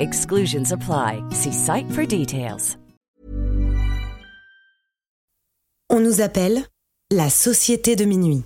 Exclusions 0.00 0.72
apply. 0.72 1.22
See 1.30 1.52
site 1.52 1.90
for 1.90 2.06
details. 2.06 2.76
On 5.88 6.00
nous 6.00 6.20
appelle 6.20 6.64
la 7.12 7.30
société 7.30 7.96
de 7.96 8.04
minuit. 8.04 8.44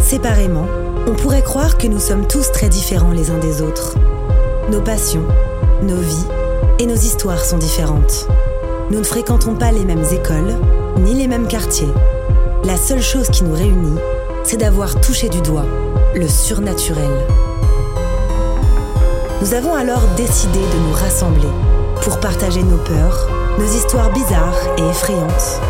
Séparément, 0.00 0.66
on 1.06 1.14
pourrait 1.14 1.42
croire 1.42 1.76
que 1.76 1.86
nous 1.86 1.98
sommes 1.98 2.26
tous 2.26 2.50
très 2.52 2.68
différents 2.68 3.12
les 3.12 3.30
uns 3.30 3.38
des 3.38 3.60
autres. 3.60 3.96
Nos 4.70 4.80
passions, 4.80 5.26
nos 5.82 6.00
vies 6.00 6.26
et 6.78 6.86
nos 6.86 6.94
histoires 6.94 7.44
sont 7.44 7.58
différentes. 7.58 8.26
Nous 8.90 8.98
ne 8.98 9.04
fréquentons 9.04 9.56
pas 9.56 9.72
les 9.72 9.84
mêmes 9.84 10.04
écoles, 10.12 10.54
ni 10.98 11.14
les 11.14 11.26
mêmes 11.26 11.48
quartiers. 11.48 11.92
La 12.64 12.76
seule 12.76 13.02
chose 13.02 13.28
qui 13.28 13.44
nous 13.44 13.54
réunit, 13.54 13.98
c'est 14.46 14.58
d'avoir 14.58 15.00
touché 15.00 15.28
du 15.28 15.40
doigt 15.40 15.66
le 16.14 16.28
surnaturel. 16.28 17.10
Nous 19.40 19.54
avons 19.54 19.74
alors 19.74 20.02
décidé 20.16 20.60
de 20.60 20.78
nous 20.86 20.92
rassembler 20.92 21.48
pour 22.02 22.20
partager 22.20 22.62
nos 22.62 22.78
peurs, 22.78 23.28
nos 23.58 23.66
histoires 23.66 24.12
bizarres 24.12 24.60
et 24.78 24.88
effrayantes. 24.88 25.60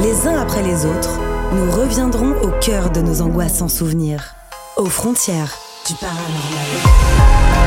Les 0.00 0.26
uns 0.26 0.36
après 0.36 0.62
les 0.62 0.84
autres, 0.84 1.20
nous 1.52 1.70
reviendrons 1.70 2.32
au 2.42 2.50
cœur 2.60 2.90
de 2.90 3.00
nos 3.00 3.22
angoissants 3.22 3.68
souvenirs, 3.68 4.34
aux 4.76 4.86
frontières 4.86 5.56
du 5.86 5.94
paranormal. 5.94 7.61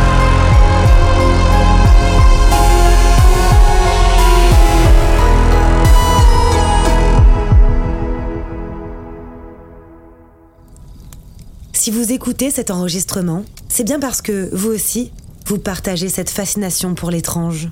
Si 11.86 11.92
vous 11.92 12.12
écoutez 12.12 12.50
cet 12.50 12.72
enregistrement, 12.72 13.44
c'est 13.70 13.84
bien 13.84 14.00
parce 14.00 14.24
que, 14.24 14.50
vous 14.52 14.72
aussi, 14.72 15.12
vous 15.46 15.60
partagez 15.60 16.10
cette 16.10 16.32
fascination 16.32 16.96
pour 16.96 17.12
l'étrange. 17.12 17.70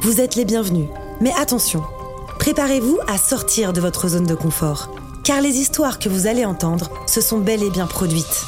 Vous 0.00 0.20
êtes 0.20 0.36
les 0.36 0.44
bienvenus. 0.44 0.86
Mais 1.20 1.32
attention, 1.40 1.82
préparez-vous 2.38 3.00
à 3.08 3.18
sortir 3.18 3.72
de 3.72 3.80
votre 3.80 4.06
zone 4.06 4.28
de 4.28 4.36
confort, 4.36 4.94
car 5.24 5.40
les 5.40 5.56
histoires 5.56 5.98
que 5.98 6.08
vous 6.08 6.28
allez 6.28 6.44
entendre 6.44 6.88
se 7.08 7.20
sont 7.20 7.40
bel 7.40 7.64
et 7.64 7.70
bien 7.70 7.88
produites. 7.88 8.44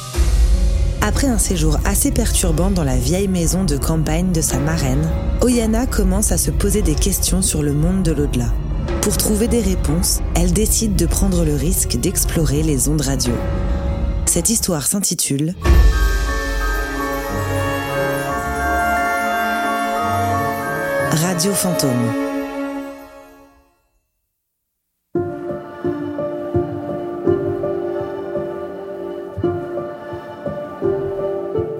Après 1.01 1.27
un 1.27 1.39
séjour 1.39 1.77
assez 1.83 2.13
perturbant 2.13 2.71
dans 2.71 2.85
la 2.85 2.95
vieille 2.95 3.27
maison 3.27 3.65
de 3.65 3.75
campagne 3.75 4.31
de 4.31 4.39
sa 4.39 4.59
marraine, 4.59 5.09
Oyana 5.41 5.87
commence 5.87 6.31
à 6.31 6.37
se 6.37 6.51
poser 6.51 6.83
des 6.83 6.95
questions 6.95 7.41
sur 7.41 7.63
le 7.63 7.73
monde 7.73 8.03
de 8.03 8.13
l'au-delà. 8.13 8.47
Pour 9.01 9.17
trouver 9.17 9.49
des 9.49 9.59
réponses, 9.59 10.21
elle 10.35 10.53
décide 10.53 10.95
de 10.95 11.05
prendre 11.05 11.43
le 11.43 11.55
risque 11.55 11.97
d'explorer 11.97 12.63
les 12.63 12.87
ondes 12.87 13.01
radio. 13.01 13.33
Cette 14.33 14.49
histoire 14.49 14.87
s'intitule 14.87 15.55
Radio 21.11 21.51
Fantôme. 21.51 21.91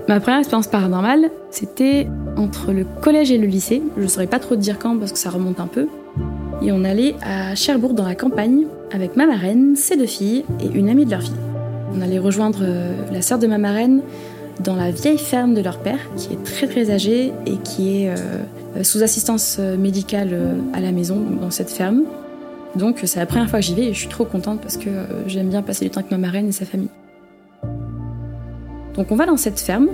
Ma 0.09 0.19
première 0.19 0.39
expérience 0.39 0.67
paranormale, 0.67 1.31
c'était 1.51 2.09
entre 2.35 2.73
le 2.73 2.83
collège 2.83 3.31
et 3.31 3.37
le 3.37 3.47
lycée. 3.47 3.81
Je 3.95 4.01
ne 4.01 4.07
saurais 4.07 4.27
pas 4.27 4.39
trop 4.39 4.57
dire 4.57 4.77
quand 4.77 4.97
parce 4.97 5.13
que 5.13 5.19
ça 5.19 5.29
remonte 5.29 5.61
un 5.61 5.67
peu. 5.67 5.87
Et 6.61 6.73
on 6.73 6.83
allait 6.83 7.15
à 7.21 7.55
Cherbourg 7.55 7.93
dans 7.93 8.05
la 8.05 8.15
campagne 8.15 8.65
avec 8.91 9.15
ma 9.15 9.25
marraine, 9.25 9.77
ses 9.77 9.95
deux 9.95 10.05
filles 10.05 10.43
et 10.59 10.67
une 10.77 10.89
amie 10.89 11.05
de 11.05 11.11
leur 11.11 11.21
fille. 11.21 11.50
On 11.95 12.01
allait 12.01 12.19
rejoindre 12.19 12.59
euh, 12.61 12.93
la 13.11 13.21
sœur 13.21 13.39
de 13.39 13.47
ma 13.47 13.57
marraine 13.57 14.01
dans 14.59 14.75
la 14.75 14.91
vieille 14.91 15.17
ferme 15.17 15.53
de 15.53 15.61
leur 15.61 15.79
père, 15.79 15.99
qui 16.15 16.33
est 16.33 16.43
très 16.43 16.67
très 16.67 16.91
âgée 16.91 17.33
et 17.45 17.57
qui 17.63 18.03
est 18.03 18.09
euh, 18.09 18.83
sous 18.83 19.01
assistance 19.01 19.59
médicale 19.59 20.29
euh, 20.33 20.53
à 20.73 20.79
la 20.79 20.91
maison, 20.91 21.17
dans 21.41 21.51
cette 21.51 21.69
ferme. 21.69 22.03
Donc 22.75 22.99
c'est 23.03 23.19
la 23.19 23.25
première 23.25 23.49
fois 23.49 23.59
que 23.59 23.65
j'y 23.65 23.75
vais 23.75 23.85
et 23.85 23.93
je 23.93 23.99
suis 23.99 24.07
trop 24.07 24.23
contente 24.23 24.61
parce 24.61 24.77
que 24.77 24.89
j'aime 25.27 25.49
bien 25.49 25.61
passer 25.61 25.85
du 25.85 25.91
temps 25.91 25.99
avec 25.99 26.11
ma 26.11 26.17
marraine 26.17 26.47
et 26.47 26.51
sa 26.53 26.65
famille. 26.65 26.87
Donc 28.95 29.11
on 29.11 29.15
va 29.15 29.25
dans 29.25 29.35
cette 29.35 29.59
ferme 29.59 29.89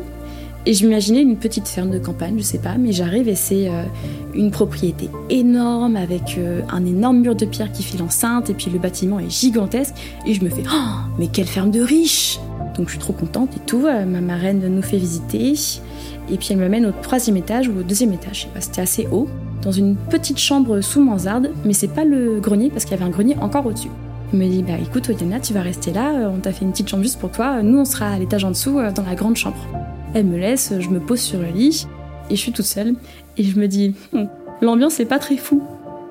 et 0.68 0.74
je 0.74 0.86
m'imaginais 0.86 1.22
une 1.22 1.38
petite 1.38 1.70
ferme 1.70 1.92
de 1.92 1.98
campagne, 1.98 2.36
je 2.38 2.44
sais 2.44 2.58
pas, 2.58 2.78
mais 2.78 2.92
j'arrive 2.92 3.30
et 3.30 3.36
c'est 3.36 3.70
euh, 3.70 3.84
une 4.36 4.52
propriété 4.52 5.10
énorme 5.30 5.96
avec 5.96 6.36
euh, 6.38 6.60
un 6.70 6.86
énorme 6.86 7.20
mur 7.20 7.36
de 7.36 7.46
pierre 7.46 7.72
qui 7.72 7.84
file 7.84 8.04
enceinte 8.04 8.50
et 8.50 8.54
puis 8.54 8.70
le 8.70 8.78
bâtiment 8.78 9.18
est 9.18 9.30
gigantesque 9.30 9.96
et 10.26 10.34
je 10.34 10.44
me 10.44 10.50
fais 10.50 10.64
oh, 10.70 11.10
mais 11.18 11.28
quelle 11.28 11.48
ferme 11.48 11.72
de 11.72 11.80
riche 11.80 12.38
Donc 12.76 12.88
je 12.88 12.92
suis 12.92 13.00
trop 13.00 13.14
contente 13.14 13.52
et 13.56 13.62
tout, 13.66 13.86
euh, 13.86 14.06
ma 14.06 14.20
marraine 14.20 14.60
nous 14.68 14.82
fait 14.82 14.98
visiter 14.98 15.54
et 16.30 16.36
puis 16.36 16.50
elle 16.52 16.58
me 16.58 16.68
mène 16.68 16.86
au 16.86 16.92
troisième 16.92 17.38
étage 17.38 17.70
ou 17.70 17.80
au 17.80 17.84
deuxième 17.84 18.12
étage, 18.12 18.50
c'était 18.60 18.82
assez 18.82 19.08
haut, 19.10 19.30
dans 19.62 19.72
une 19.72 19.96
petite 19.96 20.38
chambre 20.38 20.82
sous 20.82 21.02
mansarde, 21.02 21.52
mais 21.64 21.72
c'est 21.72 21.88
pas 21.88 22.04
le 22.04 22.42
grenier 22.42 22.70
parce 22.72 22.84
qu'il 22.84 22.92
y 22.92 23.00
avait 23.00 23.10
un 23.10 23.14
grenier 23.14 23.38
encore 23.40 23.66
au-dessus. 23.66 23.90
Elle 24.34 24.40
me 24.40 24.50
dit 24.50 24.64
bah 24.64 24.74
écoute 24.86 25.08
Oyana 25.08 25.40
tu 25.40 25.54
vas 25.54 25.62
rester 25.62 25.94
là, 25.94 26.30
on 26.30 26.40
t'a 26.40 26.52
fait 26.52 26.66
une 26.66 26.72
petite 26.72 26.90
chambre 26.90 27.04
juste 27.04 27.22
pour 27.22 27.32
toi, 27.32 27.64
nous 27.64 27.80
on 27.80 27.86
sera 27.86 28.10
à 28.10 28.20
l'étage 28.20 28.44
en 28.44 28.50
dessous 28.50 28.82
dans 28.94 29.04
la 29.04 29.16
grande 29.16 29.38
chambre. 29.38 29.66
Elle 30.14 30.26
me 30.26 30.38
laisse, 30.38 30.74
je 30.80 30.90
me 30.90 31.00
pose 31.00 31.20
sur 31.20 31.40
le 31.40 31.48
lit 31.48 31.86
et 32.30 32.36
je 32.36 32.42
suis 32.42 32.52
toute 32.52 32.66
seule 32.66 32.96
et 33.38 33.44
je 33.44 33.60
me 33.60 33.68
dis 33.68 33.94
Hum, 34.14 34.28
l'ambiance 34.62 35.00
est 35.00 35.06
pas 35.06 35.20
très 35.20 35.38
fou. 35.38 35.62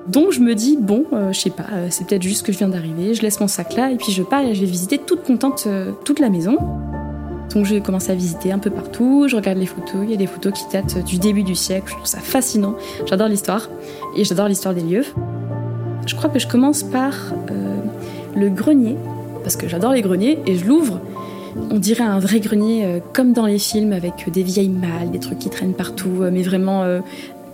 Donc 0.07 0.31
je 0.31 0.39
me 0.39 0.55
dis, 0.55 0.77
bon, 0.79 1.03
euh, 1.11 1.33
je 1.33 1.39
sais 1.39 1.49
pas, 1.49 1.65
euh, 1.73 1.87
c'est 1.89 2.07
peut-être 2.07 2.23
juste 2.23 2.45
que 2.45 2.53
je 2.53 2.57
viens 2.57 2.69
d'arriver, 2.69 3.13
je 3.13 3.21
laisse 3.21 3.41
mon 3.41 3.47
sac 3.47 3.75
là 3.75 3.91
et 3.91 3.97
puis 3.97 4.13
je 4.13 4.23
pars 4.23 4.41
et 4.41 4.55
je 4.55 4.61
vais 4.61 4.65
visiter 4.65 4.97
toute 4.97 5.23
contente 5.23 5.65
euh, 5.67 5.91
toute 6.05 6.19
la 6.19 6.29
maison. 6.29 6.57
Donc 7.53 7.65
je 7.65 7.77
commence 7.79 8.09
à 8.09 8.15
visiter 8.15 8.53
un 8.53 8.59
peu 8.59 8.69
partout, 8.69 9.27
je 9.27 9.35
regarde 9.35 9.57
les 9.57 9.65
photos, 9.65 10.01
il 10.03 10.11
y 10.11 10.13
a 10.13 10.17
des 10.17 10.27
photos 10.27 10.53
qui 10.53 10.63
datent 10.71 11.03
du 11.03 11.17
début 11.17 11.43
du 11.43 11.55
siècle, 11.55 11.87
je 11.87 11.93
trouve 11.93 12.05
ça 12.05 12.19
fascinant, 12.19 12.75
j'adore 13.05 13.27
l'histoire 13.27 13.69
et 14.15 14.23
j'adore 14.23 14.47
l'histoire 14.47 14.73
des 14.73 14.81
lieux. 14.81 15.05
Je 16.05 16.15
crois 16.15 16.29
que 16.29 16.39
je 16.39 16.47
commence 16.47 16.83
par 16.83 17.13
le 18.35 18.49
grenier, 18.49 18.95
parce 19.43 19.55
que 19.55 19.67
j'adore 19.67 19.91
les 19.91 20.01
greniers, 20.01 20.39
et 20.45 20.55
je 20.55 20.65
l'ouvre. 20.65 21.01
On 21.71 21.79
dirait 21.79 22.03
un 22.03 22.19
vrai 22.19 22.39
grenier 22.39 23.01
comme 23.13 23.33
dans 23.33 23.45
les 23.45 23.59
films 23.59 23.93
avec 23.93 24.29
des 24.31 24.43
vieilles 24.43 24.69
malles, 24.69 25.11
des 25.11 25.19
trucs 25.19 25.39
qui 25.39 25.49
traînent 25.49 25.73
partout, 25.73 26.23
mais 26.31 26.41
vraiment 26.41 27.01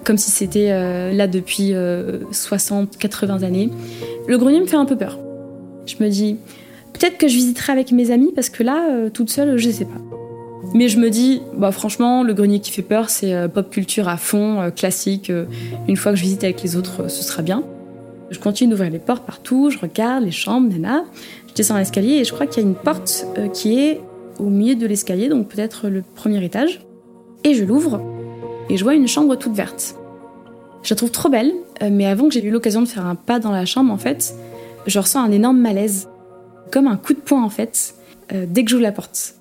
comme 0.03 0.17
si 0.17 0.31
c'était 0.31 0.71
euh, 0.71 1.11
là 1.13 1.27
depuis 1.27 1.73
60, 2.31 2.93
euh, 2.93 2.97
80 2.99 3.43
années. 3.43 3.69
Le 4.27 4.37
grenier 4.37 4.59
me 4.59 4.65
fait 4.65 4.75
un 4.75 4.85
peu 4.85 4.95
peur. 4.95 5.19
Je 5.85 5.95
me 6.01 6.09
dis, 6.09 6.37
peut-être 6.93 7.17
que 7.17 7.27
je 7.27 7.35
visiterai 7.35 7.71
avec 7.71 7.91
mes 7.91 8.11
amis 8.11 8.31
parce 8.33 8.49
que 8.49 8.63
là, 8.63 8.89
euh, 8.91 9.09
toute 9.09 9.29
seule, 9.29 9.57
je 9.57 9.69
sais 9.69 9.85
pas. 9.85 10.01
Mais 10.73 10.87
je 10.87 10.97
me 10.97 11.09
dis, 11.09 11.41
bah 11.55 11.71
franchement, 11.71 12.23
le 12.23 12.33
grenier 12.33 12.59
qui 12.59 12.71
fait 12.71 12.81
peur, 12.81 13.09
c'est 13.09 13.47
pop 13.49 13.69
culture 13.69 14.07
à 14.07 14.17
fond, 14.17 14.71
classique. 14.75 15.31
une 15.87 15.97
fois 15.97 16.13
que 16.13 16.17
je 16.17 16.23
visite 16.23 16.43
avec 16.43 16.63
les 16.63 16.75
autres, 16.77 17.11
ce 17.11 17.23
sera 17.23 17.43
bien. 17.43 17.63
Je 18.31 18.39
continue 18.39 18.71
d'ouvrir 18.71 18.89
les 18.89 18.97
portes 18.97 19.23
partout, 19.23 19.69
je 19.69 19.77
regarde 19.77 20.23
les 20.23 20.31
chambres, 20.31 20.71
nana. 20.71 21.03
Je 21.53 21.57
descends 21.57 21.77
l'escalier 21.77 22.15
et 22.15 22.23
je 22.23 22.33
crois 22.33 22.47
qu'il 22.47 22.63
y 22.63 22.65
a 22.65 22.67
une 22.67 22.75
porte 22.75 23.27
qui 23.53 23.79
est 23.79 24.01
au 24.39 24.49
milieu 24.49 24.73
de 24.73 24.87
l'escalier, 24.87 25.29
donc 25.29 25.47
peut-être 25.47 25.87
le 25.87 26.01
premier 26.01 26.43
étage. 26.43 26.81
Et 27.43 27.53
je 27.53 27.63
l'ouvre 27.63 28.01
et 28.69 28.77
je 28.77 28.83
vois 28.83 28.95
une 28.95 29.07
chambre 29.07 29.35
toute 29.35 29.53
verte. 29.53 29.95
Je 30.83 30.89
la 30.89 30.95
trouve 30.95 31.11
trop 31.11 31.29
belle, 31.29 31.53
euh, 31.81 31.89
mais 31.91 32.05
avant 32.05 32.27
que 32.27 32.33
j'ai 32.33 32.43
eu 32.43 32.51
l'occasion 32.51 32.81
de 32.81 32.87
faire 32.87 33.05
un 33.05 33.15
pas 33.15 33.39
dans 33.39 33.51
la 33.51 33.65
chambre, 33.65 33.91
en 33.91 33.97
fait, 33.97 34.35
je 34.85 34.99
ressens 34.99 35.23
un 35.23 35.31
énorme 35.31 35.59
malaise, 35.59 36.09
comme 36.71 36.87
un 36.87 36.97
coup 36.97 37.13
de 37.13 37.19
poing 37.19 37.43
en 37.43 37.49
fait, 37.49 37.95
euh, 38.33 38.45
dès 38.47 38.63
que 38.63 38.71
j'ouvre 38.71 38.83
la 38.83 38.91
porte. 38.91 39.35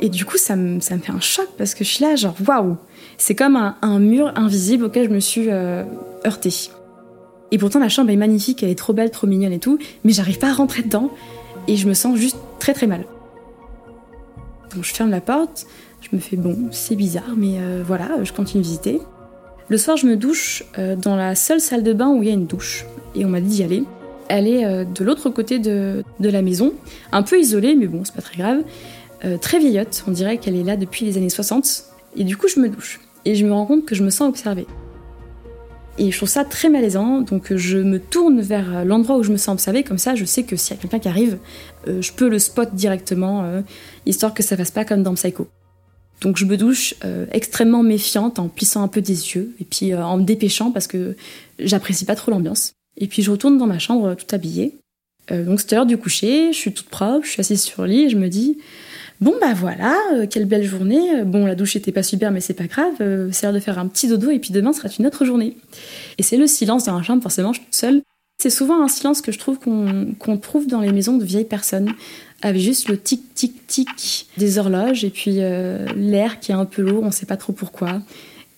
Et 0.00 0.08
du 0.08 0.24
coup, 0.24 0.38
ça 0.38 0.56
me, 0.56 0.80
fait 0.80 1.12
un 1.12 1.20
choc 1.20 1.48
parce 1.56 1.74
que 1.74 1.84
je 1.84 1.90
suis 1.90 2.04
là, 2.04 2.16
genre 2.16 2.34
waouh, 2.46 2.76
c'est 3.16 3.34
comme 3.34 3.56
un, 3.56 3.98
mur 3.98 4.32
invisible 4.36 4.84
auquel 4.84 5.08
je 5.08 5.14
me 5.14 5.20
suis 5.20 5.50
euh, 5.50 5.84
heurtée. 6.26 6.70
Et 7.54 7.58
pourtant, 7.58 7.78
la 7.78 7.88
chambre 7.88 8.10
est 8.10 8.16
magnifique, 8.16 8.64
elle 8.64 8.70
est 8.70 8.74
trop 8.74 8.92
belle, 8.92 9.12
trop 9.12 9.28
mignonne 9.28 9.52
et 9.52 9.60
tout, 9.60 9.78
mais 10.02 10.12
j'arrive 10.12 10.40
pas 10.40 10.48
à 10.48 10.52
rentrer 10.52 10.82
dedans 10.82 11.12
et 11.68 11.76
je 11.76 11.86
me 11.86 11.94
sens 11.94 12.18
juste 12.18 12.36
très 12.58 12.74
très 12.74 12.88
mal. 12.88 13.04
Donc 14.74 14.82
je 14.82 14.92
ferme 14.92 15.12
la 15.12 15.20
porte, 15.20 15.64
je 16.00 16.08
me 16.16 16.20
fais 16.20 16.34
bon, 16.34 16.70
c'est 16.72 16.96
bizarre, 16.96 17.34
mais 17.36 17.60
euh, 17.60 17.84
voilà, 17.86 18.24
je 18.24 18.32
continue 18.32 18.60
de 18.60 18.66
visiter. 18.66 19.00
Le 19.68 19.78
soir, 19.78 19.96
je 19.96 20.08
me 20.08 20.16
douche 20.16 20.64
euh, 20.80 20.96
dans 20.96 21.14
la 21.14 21.36
seule 21.36 21.60
salle 21.60 21.84
de 21.84 21.92
bain 21.92 22.08
où 22.08 22.24
il 22.24 22.28
y 22.28 22.32
a 22.32 22.34
une 22.34 22.46
douche. 22.46 22.86
Et 23.14 23.24
on 23.24 23.28
m'a 23.28 23.40
dit 23.40 23.58
d'y 23.58 23.62
aller. 23.62 23.84
Elle 24.28 24.48
est 24.48 24.64
euh, 24.64 24.84
de 24.84 25.04
l'autre 25.04 25.30
côté 25.30 25.60
de, 25.60 26.02
la 26.18 26.42
maison, 26.42 26.72
un 27.12 27.22
peu 27.22 27.38
isolée, 27.38 27.76
mais 27.76 27.86
bon, 27.86 28.04
c'est 28.04 28.16
pas 28.16 28.22
très 28.22 28.36
grave. 28.36 28.64
très 29.40 29.60
vieillotte, 29.60 30.02
on 30.08 30.10
dirait 30.10 30.38
qu'elle 30.38 30.56
est 30.56 30.64
là 30.64 30.76
depuis 30.76 31.06
les 31.06 31.18
années 31.18 31.30
60. 31.30 31.84
Et 32.16 32.24
du 32.24 32.36
coup, 32.36 32.48
je 32.48 32.58
me 32.58 32.68
douche. 32.68 32.98
Et 33.24 33.36
je 33.36 33.46
me 33.46 33.52
rends 33.52 33.66
compte 33.66 33.84
que 33.84 33.94
je 33.94 34.02
me 34.02 34.10
sens 34.10 34.28
observée. 34.28 34.66
Et 35.98 36.10
je 36.10 36.16
trouve 36.16 36.28
ça 36.28 36.44
très 36.44 36.68
malaisant, 36.68 37.20
donc 37.20 37.54
je 37.54 37.78
me 37.78 38.00
tourne 38.00 38.40
vers 38.40 38.84
l'endroit 38.84 39.16
où 39.16 39.22
je 39.22 39.30
me 39.30 39.36
sens 39.36 39.54
observée, 39.54 39.84
comme 39.84 39.98
ça 39.98 40.16
je 40.16 40.24
sais 40.24 40.42
que 40.42 40.56
s'il 40.56 40.74
y 40.74 40.78
a 40.78 40.82
quelqu'un 40.82 40.98
qui 40.98 41.08
arrive, 41.08 41.38
je 41.86 42.12
peux 42.12 42.28
le 42.28 42.40
spot 42.40 42.74
directement, 42.74 43.62
histoire 44.04 44.34
que 44.34 44.42
ça 44.42 44.56
fasse 44.56 44.72
pas 44.72 44.84
comme 44.84 45.04
dans 45.04 45.14
Psycho. 45.14 45.48
Donc 46.20 46.38
je 46.38 46.44
me 46.44 46.56
douche 46.56 46.94
euh, 47.04 47.26
extrêmement 47.32 47.82
méfiante 47.82 48.38
en 48.38 48.48
plissant 48.48 48.82
un 48.82 48.88
peu 48.88 49.00
des 49.00 49.34
yeux 49.34 49.54
et 49.60 49.64
puis 49.64 49.92
euh, 49.92 50.04
en 50.04 50.16
me 50.16 50.24
dépêchant 50.24 50.70
parce 50.70 50.86
que 50.86 51.16
j'apprécie 51.58 52.04
pas 52.04 52.14
trop 52.14 52.30
l'ambiance. 52.30 52.72
Et 52.96 53.06
puis 53.06 53.22
je 53.22 53.30
retourne 53.30 53.58
dans 53.58 53.66
ma 53.66 53.78
chambre 53.78 54.14
tout 54.14 54.26
habillée. 54.34 54.76
Euh, 55.30 55.44
donc 55.44 55.60
c'est 55.60 55.72
l'heure 55.72 55.86
du 55.86 55.98
coucher, 55.98 56.52
je 56.52 56.58
suis 56.58 56.72
toute 56.72 56.88
propre, 56.88 57.26
je 57.26 57.30
suis 57.30 57.40
assise 57.40 57.62
sur 57.62 57.82
le 57.82 57.88
lit 57.88 58.02
et 58.04 58.08
je 58.08 58.16
me 58.16 58.28
dis 58.28 58.58
bon 59.20 59.34
bah 59.40 59.54
voilà, 59.54 59.96
quelle 60.30 60.46
belle 60.46 60.64
journée. 60.64 61.22
Bon 61.24 61.46
la 61.46 61.54
douche 61.54 61.76
était 61.76 61.92
pas 61.92 62.02
super 62.02 62.30
mais 62.30 62.40
c'est 62.40 62.54
pas 62.54 62.66
grave, 62.66 62.94
c'est 63.32 63.46
l'heure 63.46 63.54
de 63.54 63.60
faire 63.60 63.78
un 63.78 63.88
petit 63.88 64.08
dodo 64.08 64.30
et 64.30 64.38
puis 64.38 64.50
demain 64.52 64.72
sera 64.72 64.88
une 64.98 65.06
autre 65.06 65.24
journée. 65.24 65.56
Et 66.18 66.22
c'est 66.22 66.36
le 66.36 66.46
silence 66.46 66.84
dans 66.84 66.96
la 66.96 67.02
chambre, 67.02 67.22
forcément 67.22 67.52
je 67.52 67.58
suis 67.58 67.66
toute 67.66 67.74
seule. 67.74 68.02
C'est 68.38 68.50
souvent 68.50 68.82
un 68.82 68.88
silence 68.88 69.22
que 69.22 69.32
je 69.32 69.38
trouve 69.38 69.58
qu'on 69.58 70.36
trouve 70.38 70.66
dans 70.66 70.80
les 70.80 70.92
maisons 70.92 71.16
de 71.16 71.24
vieilles 71.24 71.44
personnes 71.44 71.94
avec 72.42 72.60
juste 72.60 72.88
le 72.88 72.98
tic 72.98 73.34
tic 73.34 73.66
tic 73.66 74.28
des 74.36 74.58
horloges 74.58 75.04
et 75.04 75.10
puis 75.10 75.36
euh, 75.38 75.86
l'air 75.96 76.40
qui 76.40 76.52
est 76.52 76.54
un 76.54 76.66
peu 76.66 76.82
lourd, 76.82 77.02
on 77.02 77.06
ne 77.06 77.12
sait 77.12 77.26
pas 77.26 77.38
trop 77.38 77.54
pourquoi, 77.54 78.02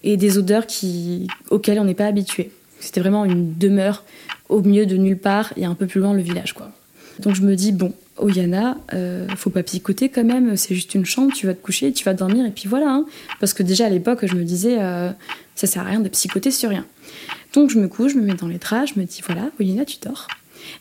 et 0.03 0.17
des 0.17 0.38
odeurs 0.38 0.67
qui, 0.67 1.29
auxquelles 1.50 1.79
on 1.79 1.85
n'est 1.85 1.94
pas 1.94 2.06
habitué. 2.06 2.50
C'était 2.81 3.00
vraiment 3.00 3.25
une 3.25 3.56
demeure 3.56 4.05
au 4.49 4.61
milieu 4.61 4.87
de 4.87 4.97
nulle 4.97 5.19
part 5.19 5.53
et 5.56 5.64
un 5.64 5.75
peu 5.75 5.87
plus 5.87 6.00
loin 6.00 6.14
le 6.14 6.23
village 6.23 6.53
quoi. 6.53 6.73
Donc 7.20 7.37
je 7.37 7.43
me 7.43 7.55
dis 7.55 7.70
bon, 7.70 7.93
Oyana, 8.19 8.79
euh, 8.95 9.27
faut 9.37 9.51
pas 9.51 9.63
picoter 9.63 10.09
quand 10.09 10.25
même, 10.25 10.57
c'est 10.57 10.75
juste 10.75 10.95
une 10.95 11.05
chambre, 11.05 11.33
tu 11.35 11.47
vas 11.47 11.55
te 11.55 11.63
coucher, 11.63 11.93
tu 11.93 12.05
vas 12.05 12.15
dormir 12.15 12.47
et 12.47 12.51
puis 12.51 12.69
voilà. 12.69 12.91
Hein. 12.91 13.07
Parce 13.41 13.53
que 13.53 13.63
déjà 13.63 13.87
à 13.87 13.89
l'époque 13.89 14.25
je 14.25 14.35
me 14.35 14.45
disais 14.45 14.77
euh, 14.79 15.11
ça 15.55 15.67
sert 15.67 15.83
à 15.83 15.87
rien 15.87 16.01
de 16.01 16.09
psychoter 16.09 16.51
sur 16.51 16.71
rien. 16.71 16.87
Donc 17.53 17.71
je 17.71 17.79
me 17.79 17.89
couche, 17.89 18.13
je 18.13 18.19
me 18.19 18.23
mets 18.23 18.35
dans 18.35 18.49
les 18.49 18.59
draps, 18.59 18.93
je 18.95 19.01
me 19.01 19.05
dis 19.05 19.23
voilà, 19.27 19.51
Oyana 19.61 19.85
tu 19.85 19.97
dors. 20.03 20.29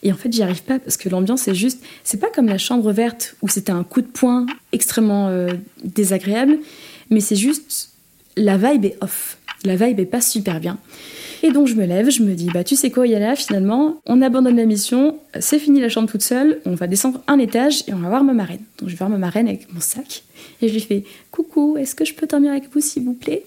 Et 0.03 0.11
en 0.11 0.15
fait, 0.15 0.31
j'y 0.31 0.41
arrive 0.41 0.63
pas 0.63 0.79
parce 0.79 0.97
que 0.97 1.09
l'ambiance 1.09 1.47
est 1.47 1.55
juste. 1.55 1.83
C'est 2.03 2.19
pas 2.19 2.29
comme 2.29 2.47
la 2.47 2.57
chambre 2.57 2.91
verte 2.91 3.35
où 3.41 3.47
c'était 3.47 3.71
un 3.71 3.83
coup 3.83 4.01
de 4.01 4.07
poing 4.07 4.45
extrêmement 4.71 5.27
euh, 5.27 5.53
désagréable, 5.83 6.57
mais 7.09 7.19
c'est 7.19 7.35
juste. 7.35 7.91
La 8.37 8.57
vibe 8.57 8.85
est 8.85 8.97
off. 9.01 9.37
La 9.63 9.75
vibe 9.75 9.99
est 9.99 10.05
pas 10.05 10.21
super 10.21 10.59
bien. 10.59 10.77
Et 11.45 11.51
donc 11.51 11.67
je 11.67 11.75
me 11.75 11.85
lève, 11.85 12.09
je 12.09 12.23
me 12.23 12.33
dis, 12.33 12.49
bah 12.51 12.63
tu 12.63 12.75
sais 12.75 12.89
quoi, 12.89 13.05
Yana, 13.05 13.35
finalement, 13.35 14.01
on 14.07 14.19
abandonne 14.23 14.55
la 14.55 14.65
mission, 14.65 15.19
c'est 15.39 15.59
fini 15.59 15.79
la 15.79 15.89
chambre 15.89 16.09
toute 16.09 16.23
seule, 16.23 16.59
on 16.65 16.73
va 16.73 16.87
descendre 16.87 17.21
un 17.27 17.37
étage 17.37 17.83
et 17.87 17.93
on 17.93 17.99
va 17.99 18.09
voir 18.09 18.23
ma 18.23 18.33
marraine. 18.33 18.61
Donc 18.79 18.89
je 18.89 18.93
vais 18.95 18.97
voir 18.97 19.11
ma 19.11 19.19
marraine 19.19 19.47
avec 19.47 19.71
mon 19.71 19.79
sac 19.79 20.23
et 20.63 20.69
je 20.69 20.73
lui 20.73 20.79
fais, 20.79 21.03
coucou, 21.29 21.77
est-ce 21.77 21.93
que 21.93 22.03
je 22.03 22.15
peux 22.15 22.25
dormir 22.25 22.49
avec 22.49 22.73
vous 22.73 22.81
s'il 22.81 23.03
vous 23.03 23.13
plaît? 23.13 23.43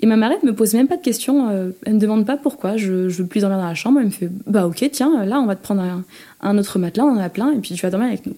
Et 0.00 0.06
ma 0.06 0.16
marraine 0.16 0.40
me 0.42 0.52
pose 0.52 0.74
même 0.74 0.88
pas 0.88 0.96
de 0.96 1.02
questions, 1.02 1.48
euh, 1.48 1.70
elle 1.86 1.94
me 1.94 2.00
demande 2.00 2.26
pas 2.26 2.36
pourquoi 2.36 2.76
je, 2.76 3.08
je 3.08 3.22
veux 3.22 3.28
plus 3.28 3.42
dormir 3.42 3.58
dans 3.58 3.68
la 3.68 3.74
chambre, 3.76 4.00
elle 4.00 4.06
me 4.06 4.10
fait 4.10 4.30
bah 4.48 4.66
ok 4.66 4.88
tiens 4.90 5.24
là 5.24 5.38
on 5.38 5.46
va 5.46 5.54
te 5.54 5.62
prendre 5.62 6.02
un, 6.40 6.58
autre 6.58 6.80
matelas, 6.80 7.04
on 7.04 7.12
en 7.12 7.20
a 7.20 7.28
plein 7.28 7.52
et 7.52 7.58
puis 7.58 7.72
tu 7.72 7.82
vas 7.82 7.90
dormir 7.90 8.08
avec 8.08 8.26
nous. 8.26 8.36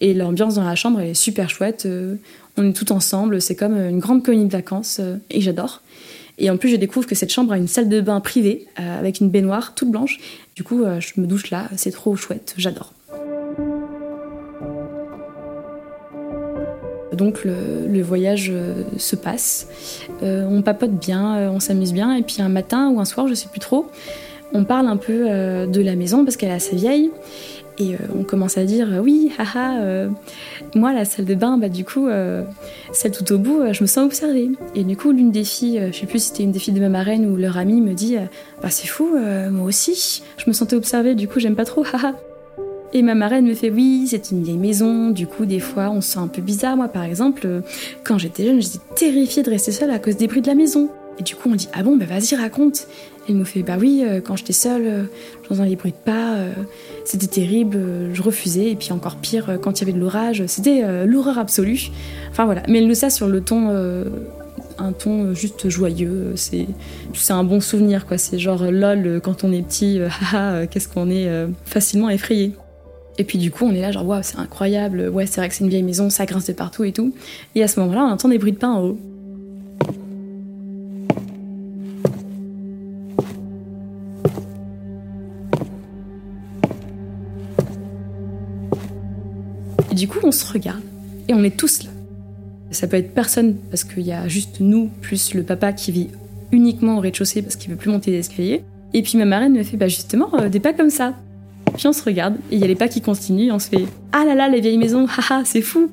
Et 0.00 0.14
l'ambiance 0.14 0.56
dans 0.56 0.64
la 0.64 0.74
chambre 0.74 0.98
est 0.98 1.14
super 1.14 1.48
chouette, 1.48 1.86
euh, 1.86 2.16
on 2.56 2.68
est 2.68 2.72
tout 2.72 2.90
ensemble, 2.90 3.40
c'est 3.40 3.54
comme 3.54 3.76
une 3.76 4.00
grande 4.00 4.24
colonie 4.24 4.46
de 4.46 4.52
vacances 4.52 4.98
euh, 5.00 5.18
et 5.30 5.40
j'adore. 5.40 5.80
Et 6.38 6.50
en 6.50 6.56
plus 6.56 6.70
je 6.70 6.76
découvre 6.76 7.06
que 7.06 7.14
cette 7.14 7.32
chambre 7.32 7.52
a 7.52 7.58
une 7.58 7.68
salle 7.68 7.88
de 7.88 8.00
bain 8.00 8.20
privée 8.20 8.66
avec 8.76 9.20
une 9.20 9.30
baignoire 9.30 9.74
toute 9.74 9.90
blanche. 9.90 10.18
Du 10.56 10.64
coup 10.64 10.84
je 10.98 11.20
me 11.20 11.26
douche 11.26 11.50
là, 11.50 11.68
c'est 11.76 11.92
trop 11.92 12.16
chouette, 12.16 12.54
j'adore. 12.56 12.92
Donc 17.12 17.44
le, 17.44 18.02
voyage 18.02 18.50
euh, 18.50 18.82
se 18.96 19.16
passe, 19.16 19.68
euh, 20.22 20.46
on 20.50 20.62
papote 20.62 20.92
bien, 20.92 21.36
euh, 21.36 21.50
on 21.50 21.60
s'amuse 21.60 21.92
bien, 21.92 22.14
et 22.16 22.22
puis 22.22 22.40
un 22.40 22.48
matin 22.48 22.90
ou 22.90 23.00
un 23.00 23.04
soir, 23.04 23.28
je 23.28 23.34
sais 23.34 23.48
plus 23.48 23.60
trop, 23.60 23.86
on 24.54 24.64
parle 24.64 24.88
un 24.88 24.96
peu 24.96 25.24
de 25.66 25.80
la 25.80 25.96
maison 25.96 26.24
parce 26.24 26.36
qu'elle 26.36 26.50
est 26.50 26.54
assez 26.54 26.76
vieille. 26.76 27.10
Et 27.82 27.96
on 28.18 28.22
commence 28.22 28.58
à 28.58 28.64
dire 28.64 28.88
oui, 29.02 29.32
haha, 29.38 30.08
moi 30.74 30.92
la 30.92 31.04
salle 31.04 31.24
de 31.24 31.34
bain, 31.34 31.58
bah 31.58 31.68
du 31.68 31.84
coup, 31.84 32.08
celle 32.92 33.12
tout 33.12 33.32
au 33.32 33.38
bout, 33.38 33.60
je 33.72 33.82
me 33.82 33.86
sens 33.86 34.04
observée. 34.04 34.50
Et 34.74 34.84
du 34.84 34.96
coup, 34.96 35.10
l'une 35.10 35.30
des 35.30 35.44
filles, 35.44 35.88
je 35.92 35.98
sais 35.98 36.06
plus 36.06 36.18
si 36.18 36.28
c'était 36.28 36.42
une 36.44 36.52
des 36.52 36.58
filles 36.58 36.74
de 36.74 36.80
ma 36.80 36.88
marraine 36.88 37.26
ou 37.26 37.36
leur 37.36 37.56
amie, 37.56 37.80
me 37.80 37.94
dit 37.94 38.16
bah 38.62 38.70
c'est 38.70 38.86
fou, 38.88 39.16
moi 39.50 39.66
aussi, 39.66 40.22
je 40.36 40.44
me 40.46 40.52
sentais 40.52 40.76
observée, 40.76 41.14
du 41.14 41.28
coup 41.28 41.40
j'aime 41.40 41.56
pas 41.56 41.64
trop, 41.64 41.84
haha. 41.92 42.14
Et 42.94 43.02
ma 43.02 43.14
marraine 43.14 43.46
me 43.46 43.54
fait 43.54 43.70
oui, 43.70 44.06
c'est 44.06 44.30
une 44.32 44.42
vieille 44.42 44.58
maison, 44.58 45.10
du 45.10 45.26
coup 45.26 45.46
des 45.46 45.60
fois 45.60 45.88
on 45.88 46.02
se 46.02 46.12
sent 46.12 46.18
un 46.18 46.26
peu 46.26 46.42
bizarre. 46.42 46.76
Moi 46.76 46.88
par 46.88 47.04
exemple, 47.04 47.42
euh, 47.46 47.60
quand 48.04 48.18
j'étais 48.18 48.44
jeune, 48.44 48.60
j'étais 48.60 48.80
terrifiée 48.94 49.42
de 49.42 49.48
rester 49.48 49.72
seule 49.72 49.90
à 49.90 49.98
cause 49.98 50.16
des 50.16 50.26
bruits 50.26 50.42
de 50.42 50.46
la 50.46 50.54
maison. 50.54 50.90
Et 51.18 51.22
du 51.22 51.36
coup 51.36 51.50
on 51.50 51.54
dit 51.54 51.68
ah 51.72 51.82
bon 51.82 51.96
bah 51.96 52.06
vas-y 52.06 52.34
raconte. 52.34 52.86
Elle 53.28 53.36
me 53.36 53.44
fait 53.44 53.62
bah 53.62 53.76
oui, 53.78 54.02
euh, 54.04 54.20
quand 54.20 54.34
j'étais 54.34 54.52
seule, 54.52 54.86
euh, 54.86 55.02
j'entendais 55.48 55.70
les 55.70 55.76
bruits 55.76 55.92
de 55.92 55.96
pas, 56.04 56.38
c'était 57.04 57.28
terrible, 57.28 57.78
je 58.12 58.22
refusais. 58.22 58.70
Et 58.70 58.76
puis 58.76 58.92
encore 58.92 59.16
pire, 59.16 59.58
quand 59.62 59.80
il 59.80 59.84
y 59.86 59.90
avait 59.90 59.96
de 59.96 60.00
l'orage, 60.00 60.44
c'était 60.46 61.06
l'horreur 61.06 61.38
absolue. 61.38 61.90
Enfin 62.30 62.44
voilà, 62.44 62.62
mais 62.68 62.78
elle 62.78 62.88
nous 62.88 62.94
ça 62.94 63.10
sur 63.10 63.28
le 63.28 63.40
ton 63.40 63.70
un 64.78 64.92
ton 64.92 65.34
juste 65.34 65.68
joyeux. 65.68 66.32
C'est, 66.34 66.66
un 67.30 67.44
bon 67.44 67.60
souvenir, 67.60 68.06
quoi. 68.06 68.18
C'est 68.18 68.38
genre 68.38 68.64
lol, 68.70 69.20
quand 69.22 69.44
on 69.44 69.52
est 69.52 69.62
petit, 69.62 70.00
haha, 70.32 70.66
qu'est-ce 70.66 70.88
qu'on 70.88 71.10
est 71.10 71.28
facilement 71.64 72.10
effrayé. 72.10 72.52
Et 73.18 73.24
puis 73.24 73.38
du 73.38 73.50
coup, 73.50 73.66
on 73.66 73.72
est 73.72 73.80
là 73.80 73.92
genre 73.92 74.06
waouh, 74.06 74.22
c'est 74.22 74.38
incroyable. 74.38 75.08
Ouais, 75.08 75.26
c'est 75.26 75.40
vrai 75.40 75.48
que 75.48 75.54
c'est 75.54 75.64
une 75.64 75.70
vieille 75.70 75.82
maison, 75.82 76.10
ça 76.10 76.26
grince 76.26 76.46
de 76.46 76.52
partout 76.52 76.84
et 76.84 76.92
tout. 76.92 77.14
Et 77.54 77.62
à 77.62 77.68
ce 77.68 77.78
moment-là, 77.80 78.04
on 78.04 78.12
entend 78.12 78.28
des 78.28 78.38
bruits 78.38 78.52
de 78.52 78.58
pas 78.58 78.68
en 78.68 78.82
haut. 78.82 78.98
Et 89.92 89.94
du 89.94 90.08
coup, 90.08 90.20
on 90.22 90.32
se 90.32 90.50
regarde 90.50 90.80
et 91.28 91.34
on 91.34 91.44
est 91.44 91.54
tous 91.54 91.82
là. 91.82 91.90
Ça 92.70 92.86
peut 92.86 92.96
être 92.96 93.12
personne 93.12 93.56
parce 93.70 93.84
qu'il 93.84 94.04
y 94.04 94.12
a 94.12 94.26
juste 94.26 94.60
nous 94.60 94.88
plus 95.02 95.34
le 95.34 95.42
papa 95.42 95.74
qui 95.74 95.92
vit 95.92 96.08
uniquement 96.50 96.96
au 96.96 97.00
rez-de-chaussée 97.00 97.42
parce 97.42 97.56
qu'il 97.56 97.70
veut 97.70 97.76
plus 97.76 97.90
monter 97.90 98.10
les 98.10 98.20
escaliers. 98.20 98.64
Et 98.94 99.02
puis 99.02 99.18
ma 99.18 99.26
marraine 99.26 99.52
me 99.52 99.62
fait 99.62 99.76
bah 99.76 99.88
justement 99.88 100.30
euh, 100.40 100.48
des 100.48 100.60
pas 100.60 100.72
comme 100.72 100.88
ça. 100.88 101.14
Puis 101.76 101.86
on 101.88 101.92
se 101.92 102.02
regarde 102.02 102.36
et 102.50 102.54
il 102.54 102.58
y 102.58 102.64
a 102.64 102.66
les 102.68 102.74
pas 102.74 102.88
qui 102.88 103.02
continuent 103.02 103.48
et 103.48 103.52
on 103.52 103.58
se 103.58 103.68
fait 103.68 103.84
ah 104.12 104.24
là 104.24 104.34
là 104.34 104.48
les 104.48 104.62
vieilles 104.62 104.78
maisons, 104.78 105.06
haha 105.18 105.42
c'est 105.44 105.60
fou. 105.60 105.90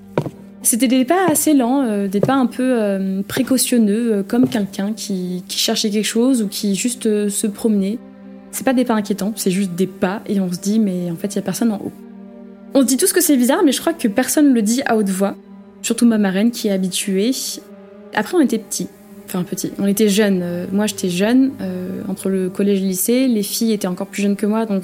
C'était 0.61 0.87
des 0.87 1.03
pas 1.03 1.27
assez 1.29 1.53
lents, 1.53 1.81
euh, 1.81 2.07
des 2.07 2.21
pas 2.21 2.35
un 2.35 2.45
peu 2.45 2.81
euh, 2.81 3.21
précautionneux, 3.27 4.23
comme 4.25 4.47
quelqu'un 4.47 4.93
qui, 4.93 5.43
qui, 5.49 5.57
cherchait 5.57 5.89
quelque 5.89 6.05
chose 6.05 6.41
ou 6.41 6.47
qui 6.47 6.75
juste 6.75 7.27
se 7.27 7.47
promenait. 7.47 7.97
C'est 8.51 8.63
pas 8.63 8.73
des 8.73 8.85
pas 8.85 8.93
inquiétants, 8.93 9.33
c'est 9.35 9.51
juste 9.51 9.75
des 9.75 9.87
pas 9.87 10.21
et 10.25 10.39
on 10.39 10.49
se 10.49 10.59
dit 10.59 10.79
mais 10.79 11.11
en 11.11 11.17
fait 11.17 11.27
il 11.27 11.35
y 11.35 11.39
a 11.39 11.41
personne 11.41 11.73
en 11.73 11.81
haut. 11.83 11.91
On 12.73 12.81
se 12.81 12.85
dit 12.85 12.97
tous 12.97 13.13
que 13.13 13.21
c'est 13.21 13.37
bizarre, 13.37 13.61
mais 13.65 13.71
je 13.71 13.81
crois 13.81 13.93
que 13.93 14.07
personne 14.07 14.53
le 14.53 14.61
dit 14.61 14.81
à 14.85 14.95
haute 14.95 15.09
voix. 15.09 15.35
Surtout 15.81 16.05
ma 16.05 16.17
marraine 16.17 16.51
qui 16.51 16.67
est 16.67 16.71
habituée. 16.71 17.31
Après 18.13 18.35
on 18.35 18.41
était 18.41 18.59
petits, 18.59 18.87
enfin 19.25 19.43
petit. 19.43 19.71
On 19.79 19.87
était 19.87 20.09
jeunes. 20.09 20.41
Euh, 20.43 20.65
moi, 20.71 20.87
j'étais 20.87 21.09
jeune, 21.09 21.51
euh, 21.61 22.01
entre 22.07 22.29
le 22.29 22.49
collège 22.49 22.79
et 22.79 22.81
le 22.81 22.87
lycée. 22.87 23.27
Les 23.27 23.43
filles 23.43 23.71
étaient 23.71 23.87
encore 23.87 24.07
plus 24.07 24.21
jeunes 24.21 24.35
que 24.35 24.45
moi, 24.45 24.65
donc 24.65 24.83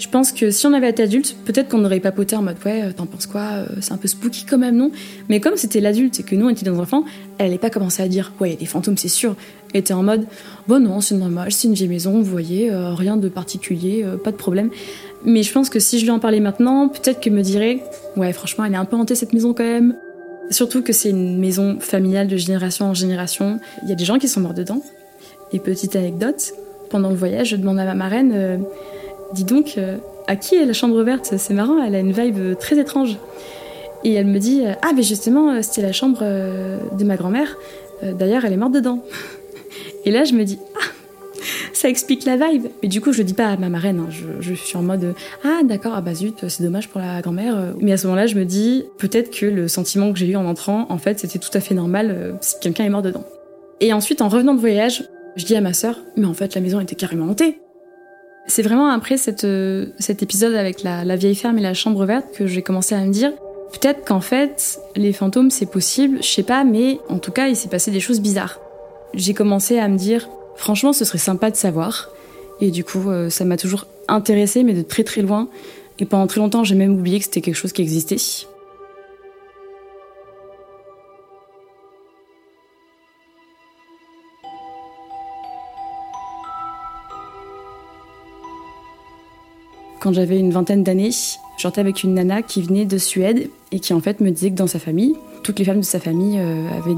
je 0.00 0.08
pense 0.08 0.32
que 0.32 0.50
si 0.50 0.66
on 0.66 0.72
avait 0.72 0.90
été 0.90 1.02
adulte, 1.02 1.36
peut-être 1.44 1.68
qu'on 1.68 1.84
aurait 1.84 2.00
papoté 2.00 2.34
en 2.34 2.42
mode 2.42 2.56
ouais, 2.64 2.82
euh, 2.82 2.92
t'en 2.92 3.06
penses 3.06 3.26
quoi 3.26 3.64
C'est 3.80 3.92
un 3.92 3.96
peu 3.96 4.08
spooky 4.08 4.44
quand 4.48 4.58
même, 4.58 4.76
non? 4.76 4.90
Mais 5.28 5.40
comme 5.40 5.56
c'était 5.56 5.80
l'adulte 5.80 6.18
et 6.18 6.22
que 6.22 6.34
nous 6.34 6.46
on 6.46 6.48
était 6.48 6.64
des 6.64 6.70
enfants, 6.70 7.04
elle 7.38 7.46
n'allait 7.46 7.58
pas 7.58 7.70
commencer 7.70 8.02
à 8.02 8.08
dire 8.08 8.32
ouais, 8.40 8.56
des 8.56 8.66
fantômes, 8.66 8.96
c'est 8.96 9.08
sûr. 9.08 9.36
Elle 9.72 9.80
était 9.80 9.94
en 9.94 10.02
mode 10.02 10.26
bon 10.66 10.82
non, 10.82 11.00
c'est 11.00 11.14
normal, 11.14 11.52
c'est 11.52 11.68
une 11.68 11.74
vieille 11.74 11.88
maison, 11.88 12.12
vous 12.12 12.24
voyez, 12.24 12.70
rien 12.72 13.16
de 13.16 13.28
particulier, 13.28 14.04
pas 14.24 14.32
de 14.32 14.36
problème. 14.36 14.70
Mais 15.24 15.42
je 15.42 15.52
pense 15.52 15.70
que 15.70 15.78
si 15.78 15.98
je 15.98 16.04
lui 16.04 16.10
en 16.10 16.18
parlais 16.18 16.40
maintenant, 16.40 16.88
peut-être 16.88 17.20
qu'elle 17.20 17.34
me 17.34 17.42
dirait 17.42 17.80
ouais, 18.16 18.32
franchement, 18.32 18.64
elle 18.64 18.72
est 18.72 18.78
un 18.78 18.84
peu 18.84 18.96
hantée 18.96 19.14
cette 19.14 19.32
maison 19.32 19.54
quand 19.54 19.64
même. 19.64 19.94
Surtout 20.50 20.82
que 20.82 20.92
c'est 20.92 21.10
une 21.10 21.38
maison 21.38 21.78
familiale 21.78 22.26
de 22.26 22.36
génération 22.36 22.86
en 22.86 22.94
génération. 22.94 23.60
Il 23.84 23.88
y 23.88 23.92
a 23.92 23.94
des 23.94 24.04
gens 24.04 24.18
qui 24.18 24.26
sont 24.26 24.40
morts 24.40 24.54
dedans. 24.54 24.82
Et 25.52 25.60
petite 25.60 25.94
anecdote, 25.94 26.52
pendant 26.90 27.10
le 27.10 27.14
voyage, 27.14 27.50
je 27.50 27.56
demande 27.56 27.78
à 27.78 27.84
ma 27.84 27.94
marraine, 27.94 28.32
euh, 28.34 28.56
dis 29.32 29.44
donc, 29.44 29.74
euh, 29.76 29.96
à 30.26 30.36
qui 30.36 30.54
est 30.54 30.64
la 30.64 30.72
chambre 30.72 31.02
verte? 31.02 31.34
C'est 31.36 31.54
marrant, 31.54 31.82
elle 31.82 31.94
a 31.94 32.00
une 32.00 32.12
vibe 32.12 32.56
très 32.58 32.78
étrange. 32.78 33.18
Et 34.04 34.14
elle 34.14 34.26
me 34.26 34.38
dit, 34.38 34.62
euh, 34.64 34.72
ah 34.82 34.92
mais 34.94 35.02
justement, 35.02 35.62
c'était 35.62 35.82
la 35.82 35.92
chambre 35.92 36.20
de 36.20 37.04
ma 37.04 37.16
grand-mère. 37.16 37.56
D'ailleurs, 38.02 38.44
elle 38.44 38.52
est 38.52 38.58
morte 38.58 38.72
dedans. 38.72 39.04
Et 40.04 40.10
là, 40.10 40.24
je 40.24 40.32
me 40.32 40.44
dis, 40.44 40.58
ah 40.76 40.84
ça 41.80 41.88
explique 41.88 42.26
la 42.26 42.36
vibe. 42.36 42.66
Mais 42.82 42.88
du 42.88 43.00
coup, 43.00 43.12
je 43.12 43.18
le 43.18 43.24
dis 43.24 43.34
pas 43.34 43.46
à 43.46 43.56
ma 43.56 43.70
marraine. 43.70 44.00
Hein. 44.00 44.08
Je, 44.40 44.54
suis 44.54 44.76
en 44.76 44.82
mode 44.82 45.14
ah 45.44 45.60
d'accord, 45.64 45.92
ah 45.96 46.02
bah 46.02 46.14
zut, 46.14 46.48
c'est 46.48 46.62
dommage 46.62 46.88
pour 46.88 47.00
la 47.00 47.22
grand-mère. 47.22 47.74
Mais 47.80 47.92
à 47.92 47.96
ce 47.96 48.06
moment-là, 48.06 48.26
je 48.26 48.36
me 48.36 48.44
dis 48.44 48.84
peut-être 48.98 49.30
que 49.30 49.46
le 49.46 49.66
sentiment 49.66 50.12
que 50.12 50.18
j'ai 50.18 50.26
eu 50.26 50.36
en 50.36 50.44
entrant, 50.44 50.86
en 50.90 50.98
fait, 50.98 51.18
c'était 51.18 51.38
tout 51.38 51.50
à 51.54 51.60
fait 51.60 51.74
normal 51.74 52.10
euh, 52.10 52.32
si 52.42 52.56
quelqu'un 52.60 52.84
est 52.84 52.90
mort 52.90 53.02
dedans. 53.02 53.24
Et 53.80 53.94
ensuite, 53.94 54.20
en 54.20 54.28
revenant 54.28 54.54
de 54.54 54.60
voyage, 54.60 55.08
je 55.36 55.44
dis 55.46 55.56
à 55.56 55.62
ma 55.62 55.72
sœur, 55.72 55.98
mais 56.16 56.26
en 56.26 56.34
fait, 56.34 56.54
la 56.54 56.60
maison 56.60 56.80
était 56.80 56.96
carrément 56.96 57.26
hantée. 57.30 57.58
C'est 58.50 58.62
vraiment 58.62 58.90
après 58.90 59.14
euh, 59.44 59.86
cet 60.00 60.24
épisode 60.24 60.54
avec 60.54 60.82
la, 60.82 61.04
la 61.04 61.14
vieille 61.14 61.36
ferme 61.36 61.56
et 61.58 61.62
la 61.62 61.72
chambre 61.72 62.04
verte 62.04 62.26
que 62.34 62.48
j'ai 62.48 62.62
commencé 62.62 62.96
à 62.96 63.04
me 63.04 63.12
dire 63.12 63.30
peut-être 63.70 64.04
qu'en 64.04 64.20
fait, 64.20 64.80
les 64.96 65.12
fantômes, 65.12 65.50
c'est 65.50 65.70
possible, 65.70 66.18
je 66.20 66.26
sais 66.26 66.42
pas, 66.42 66.64
mais 66.64 66.98
en 67.08 67.18
tout 67.18 67.30
cas, 67.30 67.46
il 67.46 67.54
s'est 67.54 67.68
passé 67.68 67.92
des 67.92 68.00
choses 68.00 68.20
bizarres. 68.20 68.58
J'ai 69.14 69.34
commencé 69.34 69.78
à 69.78 69.86
me 69.86 69.96
dire 69.96 70.28
Franchement, 70.56 70.92
ce 70.92 71.04
serait 71.04 71.18
sympa 71.18 71.52
de 71.52 71.56
savoir. 71.56 72.10
Et 72.60 72.72
du 72.72 72.82
coup, 72.82 73.08
euh, 73.08 73.30
ça 73.30 73.44
m'a 73.44 73.56
toujours 73.56 73.86
intéressé, 74.08 74.64
mais 74.64 74.74
de 74.74 74.82
très 74.82 75.04
très 75.04 75.22
loin. 75.22 75.48
Et 76.00 76.04
pendant 76.04 76.26
très 76.26 76.40
longtemps, 76.40 76.64
j'ai 76.64 76.74
même 76.74 76.94
oublié 76.94 77.20
que 77.20 77.26
c'était 77.26 77.40
quelque 77.40 77.54
chose 77.54 77.72
qui 77.72 77.82
existait. 77.82 78.16
Quand 90.00 90.14
j'avais 90.14 90.38
une 90.38 90.50
vingtaine 90.50 90.82
d'années, 90.82 91.10
j'étais 91.58 91.78
avec 91.78 92.02
une 92.02 92.14
nana 92.14 92.40
qui 92.40 92.62
venait 92.62 92.86
de 92.86 92.96
Suède 92.96 93.50
et 93.70 93.80
qui 93.80 93.92
en 93.92 94.00
fait 94.00 94.20
me 94.20 94.30
disait 94.30 94.50
que 94.50 94.56
dans 94.56 94.66
sa 94.66 94.78
famille, 94.78 95.14
toutes 95.42 95.58
les 95.58 95.64
femmes 95.66 95.80
de 95.80 95.84
sa 95.84 96.00
famille 96.00 96.38
euh, 96.38 96.66
avaient 96.70 96.96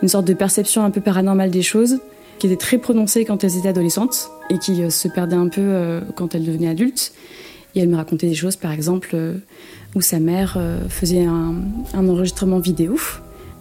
une 0.00 0.08
sorte 0.08 0.24
de 0.24 0.32
perception 0.32 0.84
un 0.84 0.90
peu 0.90 1.00
paranormale 1.00 1.50
des 1.50 1.62
choses 1.62 1.98
qui 2.38 2.46
étaient 2.46 2.56
très 2.56 2.78
prononcées 2.78 3.24
quand 3.24 3.42
elles 3.42 3.56
étaient 3.56 3.70
adolescentes 3.70 4.30
et 4.48 4.58
qui 4.58 4.80
euh, 4.80 4.90
se 4.90 5.08
perdaient 5.08 5.34
un 5.34 5.48
peu 5.48 5.60
euh, 5.60 6.00
quand 6.14 6.36
elles 6.36 6.44
devenaient 6.44 6.68
adultes. 6.68 7.12
Et 7.74 7.80
elle 7.80 7.88
me 7.88 7.96
racontait 7.96 8.28
des 8.28 8.34
choses, 8.36 8.54
par 8.54 8.70
exemple, 8.70 9.16
où 9.94 10.00
sa 10.00 10.20
mère 10.20 10.58
faisait 10.88 11.24
un, 11.24 11.54
enregistrement 11.94 12.58
vidéo. 12.60 12.96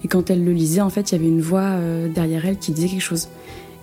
Et 0.04 0.08
quand 0.08 0.30
elle 0.30 0.46
le 0.46 0.54
lisait, 0.54 0.80
en 0.80 0.90
fait, 0.90 1.12
il 1.12 1.16
y 1.16 1.18
avait 1.20 1.28
une 1.28 1.42
voix 1.42 1.76
derrière 2.16 2.46
elle 2.46 2.58
qui 2.58 2.72
disait 2.72 2.88
quelque 2.88 3.02
chose. 3.02 3.28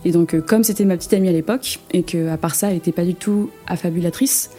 Et 0.05 0.13
donc, 0.13 0.39
comme 0.47 0.65
c'était 0.65 0.85
ma 0.85 0.97
petite 0.97 1.15
amie 1.15 1.29
à 1.29 1.33
l'époque, 1.33 1.79
et 1.93 2.03
qu'à 2.03 2.37
part 2.37 2.55
ça, 2.55 2.69
elle 2.69 2.75
n'était 2.75 2.93
pas 2.93 3.05
du 3.05 3.15
tout 3.15 3.51
affabulatrice, 3.67 4.51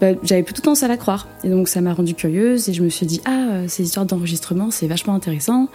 bah, 0.00 0.12
j'avais 0.22 0.42
plutôt 0.42 0.62
tendance 0.62 0.82
à 0.82 0.88
la 0.88 0.96
croire. 0.96 1.28
Et 1.44 1.50
donc 1.50 1.68
ça 1.68 1.82
m'a 1.82 1.92
rendue 1.92 2.14
curieuse 2.14 2.68
et 2.68 2.72
je 2.72 2.82
me 2.82 2.88
suis 2.88 3.04
dit, 3.04 3.20
ah, 3.26 3.48
euh, 3.50 3.64
ces 3.68 3.82
histoires 3.82 4.06
d'enregistrement, 4.06 4.70
c'est 4.70 4.86
vachement 4.86 5.14
intéressant. 5.14 5.68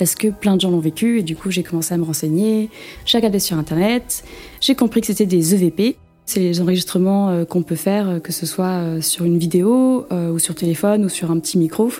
Est-ce 0.00 0.16
que 0.16 0.28
plein 0.28 0.56
de 0.56 0.60
gens 0.60 0.70
l'ont 0.70 0.80
vécu? 0.80 1.20
Et 1.20 1.22
du 1.22 1.36
coup, 1.36 1.50
j'ai 1.50 1.62
commencé 1.62 1.94
à 1.94 1.96
me 1.96 2.02
renseigner. 2.02 2.70
J'ai 3.06 3.18
regardé 3.18 3.38
sur 3.38 3.56
Internet. 3.56 4.24
J'ai 4.60 4.74
compris 4.74 5.00
que 5.00 5.06
c'était 5.06 5.26
des 5.26 5.54
EVP. 5.54 5.96
C'est 6.26 6.40
les 6.40 6.60
enregistrements 6.60 7.30
euh, 7.30 7.44
qu'on 7.44 7.62
peut 7.62 7.76
faire, 7.76 8.08
euh, 8.08 8.18
que 8.18 8.32
ce 8.32 8.46
soit 8.46 9.00
sur 9.00 9.24
une 9.24 9.38
vidéo 9.38 10.06
ou 10.10 10.38
sur 10.38 10.54
téléphone 10.54 11.04
ou 11.04 11.08
sur 11.08 11.30
un 11.30 11.38
petit 11.38 11.56
micro. 11.56 11.90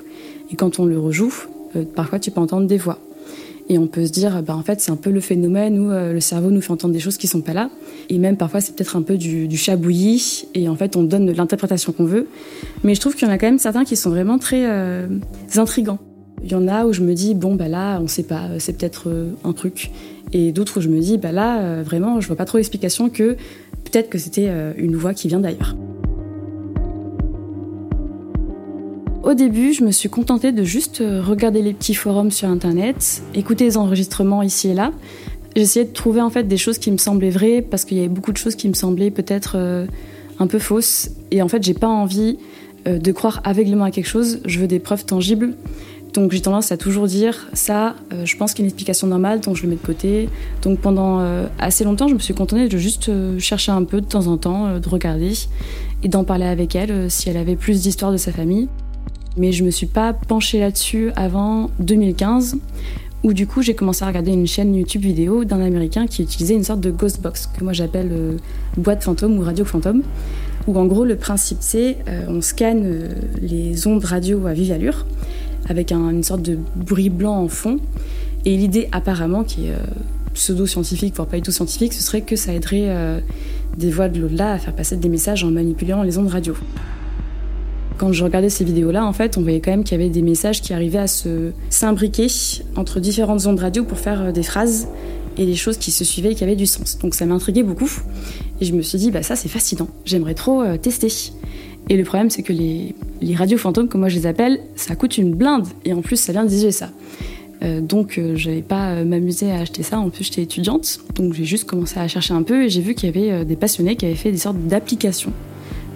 Et 0.50 0.56
quand 0.56 0.80
on 0.80 0.84
le 0.84 0.98
rejoue, 0.98 1.32
parfois 1.94 2.18
tu 2.18 2.30
peux 2.30 2.40
entendre 2.40 2.66
des 2.66 2.78
voix. 2.78 2.98
Et 3.70 3.78
on 3.78 3.86
peut 3.86 4.06
se 4.06 4.12
dire, 4.12 4.42
bah, 4.42 4.56
en 4.56 4.62
fait, 4.62 4.80
c'est 4.80 4.90
un 4.90 4.96
peu 4.96 5.10
le 5.10 5.20
phénomène 5.20 5.78
où 5.78 5.90
euh, 5.90 6.12
le 6.12 6.20
cerveau 6.20 6.50
nous 6.50 6.62
fait 6.62 6.70
entendre 6.70 6.94
des 6.94 7.00
choses 7.00 7.18
qui 7.18 7.26
sont 7.26 7.42
pas 7.42 7.52
là. 7.52 7.70
Et 8.08 8.18
même 8.18 8.36
parfois, 8.36 8.60
c'est 8.60 8.74
peut-être 8.74 8.96
un 8.96 9.02
peu 9.02 9.18
du, 9.18 9.46
du 9.46 9.56
chabouillis. 9.58 10.46
Et 10.54 10.68
en 10.68 10.76
fait, 10.76 10.96
on 10.96 11.02
donne 11.02 11.30
l'interprétation 11.30 11.92
qu'on 11.92 12.06
veut. 12.06 12.26
Mais 12.82 12.94
je 12.94 13.00
trouve 13.00 13.14
qu'il 13.14 13.28
y 13.28 13.30
en 13.30 13.34
a 13.34 13.38
quand 13.38 13.46
même 13.46 13.58
certains 13.58 13.84
qui 13.84 13.96
sont 13.96 14.10
vraiment 14.10 14.38
très 14.38 14.64
euh, 14.64 15.06
intrigants. 15.56 15.98
Il 16.42 16.50
y 16.50 16.54
en 16.54 16.66
a 16.66 16.86
où 16.86 16.92
je 16.92 17.02
me 17.02 17.12
dis, 17.12 17.34
bon, 17.34 17.56
bah 17.56 17.68
là, 17.68 18.00
on 18.00 18.06
sait 18.06 18.22
pas, 18.22 18.48
c'est 18.58 18.78
peut-être 18.78 19.08
euh, 19.08 19.32
un 19.44 19.52
truc. 19.52 19.90
Et 20.32 20.52
d'autres 20.52 20.78
où 20.78 20.80
je 20.80 20.88
me 20.88 21.00
dis, 21.00 21.18
bah 21.18 21.32
là, 21.32 21.82
vraiment, 21.82 22.20
je 22.20 22.26
vois 22.26 22.36
pas 22.36 22.44
trop 22.44 22.58
l'explication 22.58 23.08
que 23.08 23.36
peut-être 23.84 24.10
que 24.10 24.18
c'était 24.18 24.50
une 24.76 24.94
voix 24.94 25.14
qui 25.14 25.26
vient 25.26 25.40
d'ailleurs. 25.40 25.74
Au 29.28 29.34
début, 29.34 29.74
je 29.74 29.84
me 29.84 29.90
suis 29.90 30.08
contentée 30.08 30.52
de 30.52 30.64
juste 30.64 31.02
euh, 31.02 31.20
regarder 31.22 31.60
les 31.60 31.74
petits 31.74 31.92
forums 31.92 32.30
sur 32.30 32.48
internet, 32.48 33.22
écouter 33.34 33.64
les 33.64 33.76
enregistrements 33.76 34.40
ici 34.40 34.70
et 34.70 34.74
là. 34.74 34.90
J'essayais 35.54 35.84
de 35.84 35.92
trouver 35.92 36.22
en 36.22 36.30
fait 36.30 36.44
des 36.44 36.56
choses 36.56 36.78
qui 36.78 36.90
me 36.90 36.96
semblaient 36.96 37.28
vraies 37.28 37.60
parce 37.60 37.84
qu'il 37.84 37.98
y 37.98 38.00
avait 38.00 38.08
beaucoup 38.08 38.32
de 38.32 38.38
choses 38.38 38.54
qui 38.54 38.70
me 38.70 38.72
semblaient 38.72 39.10
peut-être 39.10 39.56
euh, 39.56 39.84
un 40.38 40.46
peu 40.46 40.58
fausses. 40.58 41.10
Et 41.30 41.42
en 41.42 41.48
fait, 41.48 41.62
j'ai 41.62 41.74
pas 41.74 41.88
envie 41.88 42.38
euh, 42.86 42.96
de 42.96 43.12
croire 43.12 43.42
aveuglément 43.44 43.84
à 43.84 43.90
quelque 43.90 44.08
chose. 44.08 44.40
Je 44.46 44.60
veux 44.60 44.66
des 44.66 44.78
preuves 44.78 45.04
tangibles. 45.04 45.52
Donc 46.14 46.32
j'ai 46.32 46.40
tendance 46.40 46.72
à 46.72 46.78
toujours 46.78 47.06
dire 47.06 47.48
ça, 47.52 47.96
je 48.24 48.34
pense 48.38 48.54
qu'il 48.54 48.60
y 48.60 48.62
a 48.62 48.64
une 48.64 48.70
explication 48.70 49.06
normale, 49.08 49.40
donc 49.40 49.56
je 49.56 49.64
le 49.64 49.68
mets 49.68 49.76
de 49.76 49.86
côté. 49.86 50.30
Donc 50.62 50.78
pendant 50.78 51.22
assez 51.58 51.84
longtemps, 51.84 52.08
je 52.08 52.14
me 52.14 52.18
suis 52.18 52.32
contentée 52.32 52.66
de 52.66 52.78
juste 52.78 53.10
chercher 53.38 53.72
un 53.72 53.84
peu 53.84 54.00
de 54.00 54.06
temps 54.06 54.26
en 54.26 54.38
temps, 54.38 54.80
de 54.80 54.88
regarder 54.88 55.34
et 56.02 56.08
d'en 56.08 56.24
parler 56.24 56.46
avec 56.46 56.74
elle 56.74 57.10
si 57.10 57.28
elle 57.28 57.36
avait 57.36 57.56
plus 57.56 57.82
d'histoires 57.82 58.10
de 58.10 58.16
sa 58.16 58.32
famille 58.32 58.68
mais 59.38 59.52
je 59.52 59.64
me 59.64 59.70
suis 59.70 59.86
pas 59.86 60.12
penchée 60.12 60.60
là-dessus 60.60 61.10
avant 61.16 61.70
2015 61.78 62.56
où 63.24 63.32
du 63.32 63.46
coup 63.46 63.62
j'ai 63.62 63.74
commencé 63.74 64.04
à 64.04 64.08
regarder 64.08 64.32
une 64.32 64.46
chaîne 64.46 64.74
YouTube 64.74 65.02
vidéo 65.02 65.44
d'un 65.44 65.60
américain 65.60 66.06
qui 66.06 66.22
utilisait 66.22 66.54
une 66.54 66.64
sorte 66.64 66.80
de 66.80 66.90
ghost 66.90 67.20
box 67.20 67.46
que 67.46 67.64
moi 67.64 67.72
j'appelle 67.72 68.10
euh, 68.12 68.36
boîte 68.76 69.02
fantôme 69.02 69.38
ou 69.38 69.42
radio 69.42 69.64
fantôme 69.64 70.02
où 70.66 70.78
en 70.78 70.86
gros 70.86 71.04
le 71.04 71.16
principe 71.16 71.58
c'est 71.60 71.98
euh, 72.08 72.26
on 72.28 72.40
scanne 72.40 72.82
euh, 72.84 73.08
les 73.40 73.86
ondes 73.86 74.04
radio 74.04 74.46
à 74.46 74.52
vive 74.52 74.72
allure 74.72 75.06
avec 75.68 75.92
une 75.92 76.22
sorte 76.22 76.42
de 76.42 76.58
bruit 76.76 77.10
blanc 77.10 77.42
en 77.42 77.48
fond 77.48 77.78
et 78.44 78.56
l'idée 78.56 78.88
apparemment 78.92 79.42
qui 79.42 79.66
est 79.66 79.74
pseudo-scientifique 80.32 81.14
voire 81.16 81.28
pas 81.28 81.36
du 81.36 81.42
tout 81.42 81.50
scientifique 81.50 81.92
ce 81.92 82.02
serait 82.02 82.22
que 82.22 82.36
ça 82.36 82.54
aiderait 82.54 83.20
des 83.76 83.90
voix 83.90 84.08
de 84.08 84.20
l'au-delà 84.20 84.52
à 84.52 84.58
faire 84.58 84.74
passer 84.74 84.96
des 84.96 85.08
messages 85.08 85.44
en 85.44 85.50
manipulant 85.50 86.02
les 86.02 86.16
ondes 86.16 86.28
radio. 86.28 86.54
Quand 87.98 88.12
je 88.12 88.22
regardais 88.22 88.48
ces 88.48 88.64
vidéos-là, 88.64 89.04
en 89.04 89.12
fait, 89.12 89.36
on 89.38 89.42
voyait 89.42 89.60
quand 89.60 89.72
même 89.72 89.82
qu'il 89.82 89.98
y 89.98 90.00
avait 90.00 90.08
des 90.08 90.22
messages 90.22 90.62
qui 90.62 90.72
arrivaient 90.72 90.98
à 90.98 91.08
se 91.08 91.50
s'imbriquer 91.68 92.28
entre 92.76 93.00
différentes 93.00 93.44
ondes 93.46 93.58
radio 93.58 93.82
pour 93.82 93.98
faire 93.98 94.22
euh, 94.22 94.32
des 94.32 94.44
phrases 94.44 94.86
et 95.36 95.44
des 95.44 95.56
choses 95.56 95.78
qui 95.78 95.90
se 95.90 96.04
suivaient 96.04 96.30
et 96.30 96.34
qui 96.36 96.44
avaient 96.44 96.54
du 96.54 96.66
sens. 96.66 96.96
Donc 96.98 97.16
ça 97.16 97.26
m'intriguait 97.26 97.64
beaucoup. 97.64 97.90
Et 98.60 98.64
je 98.64 98.72
me 98.72 98.82
suis 98.82 98.98
dit, 98.98 99.10
bah 99.10 99.24
ça 99.24 99.34
c'est 99.34 99.48
fascinant, 99.48 99.88
j'aimerais 100.04 100.34
trop 100.34 100.62
euh, 100.62 100.76
tester. 100.76 101.08
Et 101.88 101.96
le 101.96 102.04
problème, 102.04 102.30
c'est 102.30 102.42
que 102.42 102.52
les, 102.52 102.94
radios 103.34 103.58
fantômes, 103.58 103.88
comme 103.88 104.02
moi 104.02 104.08
je 104.08 104.16
les 104.16 104.26
appelle, 104.26 104.60
ça 104.76 104.94
coûte 104.94 105.18
une 105.18 105.34
blinde. 105.34 105.66
Et 105.84 105.92
en 105.92 106.00
plus, 106.00 106.20
ça 106.20 106.30
vient 106.30 106.44
des 106.44 106.66
USA. 106.66 106.90
Euh, 107.62 107.80
donc 107.80 108.20
je 108.36 108.48
n'allais 108.48 108.62
pas 108.62 109.02
m'amuser 109.02 109.50
à 109.50 109.58
acheter 109.58 109.82
ça. 109.82 109.98
En 109.98 110.10
plus, 110.10 110.22
j'étais 110.22 110.42
étudiante. 110.42 111.00
Donc 111.16 111.32
j'ai 111.32 111.44
juste 111.44 111.64
commencé 111.64 111.98
à 111.98 112.06
chercher 112.06 112.34
un 112.34 112.44
peu 112.44 112.66
et 112.66 112.68
j'ai 112.68 112.80
vu 112.80 112.94
qu'il 112.94 113.12
y 113.12 113.18
avait 113.18 113.44
des 113.44 113.56
passionnés 113.56 113.96
qui 113.96 114.06
avaient 114.06 114.14
fait 114.14 114.30
des 114.30 114.38
sortes 114.38 114.58
d'applications 114.68 115.32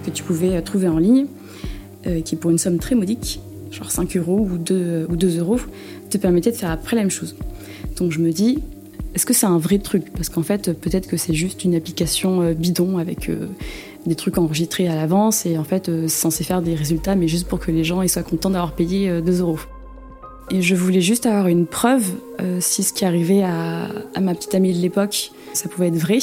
que 0.05 0.09
tu 0.09 0.21
pouvais 0.23 0.61
trouver 0.61 0.89
en 0.89 0.97
ligne 0.97 1.27
euh, 2.07 2.21
qui 2.21 2.35
pour 2.35 2.51
une 2.51 2.57
somme 2.57 2.79
très 2.79 2.95
modique, 2.95 3.39
genre 3.71 3.89
5 3.89 4.17
euros 4.17 4.47
ou 4.51 4.57
2, 4.57 5.07
ou 5.09 5.15
2 5.15 5.39
euros, 5.39 5.59
te 6.09 6.17
permettait 6.17 6.51
de 6.51 6.57
faire 6.57 6.71
après 6.71 6.95
la 6.95 7.03
même 7.03 7.11
chose. 7.11 7.35
Donc 7.97 8.11
je 8.11 8.19
me 8.19 8.31
dis, 8.31 8.59
est-ce 9.15 9.25
que 9.25 9.33
c'est 9.33 9.45
un 9.45 9.57
vrai 9.57 9.79
truc? 9.79 10.11
Parce 10.13 10.29
qu'en 10.29 10.43
fait, 10.43 10.73
peut-être 10.73 11.07
que 11.07 11.17
c'est 11.17 11.33
juste 11.33 11.63
une 11.63 11.75
application 11.75 12.41
euh, 12.41 12.53
bidon 12.53 12.97
avec 12.97 13.29
euh, 13.29 13.47
des 14.05 14.15
trucs 14.15 14.37
enregistrés 14.37 14.87
à 14.87 14.95
l'avance 14.95 15.45
et 15.45 15.57
en 15.57 15.63
fait, 15.63 15.85
c'est 15.85 16.07
censé 16.09 16.43
faire 16.43 16.61
des 16.61 16.75
résultats, 16.75 17.15
mais 17.15 17.27
juste 17.27 17.47
pour 17.47 17.59
que 17.59 17.71
les 17.71 17.83
gens 17.83 18.05
soient 18.07 18.23
contents 18.23 18.49
d'avoir 18.49 18.73
payé 18.73 19.21
2 19.21 19.39
euros. 19.39 19.59
Et 20.51 20.61
je 20.61 20.75
voulais 20.75 20.99
juste 20.99 21.25
avoir 21.25 21.47
une 21.47 21.65
preuve 21.65 22.03
si 22.59 22.83
ce 22.83 22.91
qui 22.91 23.05
arrivait 23.05 23.43
à 23.43 23.87
ma 24.19 24.35
petite 24.35 24.53
amie 24.55 24.73
de 24.73 24.79
l'époque, 24.79 25.31
ça 25.53 25.69
pouvait 25.69 25.87
être 25.87 25.95
vrai, 25.95 26.17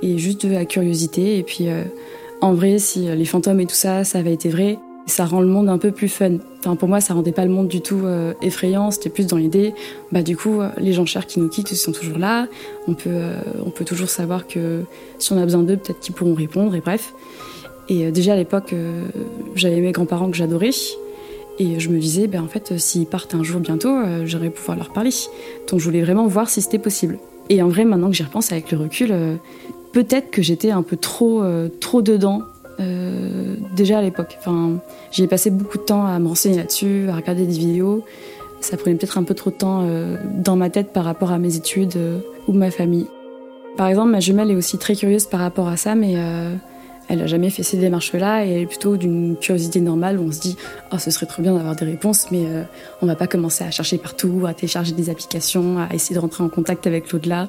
et 0.00 0.16
juste 0.16 0.46
de 0.46 0.52
la 0.52 0.64
curiosité. 0.64 1.36
Et 1.36 1.42
puis, 1.42 1.66
en 2.40 2.54
vrai, 2.54 2.78
si 2.78 3.00
les 3.00 3.26
fantômes 3.26 3.60
et 3.60 3.66
tout 3.66 3.74
ça, 3.74 4.02
ça 4.04 4.18
avait 4.18 4.32
été 4.32 4.48
vrai, 4.48 4.78
ça 5.10 5.26
rend 5.26 5.40
le 5.40 5.46
monde 5.46 5.68
un 5.68 5.78
peu 5.78 5.90
plus 5.90 6.08
fun. 6.08 6.38
Pour 6.78 6.88
moi, 6.88 7.00
ça 7.00 7.14
rendait 7.14 7.32
pas 7.32 7.44
le 7.44 7.50
monde 7.50 7.68
du 7.68 7.80
tout 7.80 8.00
euh, 8.04 8.32
effrayant, 8.42 8.90
c'était 8.90 9.10
plus 9.10 9.26
dans 9.26 9.36
l'idée, 9.36 9.74
bah 10.12 10.22
du 10.22 10.36
coup, 10.36 10.60
euh, 10.60 10.70
les 10.78 10.92
gens 10.92 11.06
chers 11.06 11.26
qui 11.26 11.40
nous 11.40 11.48
quittent, 11.48 11.74
sont 11.74 11.92
toujours 11.92 12.18
là, 12.18 12.46
on 12.86 12.94
peut, 12.94 13.10
euh, 13.10 13.40
on 13.64 13.70
peut 13.70 13.84
toujours 13.84 14.08
savoir 14.08 14.46
que 14.46 14.84
si 15.18 15.32
on 15.32 15.38
a 15.38 15.44
besoin 15.44 15.62
d'eux, 15.62 15.76
peut-être 15.76 16.00
qu'ils 16.00 16.14
pourront 16.14 16.34
répondre, 16.34 16.74
et 16.74 16.80
bref. 16.80 17.14
Et 17.88 18.12
déjà 18.12 18.34
à 18.34 18.36
l'époque, 18.36 18.72
j'avais 19.56 19.80
mes 19.80 19.90
grands-parents 19.90 20.30
que 20.30 20.36
j'adorais, 20.36 20.70
et 21.58 21.80
je 21.80 21.88
me 21.88 21.98
disais, 21.98 22.28
ben 22.28 22.40
en 22.40 22.46
fait, 22.46 22.78
s'ils 22.78 23.04
partent 23.04 23.34
un 23.34 23.42
jour 23.42 23.58
bientôt, 23.58 23.92
j'aurais 24.26 24.50
pouvoir 24.50 24.76
leur 24.76 24.92
parler. 24.92 25.10
Donc 25.68 25.80
je 25.80 25.84
voulais 25.86 26.00
vraiment 26.00 26.28
voir 26.28 26.48
si 26.48 26.60
c'était 26.62 26.78
possible. 26.78 27.18
Et 27.48 27.60
en 27.62 27.68
vrai, 27.68 27.84
maintenant 27.84 28.08
que 28.08 28.14
j'y 28.14 28.22
repense 28.22 28.52
avec 28.52 28.70
le 28.70 28.78
recul, 28.78 29.12
peut-être 29.90 30.30
que 30.30 30.40
j'étais 30.40 30.70
un 30.70 30.82
peu 30.82 30.96
trop, 30.96 31.42
trop 31.80 32.00
dedans 32.00 32.42
euh, 32.80 33.56
déjà 33.74 33.98
à 33.98 34.02
l'époque. 34.02 34.36
Enfin, 34.38 34.78
j'y 35.10 35.22
ai 35.22 35.26
passé 35.26 35.50
beaucoup 35.50 35.78
de 35.78 35.82
temps 35.82 36.04
à 36.04 36.18
me 36.18 36.28
renseigner 36.28 36.56
là-dessus, 36.56 37.06
à 37.08 37.16
regarder 37.16 37.46
des 37.46 37.58
vidéos. 37.58 38.04
Ça 38.60 38.76
prenait 38.76 38.96
peut-être 38.96 39.18
un 39.18 39.24
peu 39.24 39.34
trop 39.34 39.50
de 39.50 39.56
temps 39.56 39.82
euh, 39.84 40.16
dans 40.24 40.56
ma 40.56 40.70
tête 40.70 40.92
par 40.92 41.04
rapport 41.04 41.30
à 41.30 41.38
mes 41.38 41.56
études 41.56 41.96
euh, 41.96 42.20
ou 42.48 42.52
ma 42.52 42.70
famille. 42.70 43.06
Par 43.76 43.86
exemple, 43.88 44.10
ma 44.10 44.20
jumelle 44.20 44.50
est 44.50 44.56
aussi 44.56 44.78
très 44.78 44.94
curieuse 44.94 45.26
par 45.26 45.40
rapport 45.40 45.68
à 45.68 45.76
ça, 45.76 45.94
mais 45.94 46.14
elle 47.08 47.18
n'a 47.18 47.26
jamais 47.26 47.48
fait 47.48 47.62
ces 47.62 47.78
démarches-là 47.78 48.44
et 48.44 48.50
elle 48.50 48.60
est 48.62 48.66
plutôt 48.66 48.96
d'une 48.96 49.36
curiosité 49.36 49.80
normale 49.80 50.18
où 50.18 50.24
on 50.24 50.32
se 50.32 50.40
dit 50.40 50.56
oh, 50.92 50.98
ce 50.98 51.10
serait 51.10 51.24
trop 51.24 51.40
bien 51.40 51.54
d'avoir 51.54 51.76
des 51.76 51.86
réponses, 51.86 52.26
mais 52.32 52.44
on 53.00 53.06
va 53.06 53.14
pas 53.14 53.28
commencer 53.28 53.62
à 53.62 53.70
chercher 53.70 53.96
partout, 53.96 54.42
à 54.46 54.54
télécharger 54.54 54.92
des 54.92 55.08
applications, 55.08 55.78
à 55.78 55.94
essayer 55.94 56.16
de 56.16 56.20
rentrer 56.20 56.42
en 56.42 56.48
contact 56.48 56.86
avec 56.88 57.10
l'au-delà. 57.12 57.48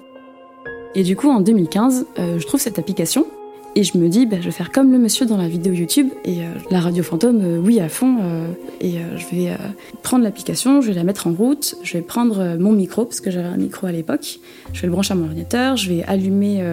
Et 0.93 1.03
du 1.03 1.15
coup, 1.15 1.29
en 1.29 1.41
2015, 1.41 2.05
je 2.17 2.45
trouve 2.45 2.61
cette 2.61 2.77
application 2.77 3.25
et 3.75 3.83
je 3.83 3.97
me 3.97 4.09
dis, 4.09 4.25
bah, 4.25 4.37
je 4.39 4.45
vais 4.45 4.51
faire 4.51 4.71
comme 4.71 4.91
le 4.91 4.97
monsieur 4.97 5.25
dans 5.25 5.37
la 5.37 5.47
vidéo 5.47 5.71
YouTube 5.71 6.09
et 6.25 6.41
euh, 6.41 6.49
la 6.71 6.81
radio 6.81 7.03
fantôme, 7.03 7.39
euh, 7.41 7.57
oui, 7.57 7.79
à 7.79 7.87
fond. 7.87 8.17
Euh, 8.21 8.47
et 8.81 8.95
je 9.15 9.35
vais 9.35 9.55
prendre 10.01 10.23
l'application, 10.23 10.81
je 10.81 10.87
vais 10.87 10.93
la 10.93 11.03
mettre 11.03 11.27
en 11.27 11.33
route, 11.33 11.75
je 11.83 11.93
vais 11.93 12.01
prendre 12.01 12.57
mon 12.57 12.71
micro, 12.71 13.05
parce 13.05 13.21
que 13.21 13.29
j'avais 13.29 13.47
un 13.47 13.57
micro 13.57 13.85
à 13.85 13.91
l'époque, 13.91 14.39
je 14.73 14.81
vais 14.81 14.87
le 14.87 14.91
brancher 14.91 15.13
à 15.13 15.15
mon 15.15 15.25
ordinateur, 15.25 15.77
je 15.77 15.87
vais 15.87 16.03
allumer 16.03 16.63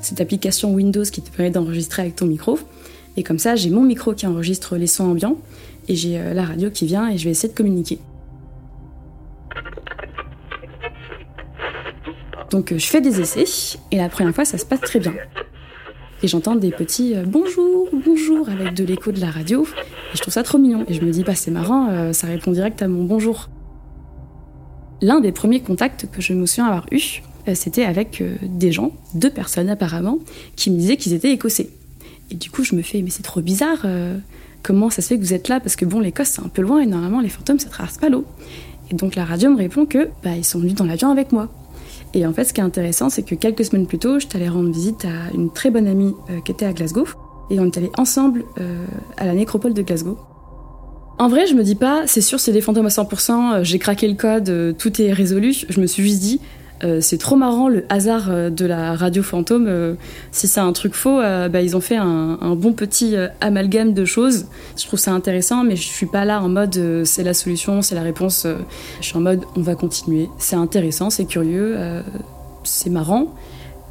cette 0.00 0.22
application 0.22 0.72
Windows 0.72 1.04
qui 1.04 1.20
te 1.20 1.30
permet 1.30 1.50
d'enregistrer 1.50 2.00
avec 2.00 2.16
ton 2.16 2.24
micro. 2.24 2.58
Et 3.18 3.22
comme 3.22 3.38
ça, 3.38 3.56
j'ai 3.56 3.68
mon 3.68 3.82
micro 3.82 4.14
qui 4.14 4.26
enregistre 4.26 4.76
les 4.76 4.86
sons 4.86 5.10
ambiants 5.10 5.36
et 5.86 5.94
j'ai 5.94 6.18
la 6.32 6.44
radio 6.44 6.70
qui 6.70 6.86
vient 6.86 7.10
et 7.10 7.18
je 7.18 7.24
vais 7.24 7.32
essayer 7.32 7.52
de 7.52 7.56
communiquer. 7.56 7.98
Donc 12.50 12.72
je 12.74 12.86
fais 12.86 13.02
des 13.02 13.20
essais 13.20 13.78
et 13.90 13.98
la 13.98 14.08
première 14.08 14.34
fois 14.34 14.46
ça 14.46 14.56
se 14.56 14.64
passe 14.64 14.80
très 14.80 14.98
bien 14.98 15.12
et 16.22 16.28
j'entends 16.28 16.54
des 16.54 16.70
petits 16.70 17.14
euh, 17.14 17.24
bonjour, 17.26 17.88
bonjour 17.92 18.48
avec 18.48 18.74
de 18.74 18.84
l'écho 18.84 19.12
de 19.12 19.20
la 19.20 19.30
radio. 19.30 19.64
Et 19.64 20.16
je 20.16 20.20
trouve 20.20 20.34
ça 20.34 20.42
trop 20.42 20.58
mignon. 20.58 20.84
Et 20.88 20.94
je 20.94 21.02
me 21.02 21.10
dis, 21.10 21.22
bah 21.22 21.34
c'est 21.34 21.50
marrant, 21.50 21.88
euh, 21.90 22.12
ça 22.12 22.26
répond 22.26 22.52
direct 22.52 22.82
à 22.82 22.88
mon 22.88 23.04
bonjour. 23.04 23.48
L'un 25.00 25.20
des 25.20 25.32
premiers 25.32 25.60
contacts 25.60 26.10
que 26.10 26.20
je 26.20 26.34
me 26.34 26.44
souviens 26.44 26.66
avoir 26.66 26.86
eu, 26.92 27.22
euh, 27.48 27.54
c'était 27.54 27.84
avec 27.84 28.22
des 28.42 28.70
gens, 28.70 28.92
deux 29.14 29.30
personnes 29.30 29.70
apparemment, 29.70 30.18
qui 30.56 30.70
me 30.70 30.76
disaient 30.76 30.96
qu'ils 30.96 31.14
étaient 31.14 31.32
écossais. 31.32 31.70
Et 32.30 32.34
du 32.34 32.50
coup, 32.50 32.64
je 32.64 32.74
me 32.74 32.82
fais, 32.82 33.00
mais 33.02 33.10
c'est 33.10 33.22
trop 33.22 33.40
bizarre, 33.40 33.84
comment 34.62 34.88
ça 34.88 35.02
se 35.02 35.08
fait 35.08 35.16
que 35.18 35.22
vous 35.22 35.34
êtes 35.34 35.48
là? 35.48 35.58
Parce 35.58 35.74
que 35.74 35.84
bon, 35.84 35.98
l'Écosse 35.98 36.28
c'est 36.28 36.42
un 36.42 36.48
peu 36.48 36.62
loin 36.62 36.78
et 36.80 36.86
normalement 36.86 37.20
les 37.20 37.28
fantômes 37.28 37.58
ça 37.58 37.68
traverse 37.68 37.98
pas 37.98 38.08
l'eau. 38.08 38.24
Et 38.92 38.94
donc 38.94 39.16
la 39.16 39.24
radio 39.24 39.50
me 39.50 39.56
répond 39.56 39.84
que 39.84 40.10
bah, 40.22 40.36
ils 40.36 40.44
sont 40.44 40.60
venus 40.60 40.74
dans 40.74 40.84
l'avion 40.84 41.10
avec 41.10 41.32
moi. 41.32 41.48
Et 42.14 42.26
en 42.26 42.32
fait, 42.32 42.44
ce 42.44 42.52
qui 42.52 42.60
est 42.60 42.64
intéressant, 42.64 43.08
c'est 43.08 43.22
que 43.22 43.34
quelques 43.34 43.64
semaines 43.64 43.86
plus 43.86 43.98
tôt, 43.98 44.18
je 44.18 44.26
t'allais 44.26 44.48
rendre 44.48 44.70
visite 44.70 45.04
à 45.04 45.34
une 45.34 45.50
très 45.50 45.70
bonne 45.70 45.86
amie 45.86 46.14
euh, 46.30 46.40
qui 46.40 46.52
était 46.52 46.66
à 46.66 46.72
Glasgow. 46.72 47.06
Et 47.50 47.60
on 47.60 47.66
est 47.66 47.76
allés 47.76 47.90
ensemble 47.96 48.44
euh, 48.60 48.84
à 49.16 49.26
la 49.26 49.34
nécropole 49.34 49.74
de 49.74 49.82
Glasgow. 49.82 50.18
En 51.18 51.28
vrai, 51.28 51.46
je 51.46 51.54
me 51.54 51.62
dis 51.62 51.74
pas, 51.74 52.06
c'est 52.06 52.20
sûr, 52.20 52.40
c'est 52.40 52.52
des 52.52 52.60
fantômes 52.60 52.86
à 52.86 52.90
100%, 52.90 53.32
euh, 53.52 53.64
j'ai 53.64 53.78
craqué 53.78 54.08
le 54.08 54.14
code, 54.14 54.76
tout 54.78 55.02
est 55.02 55.12
résolu. 55.12 55.54
Je 55.68 55.80
me 55.80 55.86
suis 55.86 56.02
juste 56.02 56.20
dit, 56.20 56.40
euh, 56.82 57.00
c'est 57.00 57.18
trop 57.18 57.36
marrant 57.36 57.68
le 57.68 57.84
hasard 57.90 58.30
euh, 58.30 58.48
de 58.48 58.64
la 58.64 58.94
radio 58.94 59.22
fantôme. 59.22 59.66
Euh, 59.68 59.94
si 60.32 60.48
c'est 60.48 60.60
un 60.60 60.72
truc 60.72 60.94
faux, 60.94 61.18
bah, 61.18 61.60
ils 61.60 61.76
ont 61.76 61.80
fait 61.80 61.96
un, 61.96 62.54
bon 62.56 62.72
petit 62.72 63.16
amalgame 63.40 63.92
de 63.92 64.04
choses. 64.04 64.46
Je 64.76 64.86
trouve 64.86 64.98
ça 64.98 65.12
intéressant, 65.12 65.64
mais 65.64 65.76
je 65.76 65.82
suis 65.82 66.06
pas 66.06 66.24
là 66.24 66.42
en 66.42 66.48
mode 66.48 67.04
c'est 67.04 67.22
la 67.22 67.34
solution, 67.34 67.82
c'est 67.82 67.94
la 67.94 68.02
réponse. 68.02 68.46
je 69.00 69.06
suis 69.06 69.16
en 69.16 69.20
mode 69.20 69.44
on 69.56 69.60
va 69.60 69.74
continuer. 69.74 70.28
C'est 70.38 70.56
intéressant, 70.56 71.10
c'est 71.10 71.24
curieux, 71.24 71.76
c'est 72.64 72.90
marrant, 72.90 73.34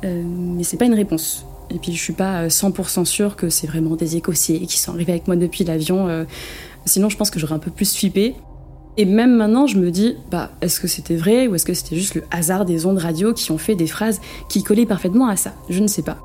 mais 0.04 0.64
c'est 0.64 0.78
pas 0.78 0.86
une 0.86 0.94
réponse. 0.94 1.46
Et 1.72 1.78
puis 1.78 1.94
je 1.94 2.02
suis 2.02 2.14
pas 2.14 2.48
100% 2.48 3.06
sûre 3.06 3.36
que 3.36 3.50
c'est 3.50 3.68
vraiment 3.68 3.96
des 3.96 4.16
Écossais 4.16 4.60
qui 4.60 4.78
sont 4.78 4.94
arrivés 4.94 5.14
avec 5.14 5.28
moi 5.28 5.36
depuis 5.36 5.64
l'avion. 5.64 6.26
sinon, 6.86 7.10
je 7.10 7.18
pense 7.18 7.32
que 7.32 7.40
j'aurais 7.40 7.56
un 7.56 7.60
peu 7.60 7.72
plus 7.72 7.96
flippé. 7.96 8.36
Et 9.00 9.06
même 9.06 9.34
maintenant, 9.38 9.66
je 9.66 9.78
me 9.78 9.92
dis, 9.92 10.18
bah, 10.30 10.52
est-ce 10.60 10.82
que 10.82 10.88
c'était 10.90 11.16
vrai 11.16 11.48
ou 11.48 11.56
est-ce 11.56 11.64
que 11.64 11.74
c'était 11.74 11.96
juste 11.96 12.16
le 12.16 12.24
hasard 12.32 12.66
des 12.66 12.86
ondes 12.86 12.98
radio 12.98 13.34
qui 13.34 13.50
ont 13.50 13.58
fait 13.58 13.76
des 13.76 13.88
phrases 13.88 14.20
qui 14.50 14.62
collaient 14.62 14.86
parfaitement 14.86 15.30
à 15.30 15.38
ça? 15.38 15.54
Je 15.70 15.80
ne 15.80 15.88
sais 15.88 16.02
pas. 16.02 16.18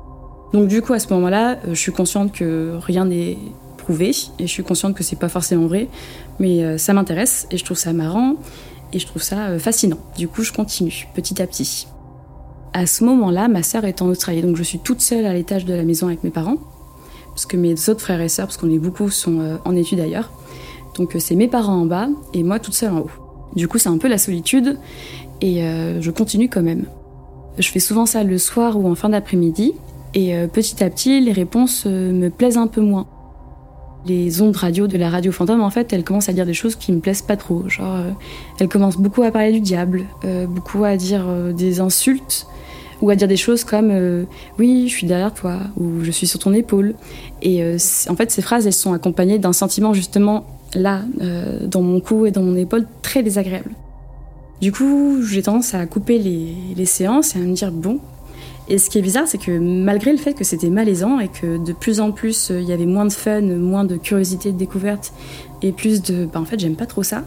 Donc 0.51 0.67
du 0.67 0.81
coup, 0.81 0.91
à 0.91 0.99
ce 0.99 1.07
moment-là, 1.13 1.53
euh, 1.53 1.69
je 1.69 1.79
suis 1.79 1.93
consciente 1.93 2.33
que 2.33 2.73
rien 2.85 3.05
n'est 3.05 3.37
prouvé 3.77 4.09
et 4.39 4.45
je 4.45 4.51
suis 4.51 4.63
consciente 4.63 4.93
que 4.93 5.05
c'est 5.05 5.15
pas 5.15 5.29
forcément 5.29 5.67
vrai, 5.67 5.87
mais 6.37 6.65
euh, 6.65 6.77
ça 6.77 6.91
m'intéresse 6.91 7.47
et 7.49 7.55
je 7.55 7.63
trouve 7.63 7.77
ça 7.77 7.93
marrant 7.93 8.35
et 8.91 8.99
je 8.99 9.07
trouve 9.07 9.23
ça 9.23 9.47
euh, 9.47 9.57
fascinant. 9.57 9.99
Du 10.17 10.27
coup, 10.27 10.43
je 10.43 10.51
continue 10.51 11.07
petit 11.15 11.41
à 11.41 11.47
petit. 11.47 11.87
À 12.73 12.87
ce 12.87 13.05
moment-là, 13.05 13.47
ma 13.47 13.63
sœur 13.63 13.85
est 13.85 14.01
en 14.01 14.09
Australie, 14.09 14.41
donc 14.41 14.57
je 14.57 14.63
suis 14.63 14.79
toute 14.79 14.99
seule 14.99 15.25
à 15.25 15.33
l'étage 15.33 15.63
de 15.63 15.73
la 15.73 15.83
maison 15.83 16.07
avec 16.07 16.25
mes 16.25 16.29
parents, 16.29 16.57
parce 17.29 17.45
que 17.45 17.55
mes 17.55 17.87
autres 17.87 18.01
frères 18.01 18.19
et 18.19 18.27
sœurs, 18.27 18.47
parce 18.47 18.57
qu'on 18.57 18.69
est 18.69 18.79
beaucoup, 18.79 19.09
sont 19.09 19.59
en 19.63 19.75
études 19.77 20.01
ailleurs. 20.01 20.29
Donc 20.97 21.15
euh, 21.15 21.19
c'est 21.19 21.35
mes 21.35 21.47
parents 21.47 21.81
en 21.81 21.85
bas 21.85 22.07
et 22.33 22.43
moi 22.43 22.59
toute 22.59 22.73
seule 22.73 22.91
en 22.91 22.99
haut. 22.99 23.11
Du 23.55 23.67
coup 23.67 23.77
c'est 23.77 23.89
un 23.89 23.97
peu 23.97 24.07
la 24.07 24.17
solitude 24.17 24.77
et 25.41 25.63
euh, 25.63 26.01
je 26.01 26.11
continue 26.11 26.49
quand 26.49 26.63
même. 26.63 26.85
Je 27.57 27.69
fais 27.69 27.79
souvent 27.79 28.05
ça 28.05 28.23
le 28.23 28.37
soir 28.37 28.77
ou 28.77 28.87
en 28.87 28.95
fin 28.95 29.09
d'après-midi 29.09 29.73
et 30.13 30.35
euh, 30.35 30.47
petit 30.47 30.83
à 30.83 30.89
petit 30.89 31.19
les 31.21 31.31
réponses 31.31 31.85
me 31.85 32.29
plaisent 32.29 32.57
un 32.57 32.67
peu 32.67 32.81
moins. 32.81 33.07
Les 34.07 34.41
ondes 34.41 34.55
radio 34.55 34.85
de 34.85 34.99
la 34.99 35.09
radio 35.09 35.31
fantôme, 35.31 35.61
en 35.61 35.71
fait, 35.71 35.91
elles 35.91 36.03
commencent 36.03 36.29
à 36.29 36.33
dire 36.33 36.45
des 36.45 36.53
choses 36.53 36.75
qui 36.75 36.91
me 36.91 36.99
plaisent 36.99 37.23
pas 37.23 37.37
trop. 37.37 37.67
Genre, 37.67 38.03
elles 38.59 38.67
commencent 38.67 38.99
beaucoup 38.99 39.23
à 39.23 39.31
parler 39.31 39.51
du 39.51 39.61
diable, 39.61 40.03
beaucoup 40.47 40.83
à 40.83 40.95
dire 40.95 41.25
des 41.55 41.79
insultes, 41.79 42.45
ou 43.01 43.09
à 43.09 43.15
dire 43.15 43.27
des 43.27 43.35
choses 43.35 43.63
comme 43.63 44.27
oui, 44.59 44.87
je 44.89 44.93
suis 44.93 45.07
derrière 45.07 45.33
toi 45.33 45.57
ou 45.75 46.03
je 46.03 46.11
suis 46.11 46.27
sur 46.27 46.37
ton 46.37 46.53
épaule. 46.53 46.93
Et 47.41 47.63
en 48.07 48.15
fait, 48.15 48.29
ces 48.29 48.43
phrases, 48.43 48.67
elles 48.67 48.73
sont 48.73 48.93
accompagnées 48.93 49.39
d'un 49.39 49.53
sentiment 49.53 49.91
justement 49.95 50.45
là, 50.75 51.01
euh, 51.21 51.65
dans 51.65 51.81
mon 51.81 51.99
cou 51.99 52.25
et 52.25 52.31
dans 52.31 52.43
mon 52.43 52.55
épaule, 52.55 52.85
très 53.01 53.23
désagréable. 53.23 53.71
Du 54.61 54.71
coup, 54.71 55.21
j'ai 55.21 55.41
tendance 55.41 55.73
à 55.73 55.85
couper 55.85 56.19
les, 56.19 56.85
séances 56.85 57.35
et 57.35 57.39
à 57.39 57.41
me 57.41 57.53
dire 57.53 57.71
bon. 57.71 57.99
Et 58.67 58.77
ce 58.77 58.89
qui 58.89 58.97
est 58.97 59.01
bizarre, 59.01 59.27
c'est 59.27 59.37
que 59.37 59.57
malgré 59.59 60.11
le 60.11 60.17
fait 60.17 60.33
que 60.33 60.43
c'était 60.43 60.69
malaisant 60.69 61.19
et 61.19 61.27
que 61.27 61.63
de 61.63 61.71
plus 61.71 61.99
en 61.99 62.11
plus 62.11 62.49
euh, 62.49 62.59
il 62.59 62.67
y 62.67 62.73
avait 62.73 62.87
moins 62.87 63.05
de 63.05 63.11
fun, 63.11 63.41
moins 63.41 63.83
de 63.83 63.95
curiosité 63.95 64.51
de 64.51 64.57
découverte 64.57 65.13
et 65.61 65.71
plus 65.71 66.01
de 66.01 66.25
bah 66.25 66.39
en 66.39 66.45
fait 66.45 66.59
j'aime 66.59 66.75
pas 66.75 66.87
trop 66.87 67.03
ça, 67.03 67.23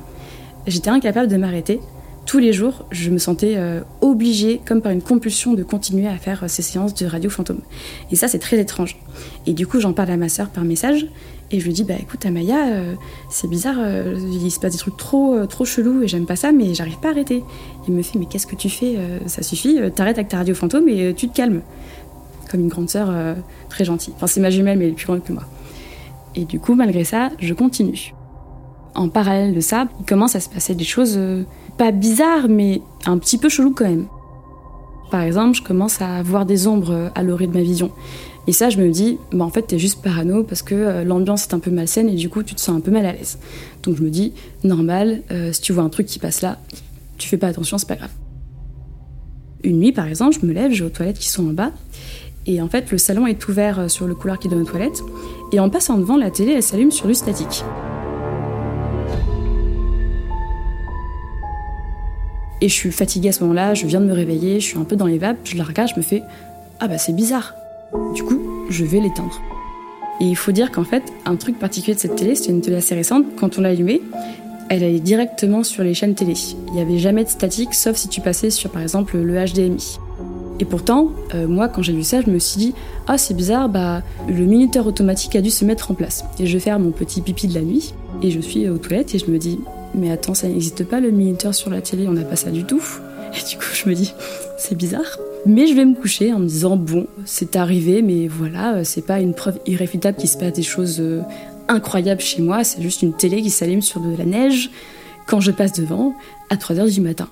j'étais 0.66 0.90
incapable 0.90 1.28
de 1.28 1.36
m'arrêter. 1.36 1.80
Tous 2.26 2.38
les 2.38 2.52
jours, 2.52 2.84
je 2.90 3.08
me 3.10 3.16
sentais 3.16 3.54
euh, 3.56 3.80
obligée, 4.02 4.60
comme 4.66 4.82
par 4.82 4.92
une 4.92 5.00
compulsion, 5.00 5.54
de 5.54 5.62
continuer 5.62 6.06
à 6.06 6.18
faire 6.18 6.44
ces 6.48 6.60
séances 6.60 6.92
de 6.92 7.06
radio 7.06 7.30
fantôme. 7.30 7.62
Et 8.10 8.16
ça, 8.16 8.28
c'est 8.28 8.38
très 8.38 8.58
étrange. 8.58 8.98
Et 9.46 9.54
du 9.54 9.66
coup, 9.66 9.80
j'en 9.80 9.94
parle 9.94 10.10
à 10.10 10.18
ma 10.18 10.28
sœur 10.28 10.50
par 10.50 10.64
message 10.64 11.06
et 11.50 11.60
je 11.60 11.64
lui 11.64 11.72
dis, 11.72 11.84
bah 11.84 11.94
écoute, 11.98 12.26
Amaya, 12.26 12.66
euh, 12.66 12.94
c'est 13.30 13.48
bizarre, 13.48 13.76
euh, 13.78 14.18
il 14.18 14.50
se 14.50 14.60
passe 14.60 14.72
des 14.72 14.78
trucs 14.78 14.98
trop, 14.98 15.34
euh, 15.34 15.46
trop 15.46 15.64
chelous 15.64 16.02
et 16.02 16.08
j'aime 16.08 16.26
pas 16.26 16.36
ça, 16.36 16.52
mais 16.52 16.74
j'arrive 16.74 16.98
pas 16.98 17.08
à 17.08 17.10
arrêter. 17.12 17.42
Il 17.86 17.94
me 17.94 18.02
fait, 18.02 18.18
mais 18.18 18.26
qu'est-ce 18.26 18.46
que 18.46 18.56
tu 18.56 18.68
fais 18.68 18.96
Ça 19.26 19.42
suffit, 19.42 19.78
t'arrêtes 19.94 20.18
avec 20.18 20.28
ta 20.28 20.38
radio 20.38 20.54
fantôme 20.54 20.88
et 20.88 21.14
tu 21.14 21.28
te 21.28 21.34
calmes. 21.34 21.62
Comme 22.50 22.60
une 22.60 22.68
grande 22.68 22.90
sœur 22.90 23.12
très 23.70 23.84
gentille. 23.84 24.12
Enfin, 24.16 24.26
c'est 24.26 24.40
ma 24.40 24.50
jumelle, 24.50 24.78
mais 24.78 24.86
elle 24.86 24.90
est 24.92 24.94
plus 24.94 25.06
grande 25.06 25.24
que 25.24 25.32
moi. 25.32 25.44
Et 26.34 26.44
du 26.44 26.60
coup, 26.60 26.74
malgré 26.74 27.04
ça, 27.04 27.30
je 27.38 27.54
continue. 27.54 28.12
En 28.94 29.08
parallèle 29.08 29.54
de 29.54 29.60
ça, 29.60 29.88
il 30.00 30.06
commence 30.06 30.36
à 30.36 30.40
se 30.40 30.48
passer 30.50 30.74
des 30.74 30.84
choses 30.84 31.18
pas 31.78 31.92
bizarres, 31.92 32.48
mais 32.48 32.82
un 33.06 33.16
petit 33.16 33.38
peu 33.38 33.48
chelou 33.48 33.72
quand 33.72 33.88
même. 33.88 34.06
Par 35.10 35.22
exemple, 35.22 35.56
je 35.56 35.62
commence 35.62 36.00
à 36.02 36.22
voir 36.22 36.46
des 36.46 36.66
ombres 36.66 37.10
à 37.14 37.22
l'orée 37.22 37.46
de 37.46 37.54
ma 37.54 37.62
vision. 37.62 37.90
Et 38.48 38.52
ça, 38.52 38.70
je 38.70 38.78
me 38.78 38.90
dis, 38.90 39.18
bah 39.30 39.44
en 39.44 39.50
fait, 39.50 39.60
t'es 39.60 39.78
juste 39.78 40.00
parano 40.02 40.42
parce 40.42 40.62
que 40.62 40.74
euh, 40.74 41.04
l'ambiance 41.04 41.44
est 41.44 41.52
un 41.52 41.58
peu 41.58 41.70
malsaine 41.70 42.08
et 42.08 42.14
du 42.14 42.30
coup, 42.30 42.42
tu 42.42 42.54
te 42.54 42.60
sens 42.62 42.78
un 42.78 42.80
peu 42.80 42.90
mal 42.90 43.04
à 43.04 43.12
l'aise. 43.12 43.38
Donc 43.82 43.98
je 43.98 44.02
me 44.02 44.08
dis, 44.08 44.32
normal, 44.64 45.20
euh, 45.30 45.52
si 45.52 45.60
tu 45.60 45.74
vois 45.74 45.82
un 45.82 45.90
truc 45.90 46.06
qui 46.06 46.18
passe 46.18 46.40
là, 46.40 46.58
tu 47.18 47.28
fais 47.28 47.36
pas 47.36 47.48
attention, 47.48 47.76
c'est 47.76 47.86
pas 47.86 47.96
grave. 47.96 48.12
Une 49.64 49.80
nuit, 49.80 49.92
par 49.92 50.06
exemple, 50.06 50.34
je 50.40 50.46
me 50.46 50.54
lève, 50.54 50.72
j'ai 50.72 50.82
aux 50.82 50.88
toilettes 50.88 51.18
qui 51.18 51.28
sont 51.28 51.46
en 51.46 51.52
bas. 51.52 51.72
Et 52.46 52.62
en 52.62 52.68
fait, 52.68 52.90
le 52.90 52.96
salon 52.96 53.26
est 53.26 53.48
ouvert 53.48 53.80
euh, 53.80 53.88
sur 53.88 54.06
le 54.06 54.14
couloir 54.14 54.38
qui 54.38 54.48
donne 54.48 54.62
aux 54.62 54.64
toilettes. 54.64 55.02
Et 55.52 55.60
en 55.60 55.68
passant 55.68 55.98
devant, 55.98 56.16
la 56.16 56.30
télé, 56.30 56.52
elle 56.52 56.62
s'allume 56.62 56.90
sur 56.90 57.06
du 57.06 57.14
statique. 57.14 57.64
Et 62.60 62.68
je 62.68 62.74
suis 62.74 62.90
fatiguée 62.90 63.28
à 63.28 63.32
ce 63.32 63.42
moment-là, 63.44 63.74
je 63.74 63.86
viens 63.86 64.00
de 64.00 64.06
me 64.06 64.12
réveiller, 64.12 64.60
je 64.60 64.66
suis 64.66 64.78
un 64.78 64.84
peu 64.84 64.96
dans 64.96 65.06
les 65.06 65.18
vapes, 65.18 65.38
je 65.44 65.56
la 65.56 65.64
regarde, 65.64 65.90
je 65.90 65.96
me 65.96 66.02
fais 66.02 66.22
Ah 66.80 66.88
bah 66.88 66.98
c'est 66.98 67.14
bizarre. 67.14 67.54
Du 68.14 68.22
coup, 68.24 68.40
je 68.68 68.84
vais 68.84 69.00
l'éteindre. 69.00 69.40
Et 70.20 70.24
il 70.24 70.36
faut 70.36 70.50
dire 70.50 70.72
qu'en 70.72 70.84
fait, 70.84 71.04
un 71.24 71.36
truc 71.36 71.58
particulier 71.58 71.94
de 71.94 72.00
cette 72.00 72.16
télé, 72.16 72.34
c'était 72.34 72.50
une 72.50 72.60
télé 72.60 72.76
assez 72.76 72.94
récente, 72.94 73.24
quand 73.36 73.58
on 73.58 73.60
l'a 73.60 73.68
allumée, 73.68 74.02
elle 74.68 74.82
allait 74.82 75.00
directement 75.00 75.62
sur 75.62 75.84
les 75.84 75.94
chaînes 75.94 76.14
télé. 76.14 76.34
Il 76.66 76.72
n'y 76.74 76.80
avait 76.80 76.98
jamais 76.98 77.24
de 77.24 77.28
statique, 77.28 77.74
sauf 77.74 77.96
si 77.96 78.08
tu 78.08 78.20
passais 78.20 78.50
sur 78.50 78.70
par 78.70 78.82
exemple 78.82 79.16
le 79.16 79.44
HDMI. 79.44 79.98
Et 80.60 80.64
pourtant, 80.64 81.12
euh, 81.34 81.46
moi, 81.46 81.68
quand 81.68 81.82
j'ai 81.82 81.92
vu 81.92 82.02
ça, 82.02 82.20
je 82.20 82.30
me 82.30 82.38
suis 82.40 82.58
dit 82.58 82.74
Ah, 83.06 83.16
c'est 83.16 83.34
bizarre, 83.34 83.68
bah, 83.68 84.02
le 84.28 84.44
minuteur 84.44 84.86
automatique 84.86 85.36
a 85.36 85.40
dû 85.40 85.50
se 85.50 85.64
mettre 85.64 85.92
en 85.92 85.94
place. 85.94 86.24
Et 86.40 86.46
je 86.46 86.52
vais 86.54 86.60
faire 86.60 86.80
mon 86.80 86.90
petit 86.90 87.20
pipi 87.20 87.46
de 87.46 87.54
la 87.54 87.62
nuit, 87.62 87.94
et 88.22 88.30
je 88.30 88.40
suis 88.40 88.68
aux 88.68 88.78
toilettes, 88.78 89.14
et 89.14 89.18
je 89.18 89.30
me 89.30 89.38
dis 89.38 89.60
Mais 89.94 90.10
attends, 90.10 90.34
ça 90.34 90.48
n'existe 90.48 90.84
pas 90.84 91.00
le 91.00 91.10
minuteur 91.10 91.54
sur 91.54 91.70
la 91.70 91.80
télé, 91.80 92.06
on 92.08 92.12
n'a 92.12 92.24
pas 92.24 92.36
ça 92.36 92.50
du 92.50 92.64
tout. 92.64 92.82
Et 93.34 93.48
du 93.48 93.56
coup, 93.56 93.72
je 93.72 93.88
me 93.88 93.94
dis 93.94 94.14
C'est 94.56 94.74
bizarre. 94.74 95.18
Mais 95.46 95.66
je 95.66 95.74
vais 95.74 95.84
me 95.84 95.94
coucher 95.94 96.32
en 96.32 96.38
me 96.38 96.46
disant 96.46 96.76
Bon, 96.76 97.06
c'est 97.24 97.56
arrivé, 97.56 98.02
mais 98.02 98.28
voilà, 98.28 98.84
c'est 98.84 99.06
pas 99.06 99.20
une 99.20 99.34
preuve 99.34 99.58
irréfutable 99.66 100.16
qu'il 100.16 100.28
se 100.28 100.36
passe 100.36 100.52
des 100.52 100.62
choses 100.62 101.00
euh, 101.00 101.22
incroyables 101.68 102.20
chez 102.20 102.42
moi, 102.42 102.64
c'est 102.64 102.82
juste 102.82 103.02
une 103.02 103.12
télé 103.12 103.42
qui 103.42 103.50
s'allume 103.50 103.82
sur 103.82 104.00
de 104.00 104.16
la 104.16 104.24
neige 104.24 104.70
quand 105.26 105.40
je 105.40 105.50
passe 105.50 105.72
devant 105.72 106.14
à 106.50 106.56
3h 106.56 106.92
du 106.92 107.00
matin. 107.00 107.28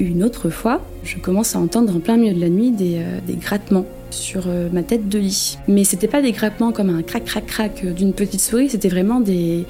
Une 0.00 0.22
autre 0.22 0.48
fois, 0.48 0.80
je 1.02 1.18
commence 1.18 1.56
à 1.56 1.58
entendre 1.58 1.96
en 1.96 2.00
plein 2.00 2.16
milieu 2.16 2.34
de 2.34 2.40
la 2.40 2.48
nuit 2.48 2.70
des, 2.70 2.98
euh, 2.98 3.34
grattements 3.40 3.86
sur 4.10 4.44
euh, 4.46 4.68
ma 4.72 4.82
tête 4.82 5.08
de 5.08 5.18
lit. 5.18 5.58
Mais 5.66 5.84
c'était 5.84 6.08
pas 6.08 6.22
des 6.22 6.32
grattements 6.32 6.72
comme 6.72 6.90
un 6.90 7.02
crac 7.02 7.24
crac 7.24 7.46
crac 7.46 7.82
euh, 7.84 7.92
d'une 7.92 8.12
petite 8.12 8.40
souris, 8.40 8.70
c'était 8.70 8.88
vraiment 8.88 9.20
des 9.20 9.64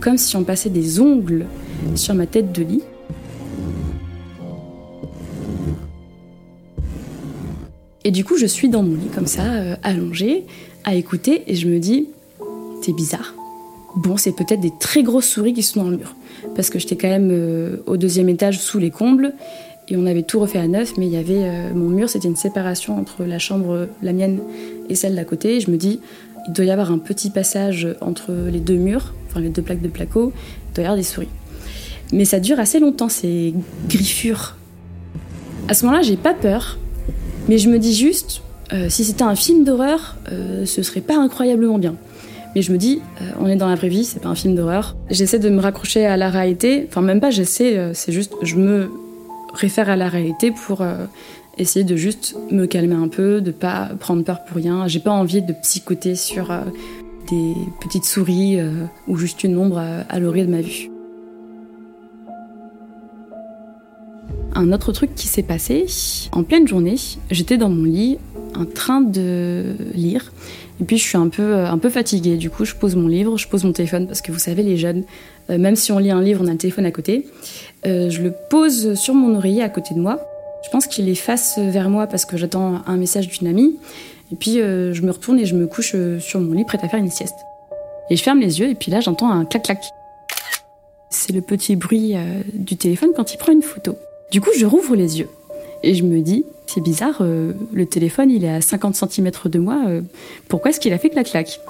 comme 0.00 0.18
si 0.18 0.36
on 0.36 0.44
passait 0.44 0.70
des 0.70 1.00
ongles 1.00 1.46
sur 1.94 2.14
ma 2.14 2.26
tête 2.26 2.52
de 2.52 2.62
lit. 2.62 2.82
Et 8.04 8.10
du 8.10 8.24
coup, 8.24 8.36
je 8.36 8.46
suis 8.46 8.68
dans 8.68 8.82
mon 8.82 8.94
lit 8.94 9.10
comme 9.14 9.26
ça, 9.26 9.42
allongée, 9.82 10.44
à 10.84 10.94
écouter, 10.94 11.42
et 11.46 11.54
je 11.54 11.68
me 11.68 11.78
dis, 11.78 12.08
c'est 12.82 12.94
bizarre. 12.94 13.34
Bon, 13.94 14.16
c'est 14.16 14.32
peut-être 14.32 14.60
des 14.60 14.72
très 14.80 15.02
grosses 15.02 15.28
souris 15.28 15.52
qui 15.52 15.62
sont 15.62 15.82
dans 15.82 15.90
le 15.90 15.96
mur 15.98 16.14
parce 16.54 16.70
que 16.70 16.78
j'étais 16.78 16.96
quand 16.96 17.08
même 17.08 17.30
euh, 17.32 17.76
au 17.86 17.96
deuxième 17.96 18.28
étage 18.28 18.58
sous 18.58 18.78
les 18.78 18.90
combles 18.90 19.34
et 19.88 19.96
on 19.96 20.06
avait 20.06 20.22
tout 20.22 20.38
refait 20.38 20.58
à 20.58 20.68
neuf, 20.68 20.94
mais 20.96 21.06
il 21.06 21.12
y 21.12 21.16
avait 21.16 21.42
euh, 21.42 21.74
mon 21.74 21.88
mur, 21.88 22.08
c'était 22.08 22.28
une 22.28 22.36
séparation 22.36 22.96
entre 22.96 23.24
la 23.24 23.40
chambre, 23.40 23.88
la 24.02 24.12
mienne 24.12 24.38
et 24.88 24.94
celle 24.94 25.16
d'à 25.16 25.24
côté. 25.24 25.56
Et 25.56 25.60
je 25.60 25.70
me 25.70 25.76
dis, 25.76 26.00
il 26.46 26.52
doit 26.52 26.64
y 26.64 26.70
avoir 26.70 26.90
un 26.90 26.98
petit 26.98 27.30
passage 27.30 27.88
entre 28.00 28.32
les 28.32 28.60
deux 28.60 28.76
murs, 28.76 29.14
enfin 29.28 29.40
les 29.40 29.48
deux 29.48 29.62
plaques 29.62 29.82
de 29.82 29.88
placo, 29.88 30.32
il 30.34 30.74
doit 30.74 30.82
y 30.82 30.86
avoir 30.86 30.96
des 30.96 31.02
souris. 31.02 31.28
Mais 32.12 32.24
ça 32.24 32.40
dure 32.40 32.58
assez 32.58 32.80
longtemps, 32.80 33.08
ces 33.08 33.54
griffures. 33.88 34.56
À 35.68 35.74
ce 35.74 35.84
moment-là, 35.84 36.02
j'ai 36.02 36.16
pas 36.16 36.34
peur, 36.34 36.78
mais 37.48 37.58
je 37.58 37.68
me 37.68 37.78
dis 37.78 37.94
juste, 37.94 38.42
euh, 38.72 38.88
si 38.88 39.04
c'était 39.04 39.22
un 39.22 39.36
film 39.36 39.64
d'horreur, 39.64 40.16
ce 40.64 40.82
serait 40.82 41.00
pas 41.00 41.16
incroyablement 41.16 41.78
bien. 41.78 41.94
Mais 42.54 42.62
je 42.62 42.72
me 42.72 42.78
dis, 42.78 43.00
euh, 43.20 43.30
on 43.38 43.46
est 43.46 43.56
dans 43.56 43.68
la 43.68 43.76
vraie 43.76 43.88
vie, 43.88 44.04
c'est 44.04 44.20
pas 44.20 44.28
un 44.28 44.34
film 44.34 44.54
d'horreur. 44.54 44.96
J'essaie 45.08 45.38
de 45.38 45.48
me 45.50 45.60
raccrocher 45.60 46.06
à 46.06 46.16
la 46.16 46.30
réalité. 46.30 46.86
Enfin, 46.88 47.00
même 47.00 47.20
pas 47.20 47.30
j'essaie, 47.30 47.78
euh, 47.78 47.94
c'est 47.94 48.12
juste, 48.12 48.34
je 48.42 48.56
me 48.56 48.90
réfère 49.54 49.88
à 49.88 49.96
la 49.96 50.08
réalité 50.08 50.50
pour 50.50 50.80
euh, 50.80 51.06
essayer 51.60 51.84
de 51.84 51.96
juste 51.96 52.36
me 52.50 52.66
calmer 52.66 52.94
un 52.94 53.08
peu, 53.08 53.40
de 53.40 53.50
pas 53.50 53.90
prendre 53.98 54.24
peur 54.24 54.44
pour 54.44 54.56
rien. 54.56 54.88
J'ai 54.88 55.00
pas 55.00 55.10
envie 55.10 55.42
de 55.42 55.52
psychoter 55.52 56.14
sur 56.14 56.52
des 57.30 57.54
petites 57.80 58.04
souris 58.04 58.58
ou 59.06 59.16
juste 59.16 59.44
une 59.44 59.56
ombre 59.56 59.78
à 59.78 60.18
l'orée 60.18 60.44
de 60.44 60.50
ma 60.50 60.60
vue. 60.60 60.90
Un 64.54 64.72
autre 64.72 64.92
truc 64.92 65.14
qui 65.14 65.26
s'est 65.28 65.42
passé, 65.42 65.86
en 66.32 66.42
pleine 66.42 66.66
journée, 66.66 66.96
j'étais 67.30 67.56
dans 67.56 67.70
mon 67.70 67.84
lit 67.84 68.18
en 68.56 68.64
train 68.64 69.00
de 69.00 69.76
lire 69.94 70.32
et 70.80 70.84
puis 70.84 70.96
je 70.96 71.02
suis 71.02 71.18
un 71.18 71.28
peu, 71.28 71.54
un 71.56 71.78
peu 71.78 71.90
fatiguée. 71.90 72.36
Du 72.36 72.48
coup, 72.48 72.64
je 72.64 72.74
pose 72.74 72.96
mon 72.96 73.06
livre, 73.06 73.36
je 73.36 73.46
pose 73.46 73.64
mon 73.64 73.72
téléphone 73.72 74.06
parce 74.06 74.22
que 74.22 74.32
vous 74.32 74.38
savez, 74.38 74.62
les 74.62 74.76
jeunes, 74.76 75.04
euh, 75.50 75.58
même 75.58 75.76
si 75.76 75.92
on 75.92 75.98
lit 75.98 76.10
un 76.10 76.22
livre, 76.22 76.42
on 76.42 76.48
a 76.48 76.52
le 76.52 76.58
téléphone 76.58 76.86
à 76.86 76.90
côté. 76.90 77.26
Euh, 77.86 78.08
je 78.08 78.22
le 78.22 78.32
pose 78.48 78.94
sur 78.94 79.14
mon 79.14 79.36
oreiller 79.36 79.62
à 79.62 79.68
côté 79.68 79.94
de 79.94 80.00
moi. 80.00 80.20
Je 80.62 80.70
pense 80.70 80.86
qu'il 80.86 81.08
est 81.08 81.14
face 81.14 81.58
vers 81.58 81.88
moi 81.88 82.06
parce 82.06 82.24
que 82.24 82.36
j'attends 82.36 82.82
un 82.86 82.96
message 82.96 83.28
d'une 83.28 83.46
amie. 83.46 83.76
Et 84.32 84.36
puis 84.36 84.60
euh, 84.60 84.92
je 84.92 85.02
me 85.02 85.10
retourne 85.10 85.38
et 85.40 85.46
je 85.46 85.54
me 85.54 85.66
couche 85.66 85.94
sur 86.20 86.40
mon 86.40 86.52
lit 86.52 86.64
prête 86.64 86.84
à 86.84 86.88
faire 86.88 87.00
une 87.00 87.10
sieste. 87.10 87.36
Et 88.10 88.16
je 88.16 88.22
ferme 88.22 88.40
les 88.40 88.60
yeux 88.60 88.68
et 88.68 88.74
puis 88.74 88.90
là 88.90 89.00
j'entends 89.00 89.30
un 89.30 89.44
clac-clac. 89.44 89.82
C'est 91.10 91.32
le 91.32 91.40
petit 91.40 91.76
bruit 91.76 92.14
du 92.54 92.76
téléphone 92.76 93.10
quand 93.16 93.34
il 93.34 93.36
prend 93.36 93.52
une 93.52 93.62
photo. 93.62 93.96
Du 94.30 94.40
coup, 94.40 94.50
je 94.56 94.64
rouvre 94.64 94.94
les 94.94 95.18
yeux 95.18 95.28
et 95.82 95.94
je 95.94 96.04
me 96.04 96.20
dis, 96.20 96.44
c'est 96.66 96.80
bizarre, 96.80 97.18
euh, 97.20 97.52
le 97.72 97.86
téléphone 97.86 98.30
il 98.30 98.44
est 98.44 98.54
à 98.54 98.60
50 98.60 98.94
cm 98.94 99.30
de 99.46 99.58
moi, 99.58 99.82
euh, 99.88 100.02
pourquoi 100.48 100.70
est-ce 100.70 100.80
qu'il 100.80 100.92
a 100.92 100.98
fait 100.98 101.10
clac-clac? 101.10 101.60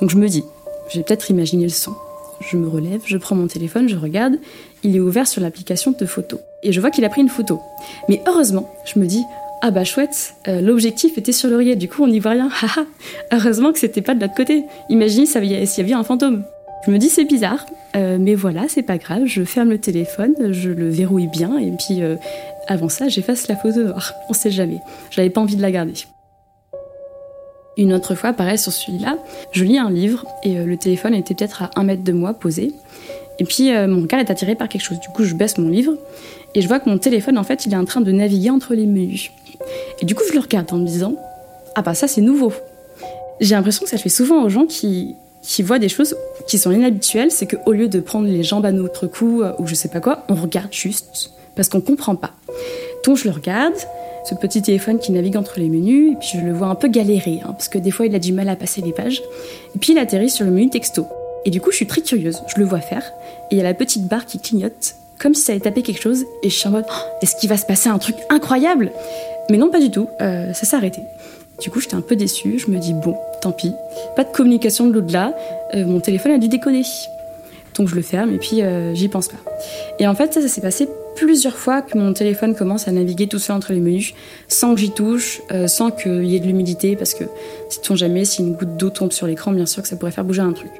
Donc 0.00 0.10
je 0.10 0.16
me 0.16 0.28
dis, 0.28 0.44
j'ai 0.88 1.02
peut-être 1.02 1.30
imaginé 1.30 1.64
le 1.64 1.70
son. 1.70 1.92
Je 2.40 2.56
me 2.56 2.66
relève, 2.66 3.02
je 3.04 3.18
prends 3.18 3.36
mon 3.36 3.46
téléphone, 3.46 3.88
je 3.88 3.96
regarde, 3.96 4.38
il 4.84 4.96
est 4.96 5.00
ouvert 5.00 5.26
sur 5.26 5.40
l'application 5.40 5.94
de 5.98 6.06
photos. 6.06 6.40
Et 6.62 6.72
je 6.72 6.80
vois 6.80 6.90
qu'il 6.90 7.04
a 7.04 7.08
pris 7.08 7.20
une 7.20 7.28
photo. 7.28 7.60
Mais 8.08 8.22
heureusement, 8.26 8.72
je 8.84 8.98
me 8.98 9.06
dis, 9.06 9.24
ah 9.62 9.70
bah 9.70 9.84
chouette, 9.84 10.34
euh, 10.48 10.60
l'objectif 10.60 11.18
était 11.18 11.32
sur 11.32 11.50
l'oreiller, 11.50 11.76
du 11.76 11.88
coup 11.88 12.02
on 12.02 12.08
n'y 12.08 12.18
voit 12.18 12.32
rien. 12.32 12.48
Heureusement 13.32 13.72
que 13.72 13.78
c'était 13.78 14.00
pas 14.00 14.14
de 14.14 14.20
l'autre 14.20 14.34
côté. 14.34 14.64
Imaginez 14.88 15.26
s'il 15.26 15.44
y 15.44 15.80
avait 15.80 15.92
un 15.92 16.04
fantôme. 16.04 16.44
Je 16.86 16.90
me 16.90 16.96
dis 16.96 17.10
c'est 17.10 17.26
bizarre, 17.26 17.66
mais 17.94 18.34
voilà, 18.34 18.64
c'est 18.68 18.82
pas 18.82 18.96
grave, 18.96 19.26
je 19.26 19.44
ferme 19.44 19.68
le 19.68 19.76
téléphone, 19.76 20.34
je 20.50 20.70
le 20.70 20.88
verrouille 20.88 21.26
bien, 21.26 21.58
et 21.58 21.70
puis 21.72 22.00
avant 22.68 22.88
ça, 22.88 23.08
j'efface 23.08 23.48
la 23.48 23.56
photo. 23.56 23.80
On 24.30 24.32
sait 24.32 24.50
jamais. 24.50 24.80
J'avais 25.10 25.28
pas 25.28 25.42
envie 25.42 25.56
de 25.56 25.62
la 25.62 25.70
garder. 25.70 25.92
Une 27.76 27.92
autre 27.92 28.14
fois, 28.14 28.32
pareil 28.32 28.58
sur 28.58 28.72
celui-là, 28.72 29.16
je 29.52 29.64
lis 29.64 29.78
un 29.78 29.90
livre 29.90 30.26
et 30.42 30.58
euh, 30.58 30.66
le 30.66 30.76
téléphone 30.76 31.14
était 31.14 31.34
peut-être 31.34 31.62
à 31.62 31.70
un 31.76 31.82
mètre 31.84 32.02
de 32.02 32.12
moi 32.12 32.34
posé. 32.34 32.74
Et 33.40 33.44
puis 33.44 33.72
euh, 33.72 33.88
mon 33.88 34.02
regard 34.02 34.20
est 34.20 34.30
attiré 34.30 34.54
par 34.54 34.68
quelque 34.68 34.82
chose. 34.82 35.00
Du 35.00 35.08
coup, 35.08 35.24
je 35.24 35.34
baisse 35.34 35.58
mon 35.58 35.68
livre 35.68 35.94
et 36.54 36.60
je 36.60 36.68
vois 36.68 36.78
que 36.78 36.88
mon 36.88 36.98
téléphone, 36.98 37.38
en 37.38 37.42
fait, 37.42 37.66
il 37.66 37.72
est 37.72 37.76
en 37.76 37.84
train 37.84 38.02
de 38.02 38.12
naviguer 38.12 38.50
entre 38.50 38.74
les 38.74 38.86
menus. 38.86 39.32
Et 40.00 40.06
du 40.06 40.14
coup, 40.14 40.22
je 40.28 40.34
le 40.34 40.40
regarde 40.40 40.72
en 40.72 40.76
me 40.76 40.86
disant 40.86 41.16
Ah 41.74 41.82
bah 41.82 41.94
ça, 41.94 42.06
c'est 42.06 42.20
nouveau. 42.20 42.52
J'ai 43.40 43.54
l'impression 43.54 43.82
que 43.82 43.90
ça 43.90 43.96
fait 43.96 44.10
souvent 44.10 44.44
aux 44.44 44.50
gens 44.50 44.66
qui, 44.66 45.16
qui 45.42 45.62
voient 45.62 45.78
des 45.78 45.88
choses 45.88 46.14
qui 46.46 46.58
sont 46.58 46.70
inhabituelles, 46.70 47.30
c'est 47.30 47.46
qu'au 47.46 47.72
lieu 47.72 47.88
de 47.88 48.00
prendre 48.00 48.26
les 48.26 48.42
jambes 48.42 48.66
à 48.66 48.72
notre 48.72 49.06
cou 49.06 49.42
euh, 49.42 49.52
ou 49.58 49.66
je 49.66 49.74
sais 49.74 49.88
pas 49.88 50.00
quoi, 50.00 50.24
on 50.28 50.34
regarde 50.34 50.72
juste 50.72 51.32
parce 51.56 51.68
qu'on 51.68 51.80
comprend 51.80 52.16
pas. 52.16 52.32
Donc 53.04 53.16
je 53.16 53.24
le 53.24 53.30
regarde, 53.30 53.74
ce 54.24 54.34
petit 54.34 54.60
téléphone 54.60 54.98
qui 54.98 55.12
navigue 55.12 55.36
entre 55.36 55.58
les 55.58 55.68
menus, 55.68 56.12
et 56.12 56.16
puis 56.16 56.28
je 56.34 56.40
le 56.40 56.52
vois 56.52 56.68
un 56.68 56.74
peu 56.74 56.88
galérer, 56.88 57.40
hein, 57.42 57.52
parce 57.52 57.68
que 57.68 57.78
des 57.78 57.90
fois 57.90 58.06
il 58.06 58.14
a 58.14 58.18
du 58.18 58.32
mal 58.32 58.48
à 58.48 58.56
passer 58.56 58.82
les 58.82 58.92
pages. 58.92 59.22
Et 59.74 59.78
puis 59.78 59.92
il 59.92 59.98
atterrit 59.98 60.30
sur 60.30 60.44
le 60.44 60.50
menu 60.50 60.68
texto. 60.68 61.06
Et 61.44 61.50
du 61.50 61.60
coup 61.60 61.70
je 61.70 61.76
suis 61.76 61.86
très 61.86 62.02
curieuse, 62.02 62.42
je 62.46 62.58
le 62.58 62.66
vois 62.66 62.80
faire, 62.80 63.12
et 63.50 63.54
il 63.54 63.58
y 63.58 63.60
a 63.60 63.64
la 63.64 63.74
petite 63.74 64.06
barre 64.06 64.26
qui 64.26 64.38
clignote, 64.38 64.94
comme 65.18 65.34
si 65.34 65.42
ça 65.42 65.52
allait 65.52 65.60
taper 65.60 65.82
quelque 65.82 66.00
chose, 66.00 66.24
et 66.42 66.50
je 66.50 66.54
suis 66.54 66.68
en 66.68 66.72
mode, 66.72 66.84
oh, 66.88 67.18
est-ce 67.22 67.36
qu'il 67.36 67.48
va 67.48 67.56
se 67.56 67.66
passer 67.66 67.88
un 67.88 67.98
truc 67.98 68.16
incroyable? 68.28 68.92
Mais 69.50 69.56
non, 69.56 69.70
pas 69.70 69.80
du 69.80 69.90
tout, 69.90 70.08
euh, 70.20 70.52
ça 70.52 70.66
s'est 70.66 70.76
arrêté. 70.76 71.00
Du 71.60 71.70
coup 71.70 71.80
j'étais 71.80 71.94
un 71.94 72.00
peu 72.00 72.16
déçue, 72.16 72.58
je 72.58 72.70
me 72.70 72.78
dis, 72.78 72.94
bon, 72.94 73.16
tant 73.40 73.52
pis, 73.52 73.72
pas 74.16 74.24
de 74.24 74.30
communication 74.30 74.86
de 74.86 74.92
l'au-delà, 74.92 75.34
euh, 75.74 75.86
mon 75.86 76.00
téléphone 76.00 76.32
a 76.32 76.38
dû 76.38 76.48
déconner. 76.48 76.82
Donc 77.74 77.88
je 77.88 77.94
le 77.94 78.02
ferme 78.02 78.34
et 78.34 78.38
puis 78.38 78.62
euh, 78.62 78.94
j'y 78.94 79.08
pense 79.08 79.28
pas. 79.28 79.38
Et 79.98 80.06
en 80.06 80.14
fait 80.14 80.34
ça, 80.34 80.42
ça 80.42 80.48
s'est 80.48 80.60
passé 80.60 80.88
plusieurs 81.16 81.56
fois 81.56 81.82
que 81.82 81.96
mon 81.96 82.12
téléphone 82.12 82.54
commence 82.54 82.88
à 82.88 82.92
naviguer 82.92 83.26
tout 83.26 83.38
seul 83.38 83.56
entre 83.56 83.72
les 83.72 83.80
menus, 83.80 84.14
sans 84.48 84.74
que 84.74 84.80
j'y 84.80 84.90
touche, 84.90 85.42
sans 85.66 85.90
qu'il 85.90 86.24
y 86.24 86.36
ait 86.36 86.40
de 86.40 86.46
l'humidité, 86.46 86.96
parce 86.96 87.14
que 87.14 87.24
sait-on 87.68 87.94
jamais, 87.94 88.24
si 88.24 88.42
une 88.42 88.54
goutte 88.54 88.76
d'eau 88.76 88.90
tombe 88.90 89.12
sur 89.12 89.26
l'écran, 89.26 89.52
bien 89.52 89.66
sûr 89.66 89.82
que 89.82 89.88
ça 89.88 89.96
pourrait 89.96 90.12
faire 90.12 90.24
bouger 90.24 90.40
un 90.40 90.52
truc. 90.52 90.70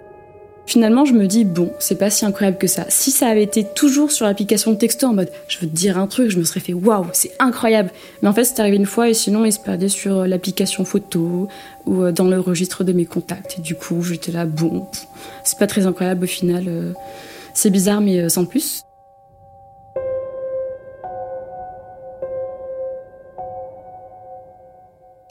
Finalement, 0.70 1.04
je 1.04 1.14
me 1.14 1.26
dis, 1.26 1.44
bon, 1.44 1.72
c'est 1.80 1.96
pas 1.96 2.10
si 2.10 2.24
incroyable 2.24 2.56
que 2.56 2.68
ça. 2.68 2.86
Si 2.90 3.10
ça 3.10 3.26
avait 3.26 3.42
été 3.42 3.64
toujours 3.74 4.12
sur 4.12 4.24
l'application 4.24 4.76
texto 4.76 5.08
en 5.08 5.14
mode, 5.14 5.28
je 5.48 5.58
veux 5.58 5.66
te 5.66 5.74
dire 5.74 5.98
un 5.98 6.06
truc, 6.06 6.30
je 6.30 6.38
me 6.38 6.44
serais 6.44 6.60
fait, 6.60 6.72
waouh, 6.74 7.06
c'est 7.12 7.32
incroyable. 7.40 7.90
Mais 8.22 8.28
en 8.28 8.32
fait, 8.32 8.44
c'est 8.44 8.60
arrivé 8.60 8.76
une 8.76 8.86
fois 8.86 9.08
et 9.08 9.14
sinon, 9.14 9.44
il 9.44 9.52
se 9.52 9.58
perdait 9.58 9.88
sur 9.88 10.28
l'application 10.28 10.84
photo 10.84 11.48
ou 11.86 12.02
euh, 12.04 12.12
dans 12.12 12.28
le 12.28 12.38
registre 12.38 12.84
de 12.84 12.92
mes 12.92 13.04
contacts. 13.04 13.56
Et 13.58 13.62
du 13.62 13.74
coup, 13.74 14.00
j'étais 14.04 14.30
là, 14.30 14.46
bon, 14.46 14.86
c'est 15.42 15.58
pas 15.58 15.66
très 15.66 15.86
incroyable 15.86 16.22
au 16.22 16.28
final. 16.28 16.66
Euh, 16.68 16.92
c'est 17.52 17.70
bizarre, 17.70 18.00
mais 18.00 18.28
sans 18.28 18.44
plus. 18.44 18.84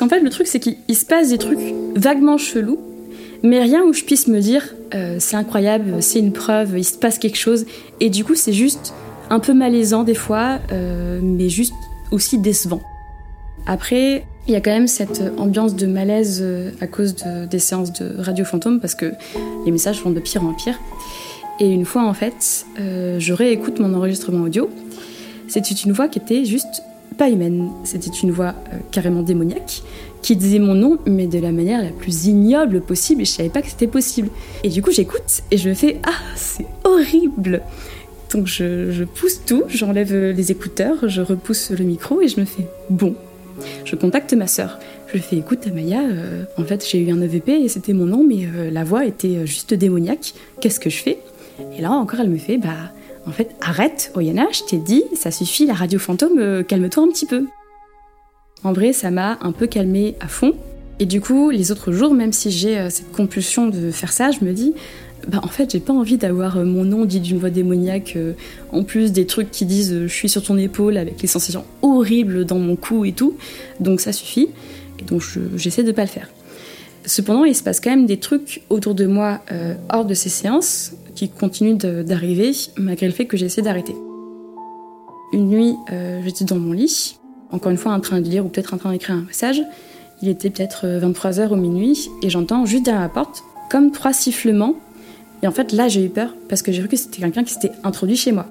En 0.01 0.09
fait, 0.09 0.19
le 0.19 0.29
truc, 0.29 0.47
c'est 0.47 0.59
qu'il 0.59 0.97
se 0.97 1.05
passe 1.05 1.29
des 1.29 1.37
trucs 1.37 1.59
vaguement 1.95 2.37
chelous, 2.37 2.88
mais 3.43 3.61
rien 3.61 3.83
où 3.83 3.93
je 3.93 4.03
puisse 4.03 4.27
me 4.27 4.39
dire 4.39 4.75
euh, 4.93 5.17
c'est 5.19 5.35
incroyable, 5.35 6.01
c'est 6.01 6.19
une 6.19 6.33
preuve, 6.33 6.77
il 6.77 6.83
se 6.83 6.97
passe 6.97 7.17
quelque 7.17 7.37
chose. 7.37 7.65
Et 7.99 8.09
du 8.09 8.23
coup, 8.23 8.35
c'est 8.35 8.53
juste 8.53 8.93
un 9.29 9.39
peu 9.39 9.53
malaisant 9.53 10.03
des 10.03 10.15
fois, 10.15 10.59
euh, 10.71 11.19
mais 11.21 11.49
juste 11.49 11.73
aussi 12.11 12.39
décevant. 12.39 12.81
Après, 13.65 14.25
il 14.47 14.53
y 14.53 14.55
a 14.55 14.61
quand 14.61 14.71
même 14.71 14.87
cette 14.87 15.21
ambiance 15.37 15.75
de 15.75 15.85
malaise 15.85 16.39
euh, 16.41 16.71
à 16.81 16.87
cause 16.87 17.15
des 17.49 17.59
séances 17.59 17.93
de 17.93 18.19
radio 18.19 18.43
fantôme 18.43 18.79
parce 18.79 18.95
que 18.95 19.13
les 19.65 19.71
messages 19.71 20.01
vont 20.01 20.11
de 20.11 20.19
pire 20.19 20.43
en 20.43 20.53
pire. 20.53 20.79
Et 21.59 21.69
une 21.69 21.85
fois 21.85 22.05
en 22.05 22.13
fait, 22.13 22.65
je 22.77 23.33
réécoute 23.33 23.79
mon 23.79 23.93
enregistrement 23.93 24.45
audio. 24.45 24.69
C'était 25.49 25.75
une 25.75 25.91
voix 25.91 26.07
qui 26.07 26.19
était 26.19 26.45
juste 26.45 26.83
pas 27.17 27.29
humaine. 27.29 27.69
C'était 27.83 28.11
une 28.23 28.31
voix 28.31 28.55
carrément 28.91 29.23
démoniaque 29.23 29.83
qui 30.21 30.35
disait 30.35 30.59
mon 30.59 30.75
nom, 30.75 30.97
mais 31.05 31.27
de 31.27 31.39
la 31.39 31.51
manière 31.51 31.81
la 31.81 31.91
plus 31.91 32.27
ignoble 32.27 32.81
possible, 32.81 33.21
et 33.21 33.25
je 33.25 33.31
savais 33.31 33.49
pas 33.49 33.61
que 33.61 33.69
c'était 33.69 33.87
possible. 33.87 34.29
Et 34.63 34.69
du 34.69 34.81
coup, 34.81 34.91
j'écoute 34.91 35.41
et 35.51 35.57
je 35.57 35.69
me 35.69 35.73
fais 35.73 35.97
Ah, 36.03 36.13
c'est 36.35 36.65
horrible 36.83 37.61
Donc 38.33 38.47
je, 38.47 39.03
pousse 39.03 39.41
tout, 39.45 39.63
j'enlève 39.67 40.13
les 40.13 40.51
écouteurs, 40.51 41.07
je 41.07 41.21
repousse 41.21 41.71
le 41.71 41.85
micro 41.85 42.21
et 42.21 42.27
je 42.27 42.39
me 42.39 42.45
fais 42.45 42.65
Bon, 42.89 43.15
je 43.85 43.95
contacte 43.95 44.33
ma 44.33 44.47
sœur. 44.47 44.79
Je 45.07 45.13
lui 45.13 45.21
fais 45.21 45.37
écoute 45.37 45.65
Amaya, 45.65 46.01
euh, 46.01 46.43
en 46.57 46.63
fait 46.63 46.85
j'ai 46.87 46.99
eu 46.99 47.11
un 47.11 47.21
EVP 47.21 47.63
et 47.63 47.67
c'était 47.67 47.93
mon 47.93 48.05
nom, 48.05 48.23
mais 48.23 48.45
euh, 48.45 48.69
la 48.69 48.83
voix 48.83 49.05
était 49.05 49.45
juste 49.47 49.73
démoniaque. 49.73 50.33
Qu'est-ce 50.61 50.79
que 50.79 50.89
je 50.89 50.97
fais? 50.97 51.19
Et 51.77 51.81
là 51.81 51.91
encore 51.91 52.19
elle 52.19 52.29
me 52.29 52.37
fait 52.37 52.57
bah 52.57 52.91
en 53.25 53.31
fait 53.31 53.49
arrête 53.61 54.11
Oyana, 54.15 54.47
je 54.51 54.63
t'ai 54.63 54.77
dit, 54.77 55.03
ça 55.15 55.31
suffit 55.31 55.65
la 55.65 55.73
radio 55.73 55.97
fantôme, 55.97 56.37
euh, 56.37 56.63
calme-toi 56.63 57.03
un 57.03 57.07
petit 57.07 57.25
peu. 57.25 57.47
En 58.63 58.73
vrai 58.73 58.93
ça 58.93 59.11
m'a 59.11 59.37
un 59.41 59.51
peu 59.51 59.67
calmé 59.67 60.15
à 60.19 60.27
fond. 60.27 60.53
Et 60.99 61.05
du 61.05 61.21
coup 61.21 61.49
les 61.49 61.71
autres 61.71 61.91
jours, 61.91 62.13
même 62.13 62.33
si 62.33 62.51
j'ai 62.51 62.89
cette 62.89 63.11
compulsion 63.11 63.67
de 63.67 63.91
faire 63.91 64.11
ça, 64.11 64.31
je 64.31 64.43
me 64.43 64.53
dis 64.53 64.73
bah 65.27 65.39
en 65.43 65.47
fait 65.47 65.71
j'ai 65.71 65.79
pas 65.79 65.93
envie 65.93 66.17
d'avoir 66.17 66.57
mon 66.63 66.83
nom 66.83 67.05
dit 67.05 67.19
d'une 67.19 67.37
voix 67.37 67.49
démoniaque 67.49 68.17
en 68.71 68.83
plus 68.83 69.11
des 69.11 69.25
trucs 69.25 69.51
qui 69.51 69.65
disent 69.65 70.03
je 70.03 70.13
suis 70.13 70.29
sur 70.29 70.43
ton 70.43 70.57
épaule 70.57 70.97
avec 70.97 71.21
les 71.21 71.27
sensations 71.27 71.65
horribles 71.81 72.45
dans 72.45 72.59
mon 72.59 72.75
cou 72.75 73.05
et 73.05 73.13
tout. 73.13 73.35
Donc 73.79 74.01
ça 74.01 74.11
suffit. 74.11 74.49
Et 74.99 75.03
donc 75.03 75.23
j'essaie 75.55 75.83
de 75.83 75.91
pas 75.91 76.03
le 76.03 76.09
faire. 76.09 76.29
Cependant 77.05 77.45
il 77.45 77.55
se 77.55 77.63
passe 77.63 77.79
quand 77.79 77.89
même 77.89 78.05
des 78.05 78.17
trucs 78.17 78.61
autour 78.69 78.93
de 78.93 79.05
moi 79.05 79.39
euh, 79.51 79.75
hors 79.91 80.05
de 80.05 80.13
ces 80.13 80.29
séances 80.29 80.93
qui 81.15 81.29
continuent 81.29 81.77
d'arriver 81.77 82.51
malgré 82.77 83.07
le 83.07 83.13
fait 83.13 83.25
que 83.25 83.37
j'essaie 83.37 83.61
d'arrêter. 83.61 83.95
Une 85.33 85.47
nuit 85.47 85.75
euh, 85.91 86.21
j'étais 86.25 86.45
dans 86.45 86.57
mon 86.57 86.73
lit 86.73 87.18
encore 87.51 87.71
une 87.71 87.77
fois 87.77 87.93
en 87.93 87.99
train 87.99 88.21
de 88.21 88.27
lire 88.27 88.45
ou 88.45 88.49
peut-être 88.49 88.73
en 88.73 88.77
train 88.77 88.91
d'écrire 88.91 89.15
un 89.15 89.21
message 89.21 89.61
il 90.21 90.29
était 90.29 90.49
peut-être 90.49 90.85
23h 90.85 91.49
ou 91.49 91.55
minuit 91.55 92.09
et 92.21 92.29
j'entends 92.29 92.65
juste 92.65 92.83
derrière 92.83 93.01
la 93.01 93.09
porte 93.09 93.43
comme 93.69 93.91
trois 93.91 94.13
sifflements 94.13 94.75
et 95.41 95.47
en 95.47 95.51
fait, 95.51 95.71
là, 95.71 95.87
j'ai 95.87 96.05
eu 96.05 96.09
peur 96.09 96.35
parce 96.47 96.61
que 96.61 96.71
j'ai 96.71 96.79
cru 96.79 96.89
que 96.89 96.97
c'était 96.97 97.19
quelqu'un 97.19 97.43
qui 97.43 97.53
s'était 97.53 97.71
introduit 97.83 98.17
chez 98.17 98.31
moi. 98.31 98.47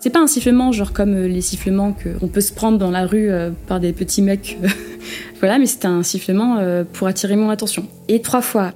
C'est 0.00 0.10
pas 0.10 0.20
un 0.20 0.26
sifflement 0.26 0.70
genre 0.72 0.92
comme 0.92 1.14
euh, 1.14 1.28
les 1.28 1.40
sifflements 1.40 1.92
qu'on 1.92 2.28
peut 2.28 2.42
se 2.42 2.52
prendre 2.52 2.76
dans 2.76 2.90
la 2.90 3.06
rue 3.06 3.30
euh, 3.30 3.50
par 3.66 3.80
des 3.80 3.92
petits 3.92 4.22
mecs. 4.22 4.58
euh, 4.62 4.68
voilà, 5.40 5.58
mais 5.58 5.66
c'était 5.66 5.86
un 5.86 6.02
sifflement 6.02 6.58
euh, 6.58 6.84
pour 6.84 7.06
attirer 7.06 7.36
mon 7.36 7.50
attention. 7.50 7.86
Et 8.08 8.20
trois 8.20 8.42
fois. 8.42 8.72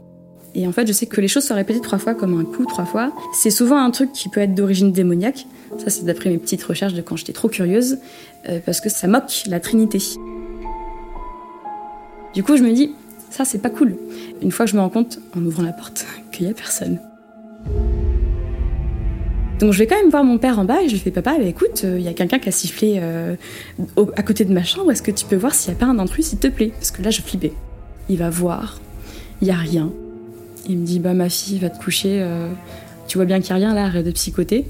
Et 0.55 0.67
en 0.67 0.73
fait, 0.73 0.87
je 0.87 0.93
sais 0.93 1.07
que 1.07 1.21
les 1.21 1.29
choses 1.29 1.45
sont 1.45 1.55
répétées 1.55 1.81
trois 1.81 1.99
fois 1.99 2.15
comme 2.15 2.39
un 2.39 2.45
coup, 2.45 2.65
trois 2.65 2.87
fois. 2.87 3.13
C'est 3.35 3.51
souvent 3.51 3.79
un 3.79 3.91
truc 3.91 4.13
qui 4.13 4.29
peut 4.29 4.41
être 4.41 4.55
d'origine 4.55 4.93
démoniaque. 4.93 5.47
Ça, 5.79 5.91
c'est 5.91 6.05
d'après 6.05 6.31
mes 6.31 6.39
petites 6.39 6.63
recherches 6.63 6.95
de 6.95 7.03
quand 7.03 7.17
j'étais 7.17 7.35
trop 7.35 7.49
curieuse, 7.49 7.95
euh, 7.95 8.38
parce 8.65 8.81
que 8.81 8.89
ça 8.89 9.07
moque 9.07 9.45
la 9.47 9.61
Trinité. 9.61 9.99
Du 12.35 12.43
coup, 12.43 12.57
je 12.57 12.63
me 12.63 12.73
dis, 12.73 12.95
ça, 13.31 13.45
c'est 13.45 13.59
pas 13.59 13.71
cool. 13.71 13.97
Une 14.43 14.53
fois 14.53 14.67
que 14.67 14.73
je 14.73 14.77
me 14.77 14.81
rends 14.81 14.89
compte, 14.91 15.19
en 15.37 15.45
ouvrant 15.45 15.63
la 15.63 15.73
porte, 15.73 16.07
qu'il 16.33 16.47
y 16.47 16.51
a 16.51 16.55
personne. 16.55 16.99
Donc 19.59 19.73
je 19.73 19.79
vais 19.79 19.87
quand 19.87 19.97
même 19.97 20.11
voir 20.11 20.23
mon 20.23 20.39
père 20.39 20.59
en 20.59 20.65
bas 20.65 20.83
et 20.83 20.89
je 20.89 20.93
lui 20.93 21.01
fais 21.01 21.11
papa, 21.11 21.37
bah, 21.37 21.45
écoute, 21.45 21.83
il 21.85 22.01
y 22.01 22.09
a 22.09 22.13
quelqu'un 22.13 22.39
qui 22.39 22.49
a 22.49 22.53
sifflé 22.53 23.01
euh, 23.03 23.35
à 24.15 24.23
côté 24.23 24.45
de 24.45 24.53
ma 24.53 24.63
chambre, 24.63 24.93
est-ce 24.93 25.03
que 25.03 25.11
tu 25.11 25.25
peux 25.27 25.35
voir 25.35 25.53
s'il 25.53 25.73
n'y 25.73 25.79
a 25.79 25.81
pas 25.81 25.87
un 25.87 25.99
intrus 25.99 26.27
s'il 26.27 26.39
te 26.39 26.47
plaît? 26.47 26.71
Parce 26.79 26.93
que 26.93 27.03
là 27.03 27.11
je 27.11 27.23
flippais. 27.23 27.53
Il 28.09 28.19
va 28.19 28.31
voir, 28.31 28.81
il 29.43 29.49
y 29.49 29.51
a 29.51 29.57
rien. 29.57 29.91
Il 30.69 30.79
me 30.79 30.87
dit 30.87 31.01
bah 31.01 31.13
ma 31.13 31.29
fille 31.29 31.59
va 31.59 31.71
te 31.71 31.83
coucher, 31.83 32.21
euh, 32.23 32.49
tu 33.09 33.19
vois 33.19 33.25
bien 33.25 33.41
qu'il 33.41 33.57
n'y 33.57 33.65
a 33.65 33.67
rien 33.67 33.75
là, 33.75 33.87
arrête 33.87 34.07
de 34.07 34.13
psychoter. 34.13 34.65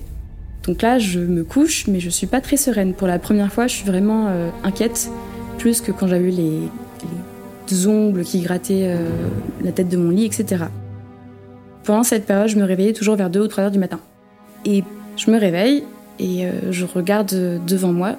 Donc 0.68 0.82
là 0.82 0.98
je 0.98 1.18
me 1.18 1.44
couche 1.44 1.86
mais 1.88 1.98
je 1.98 2.10
suis 2.10 2.26
pas 2.26 2.42
très 2.42 2.58
sereine. 2.58 2.92
Pour 2.92 3.08
la 3.08 3.18
première 3.18 3.50
fois 3.50 3.66
je 3.66 3.74
suis 3.74 3.86
vraiment 3.86 4.26
euh, 4.28 4.50
inquiète, 4.62 5.10
plus 5.56 5.80
que 5.80 5.90
quand 5.90 6.06
j'avais 6.06 6.28
eu 6.28 6.30
les, 6.30 6.60
les 7.70 7.86
ongles 7.86 8.22
qui 8.22 8.40
grattaient 8.40 8.84
euh, 8.84 9.08
la 9.64 9.72
tête 9.72 9.88
de 9.88 9.96
mon 9.96 10.10
lit, 10.10 10.26
etc. 10.26 10.64
Pendant 11.84 12.02
cette 12.02 12.26
période, 12.26 12.48
je 12.48 12.58
me 12.58 12.64
réveillais 12.64 12.92
toujours 12.92 13.16
vers 13.16 13.30
2 13.30 13.40
ou 13.40 13.46
3 13.46 13.64
heures 13.64 13.70
du 13.70 13.78
matin. 13.78 13.98
Et 14.66 14.84
je 15.16 15.30
me 15.30 15.40
réveille 15.40 15.84
et 16.18 16.44
euh, 16.44 16.70
je 16.70 16.84
regarde 16.84 17.34
devant 17.66 17.92
moi, 17.94 18.16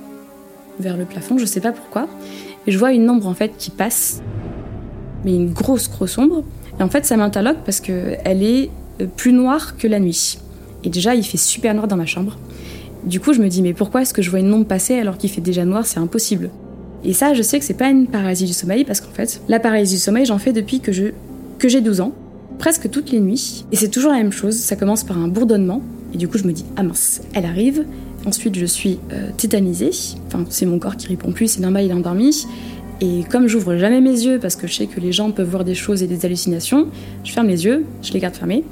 vers 0.80 0.98
le 0.98 1.06
plafond, 1.06 1.38
je 1.38 1.46
sais 1.46 1.62
pas 1.62 1.72
pourquoi, 1.72 2.08
et 2.66 2.72
je 2.72 2.80
vois 2.80 2.94
une 2.94 3.08
ombre 3.12 3.28
en 3.28 3.36
fait 3.36 3.52
qui 3.60 3.70
passe, 3.70 4.24
mais 5.24 5.36
une 5.36 5.54
grosse 5.54 5.88
grosse 5.88 6.18
ombre. 6.18 6.44
Et 6.80 6.82
en 6.82 6.90
fait, 6.90 7.06
ça 7.06 7.16
m'interloque 7.16 7.60
parce 7.64 7.80
que 7.80 8.16
elle 8.26 8.42
est 8.42 8.72
plus 9.18 9.34
noire 9.34 9.78
que 9.78 9.86
la 9.86 10.00
nuit. 10.00 10.40
Et 10.84 10.90
déjà, 10.90 11.16
il 11.16 11.24
fait 11.24 11.38
super 11.38 11.74
noir 11.74 11.88
dans 11.88 11.98
ma 11.98 12.06
chambre. 12.06 12.38
Du 13.04 13.20
coup, 13.20 13.34
je 13.34 13.42
me 13.42 13.48
dis 13.48 13.62
mais 13.62 13.74
pourquoi 13.74 14.02
est-ce 14.02 14.14
que 14.14 14.22
je 14.22 14.30
vois 14.30 14.40
une 14.40 14.54
ombre 14.54 14.66
passer 14.66 14.96
alors 14.96 15.18
qu'il 15.18 15.30
fait 15.30 15.42
déjà 15.42 15.66
noir? 15.66 15.86
C'est 15.86 16.00
impossible. 16.00 16.50
Et 17.04 17.14
ça, 17.14 17.34
je 17.34 17.42
sais 17.42 17.60
que 17.60 17.66
c'est 17.66 17.74
pas 17.74 17.90
une 17.90 18.08
paralysie 18.08 18.46
du 18.46 18.54
sommeil 18.54 18.84
parce 18.84 19.00
qu'en 19.00 19.12
fait, 19.12 19.42
la 19.48 19.60
paralysie 19.60 19.96
du 19.96 20.02
sommeil, 20.02 20.26
j'en 20.26 20.38
fais 20.38 20.52
depuis 20.52 20.80
que 20.80 20.92
je 20.92 21.06
que 21.58 21.68
j'ai 21.68 21.82
12 21.82 22.02
ans, 22.02 22.14
presque 22.58 22.90
toutes 22.90 23.12
les 23.12 23.20
nuits. 23.20 23.66
Et 23.72 23.76
c'est 23.76 23.90
toujours 23.90 24.12
la 24.12 24.18
même 24.18 24.32
chose. 24.32 24.56
Ça 24.56 24.76
commence 24.76 25.04
par 25.04 25.18
un 25.18 25.28
bourdonnement. 25.28 25.82
Et 26.14 26.18
du 26.18 26.28
coup, 26.28 26.38
je 26.38 26.46
me 26.46 26.52
dis 26.52 26.66
ah 26.76 26.84
mince, 26.84 27.22
elle 27.34 27.46
arrive. 27.46 27.86
Ensuite, 28.26 28.58
je 28.58 28.66
suis 28.66 29.00
euh, 29.14 29.30
tétanisée. 29.38 29.92
Enfin, 30.28 30.46
c'est 30.50 30.66
mon 30.66 30.80
corps 30.80 30.98
qui 30.98 31.08
répond 31.08 31.32
plus. 31.32 31.48
C'est 31.48 31.62
normal, 31.62 31.86
il 31.86 31.92
est 31.92 31.94
endormi. 31.94 32.46
Et 33.02 33.24
comme 33.30 33.48
j'ouvre 33.48 33.78
jamais 33.78 34.02
mes 34.02 34.12
yeux 34.12 34.40
parce 34.40 34.58
que 34.58 34.68
je 34.68 34.74
sais 34.74 34.88
que 34.88 35.00
les 35.00 35.14
gens 35.14 35.32
peuvent 35.32 35.50
voir 35.50 35.64
des 35.64 35.76
choses 35.76 36.04
et 36.04 36.08
des 36.08 36.26
hallucinations, 36.26 36.88
je 37.24 37.32
ferme 37.32 37.48
les 37.48 37.64
yeux, 37.64 37.86
je 38.02 38.12
les 38.12 38.20
garde 38.20 38.36
fermés. 38.36 38.66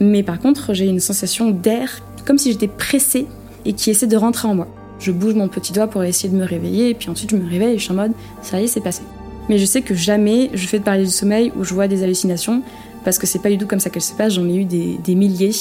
Mais 0.00 0.22
par 0.22 0.38
contre, 0.38 0.74
j'ai 0.74 0.86
une 0.86 1.00
sensation 1.00 1.50
d'air 1.50 2.02
comme 2.24 2.38
si 2.38 2.52
j'étais 2.52 2.68
pressée 2.68 3.26
et 3.64 3.72
qui 3.72 3.90
essaie 3.90 4.06
de 4.06 4.16
rentrer 4.16 4.48
en 4.48 4.54
moi. 4.54 4.68
Je 5.00 5.12
bouge 5.12 5.34
mon 5.34 5.48
petit 5.48 5.72
doigt 5.72 5.86
pour 5.86 6.02
essayer 6.02 6.28
de 6.28 6.36
me 6.36 6.44
réveiller, 6.44 6.90
et 6.90 6.94
puis 6.94 7.08
ensuite 7.08 7.30
je 7.30 7.36
me 7.36 7.48
réveille 7.48 7.74
et 7.74 7.78
je 7.78 7.84
suis 7.84 7.92
en 7.92 7.96
mode 7.96 8.12
ça 8.42 8.60
y 8.60 8.64
est, 8.64 8.66
c'est 8.66 8.80
passé. 8.80 9.02
Mais 9.48 9.58
je 9.58 9.64
sais 9.64 9.82
que 9.82 9.94
jamais 9.94 10.50
je 10.54 10.66
fais 10.66 10.78
de 10.78 10.84
paralysie 10.84 11.12
du 11.12 11.16
sommeil 11.16 11.52
où 11.56 11.64
je 11.64 11.72
vois 11.72 11.88
des 11.88 12.02
hallucinations, 12.02 12.62
parce 13.04 13.18
que 13.18 13.26
c'est 13.26 13.38
pas 13.38 13.48
du 13.48 13.58
tout 13.58 13.66
comme 13.66 13.80
ça 13.80 13.90
qu'elles 13.90 14.02
se 14.02 14.12
passent, 14.12 14.34
j'en 14.34 14.48
ai 14.48 14.56
eu 14.56 14.64
des, 14.64 15.14
milliers, 15.14 15.54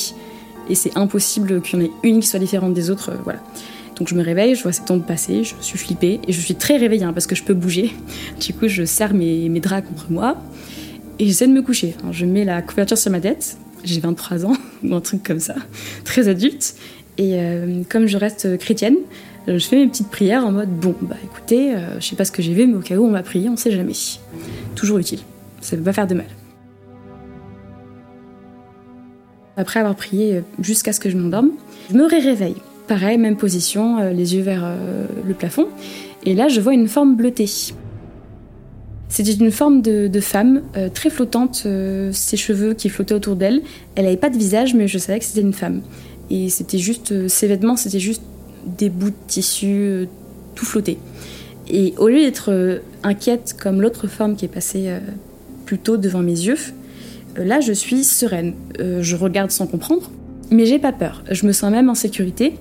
et 0.69 0.75
c'est 0.75 0.97
impossible 0.97 1.61
qu'il 1.61 1.79
y 1.79 1.81
en 1.81 1.85
ait 1.85 1.91
une 2.03 2.19
qui 2.19 2.27
soit 2.27 2.39
différente 2.39 2.73
des 2.73 2.89
autres, 2.89 3.11
euh, 3.11 3.17
voilà. 3.23 3.39
Donc 3.97 4.09
je 4.09 4.15
me 4.15 4.21
réveille, 4.21 4.53
je 4.55 4.63
vois 4.63 4.73
cette 4.73 4.91
onde 4.91 5.05
passer, 5.05 5.43
je 5.43 5.55
suis 5.61 5.77
flippée, 5.77 6.19
et 6.27 6.33
je 6.33 6.41
suis 6.41 6.55
très 6.55 6.77
réveillée 6.77 7.05
hein, 7.05 7.13
parce 7.13 7.27
que 7.27 7.35
je 7.35 7.43
peux 7.43 7.53
bouger. 7.53 7.93
Du 8.39 8.53
coup, 8.53 8.67
je 8.67 8.83
serre 8.83 9.13
mes, 9.13 9.49
draps 9.59 9.87
contre 9.87 10.11
moi, 10.11 10.37
et 11.19 11.25
j'essaie 11.25 11.47
de 11.47 11.53
me 11.53 11.61
coucher. 11.61 11.95
Je 12.11 12.25
mets 12.25 12.43
la 12.43 12.61
couverture 12.61 12.97
sur 12.97 13.11
ma 13.11 13.21
tête, 13.21 13.57
j'ai 13.83 13.99
23 13.99 14.45
ans, 14.45 14.53
ou 14.83 14.93
un 14.93 15.01
truc 15.01 15.23
comme 15.23 15.39
ça, 15.39 15.55
très 16.03 16.27
adulte. 16.27 16.75
Et 17.17 17.39
euh, 17.39 17.81
comme 17.89 18.05
je 18.05 18.17
reste 18.17 18.57
chrétienne, 18.59 18.97
euh, 19.47 19.57
je 19.57 19.67
fais 19.67 19.77
mes 19.77 19.87
petites 19.87 20.09
prières 20.09 20.45
en 20.45 20.51
mode 20.51 20.69
bon, 20.69 20.95
bah 21.01 21.15
écoutez, 21.23 21.73
euh, 21.73 21.99
je 21.99 22.05
sais 22.05 22.15
pas 22.15 22.25
ce 22.25 22.31
que 22.31 22.41
j'ai 22.41 22.53
vu, 22.53 22.67
mais 22.67 22.75
au 22.75 22.81
cas 22.81 22.95
où 22.95 23.05
on 23.05 23.11
m'a 23.11 23.23
prié, 23.23 23.49
on 23.49 23.55
sait 23.55 23.71
jamais. 23.71 23.93
Toujours 24.75 24.97
utile, 24.97 25.19
ça 25.61 25.77
peut 25.77 25.83
pas 25.83 25.93
faire 25.93 26.07
de 26.07 26.15
mal. 26.15 26.25
Après 29.55 29.79
avoir 29.79 29.95
prié 29.95 30.35
euh, 30.35 30.41
jusqu'à 30.59 30.91
ce 30.91 30.99
que 30.99 31.09
je 31.09 31.17
m'endorme, 31.17 31.51
je 31.89 31.95
me 31.95 32.05
réveille. 32.05 32.57
Pareil, 32.87 33.17
même 33.17 33.37
position, 33.37 33.97
les 34.11 34.35
yeux 34.35 34.41
vers 34.41 34.73
le 35.25 35.33
plafond. 35.33 35.67
Et 36.23 36.33
là, 36.33 36.47
je 36.47 36.61
vois 36.61 36.73
une 36.73 36.87
forme 36.87 37.17
bleutée. 37.17 37.49
C'était 39.09 39.31
une 39.31 39.51
forme 39.51 39.81
de, 39.81 40.19
femme, 40.19 40.63
euh, 40.75 40.89
très 40.89 41.09
flottante, 41.09 41.63
euh, 41.65 42.11
ses 42.11 42.37
cheveux 42.37 42.73
qui 42.73 42.89
flottaient 42.89 43.15
autour 43.15 43.35
d'elle. 43.35 43.61
Elle 43.95 44.05
n'avait 44.05 44.17
pas 44.17 44.29
de 44.29 44.37
visage, 44.37 44.73
mais 44.75 44.87
je 44.87 44.97
savais 44.97 45.19
que 45.19 45.25
c'était 45.25 45.41
une 45.41 45.53
femme. 45.53 45.81
Et 46.29 46.49
c'était 46.49 46.77
juste, 46.77 47.13
euh, 47.13 47.27
ses 47.27 47.47
vêtements, 47.47 47.77
c'était 47.77 47.99
juste 47.99 48.21
des 48.65 48.89
bouts 48.89 49.11
de 49.11 49.15
tissu, 49.27 50.07
tout 50.55 50.65
flotté. 50.65 50.97
Et 51.69 51.93
au 51.97 52.09
lieu 52.09 52.19
d'être 52.19 52.81
inquiète 53.03 53.55
comme 53.57 53.81
l'autre 53.81 54.07
forme 54.07 54.35
qui 54.35 54.45
est 54.45 54.49
passée 54.49 54.89
plus 55.65 55.77
tôt 55.77 55.95
devant 55.97 56.19
mes 56.19 56.31
yeux, 56.31 56.57
là 57.37 57.61
je 57.61 57.71
suis 57.71 58.03
sereine. 58.03 58.55
Je 58.77 59.15
regarde 59.15 59.51
sans 59.51 59.67
comprendre, 59.67 60.09
mais 60.49 60.65
j'ai 60.65 60.79
pas 60.79 60.91
peur. 60.91 61.23
Je 61.29 61.45
me 61.45 61.51
sens 61.51 61.71
même 61.71 61.89
en 61.89 61.95
sécurité. 61.95 62.55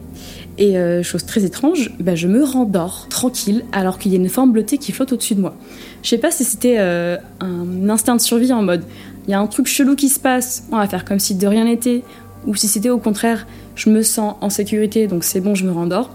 Et 0.59 0.79
euh, 0.79 1.03
chose 1.03 1.27
très 1.27 1.45
étrange, 1.45 1.93
bah, 2.01 2.15
je 2.15 2.29
me 2.29 2.43
rendors 2.43 3.09
tranquille 3.11 3.65
alors 3.73 3.99
qu'il 3.99 4.13
y 4.13 4.15
a 4.15 4.19
une 4.19 4.31
forme 4.31 4.53
bleutée 4.53 4.79
qui 4.79 4.93
flotte 4.93 5.13
au-dessus 5.13 5.35
de 5.35 5.41
moi. 5.43 5.55
Je 6.03 6.09
sais 6.09 6.19
pas 6.19 6.31
si 6.31 6.45
c'était 6.45 6.77
euh, 6.79 7.19
un 7.41 7.91
instinct 7.91 8.17
de 8.17 8.23
survie 8.23 8.53
en 8.55 8.63
mode 8.63 8.83
il 9.27 9.33
y 9.33 9.35
a 9.35 9.41
un 9.41 9.47
truc 9.47 9.67
chelou 9.67 9.97
qui 9.97 10.09
se 10.09 10.21
passe, 10.21 10.65
on 10.71 10.77
va 10.77 10.87
faire 10.87 11.05
comme 11.05 11.19
si 11.19 11.35
de 11.35 11.47
rien 11.47 11.65
n'était, 11.65 12.03
ou 12.47 12.55
si 12.55 12.69
c'était 12.69 12.91
au 12.91 12.99
contraire 12.99 13.47
je 13.75 13.91
me 13.91 14.03
sens 14.03 14.37
en 14.41 14.51
sécurité 14.51 15.07
donc 15.07 15.25
c'est 15.25 15.41
bon, 15.41 15.55
je 15.55 15.67
me 15.67 15.73
rendors. 15.73 16.11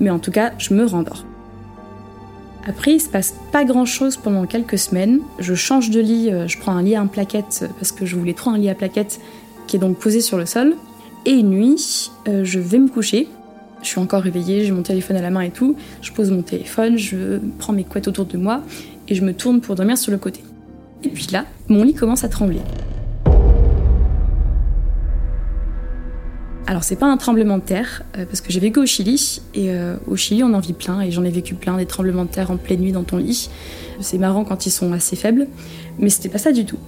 Mais 0.00 0.10
en 0.10 0.20
tout 0.20 0.30
cas, 0.30 0.52
je 0.58 0.72
me 0.74 0.86
rendors. 0.86 1.24
Après, 2.66 2.92
il 2.92 3.00
se 3.00 3.08
passe 3.08 3.34
pas 3.50 3.64
grand 3.64 3.84
chose 3.84 4.16
pendant 4.16 4.46
quelques 4.46 4.78
semaines. 4.78 5.20
Je 5.40 5.54
change 5.54 5.90
de 5.90 6.00
lit, 6.00 6.30
euh, 6.30 6.46
je 6.46 6.56
prends 6.56 6.72
un 6.72 6.82
lit 6.82 6.94
à 6.94 7.04
plaquette 7.04 7.68
parce 7.80 7.90
que 7.90 8.06
je 8.06 8.14
voulais 8.14 8.34
trop 8.34 8.50
un 8.50 8.58
lit 8.58 8.70
à 8.70 8.76
plaquette 8.76 9.20
qui 9.66 9.76
est 9.76 9.78
donc 9.80 9.98
posé 9.98 10.20
sur 10.20 10.36
le 10.36 10.46
sol. 10.46 10.76
Et 11.26 11.42
nuit, 11.42 12.10
euh, 12.26 12.44
je 12.44 12.58
vais 12.58 12.78
me 12.78 12.88
coucher 12.88 13.28
Je 13.82 13.88
suis 13.88 14.00
encore 14.00 14.22
réveillée, 14.22 14.64
j'ai 14.64 14.72
mon 14.72 14.82
téléphone 14.82 15.16
à 15.16 15.22
la 15.22 15.30
main 15.30 15.42
et 15.42 15.50
tout. 15.50 15.76
Je 16.02 16.12
pose 16.12 16.30
mon 16.30 16.42
téléphone, 16.42 16.96
je 16.96 17.38
prends 17.58 17.72
mes 17.72 17.84
couettes 17.84 18.08
autour 18.08 18.26
de 18.26 18.36
moi 18.36 18.62
et 19.08 19.14
je 19.14 19.24
me 19.24 19.32
tourne 19.32 19.60
pour 19.60 19.74
dormir 19.74 19.98
sur 19.98 20.12
le 20.12 20.18
côté. 20.18 20.42
Et 21.04 21.08
puis 21.08 21.28
là, 21.32 21.44
mon 21.68 21.84
lit 21.84 21.94
commence 21.94 22.24
à 22.24 22.28
trembler. 22.28 22.60
Alors 26.66 26.84
c'est 26.84 26.96
pas 26.96 27.06
un 27.06 27.16
tremblement 27.16 27.56
de 27.56 27.62
terre, 27.62 28.02
euh, 28.18 28.26
parce 28.26 28.42
que 28.42 28.52
j'ai 28.52 28.60
vécu 28.60 28.78
au 28.78 28.84
Chili, 28.84 29.40
et 29.54 29.70
euh, 29.70 29.96
au 30.06 30.16
Chili 30.16 30.44
on 30.44 30.52
en 30.52 30.60
vit 30.60 30.74
plein, 30.74 31.00
et 31.00 31.10
j'en 31.10 31.24
ai 31.24 31.30
vécu 31.30 31.54
plein, 31.54 31.78
des 31.78 31.86
tremblements 31.86 32.26
de 32.26 32.30
terre 32.30 32.50
en 32.50 32.58
pleine 32.58 32.80
nuit 32.80 32.92
dans 32.92 33.04
ton 33.04 33.16
lit. 33.16 33.48
C'est 34.00 34.18
marrant 34.18 34.44
quand 34.44 34.66
ils 34.66 34.70
sont 34.70 34.92
assez 34.92 35.16
faibles, 35.16 35.46
mais 35.98 36.10
c'était 36.10 36.28
pas 36.28 36.36
ça 36.36 36.52
du 36.52 36.66
tout. 36.66 36.78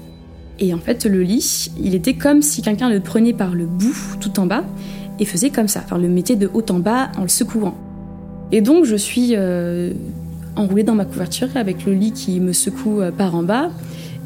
Et 0.61 0.75
en 0.75 0.79
fait 0.79 1.05
le 1.07 1.23
lit, 1.23 1.71
il 1.83 1.95
était 1.95 2.15
comme 2.15 2.43
si 2.43 2.63
quelqu'un 2.63 2.89
le 2.89 3.01
prenait 3.01 3.33
par 3.33 3.55
le 3.55 3.67
bout 3.67 3.97
tout 4.21 4.39
en 4.39 4.47
bas, 4.47 4.65
et 5.19 5.25
faisait 5.25 5.51
comme 5.51 5.69
ça, 5.69 5.83
enfin 5.85 5.99
le 5.99 6.09
mettait 6.09 6.37
de 6.37 6.49
haut 6.53 6.65
en 6.71 6.79
bas 6.79 7.11
en 7.17 7.23
le 7.23 7.29
secouant. 7.29 7.77
Et 8.53 8.61
donc 8.61 8.85
je 8.85 8.97
suis 8.97 9.33
euh, 9.37 9.93
enroulée 10.57 10.83
dans 10.83 10.95
ma 10.95 11.05
couverture 11.05 11.49
avec 11.55 11.85
le 11.85 11.95
lit 11.95 12.13
qui 12.13 12.41
me 12.41 12.53
secoue 12.53 13.01
par 13.17 13.35
en 13.35 13.43
bas, 13.43 13.71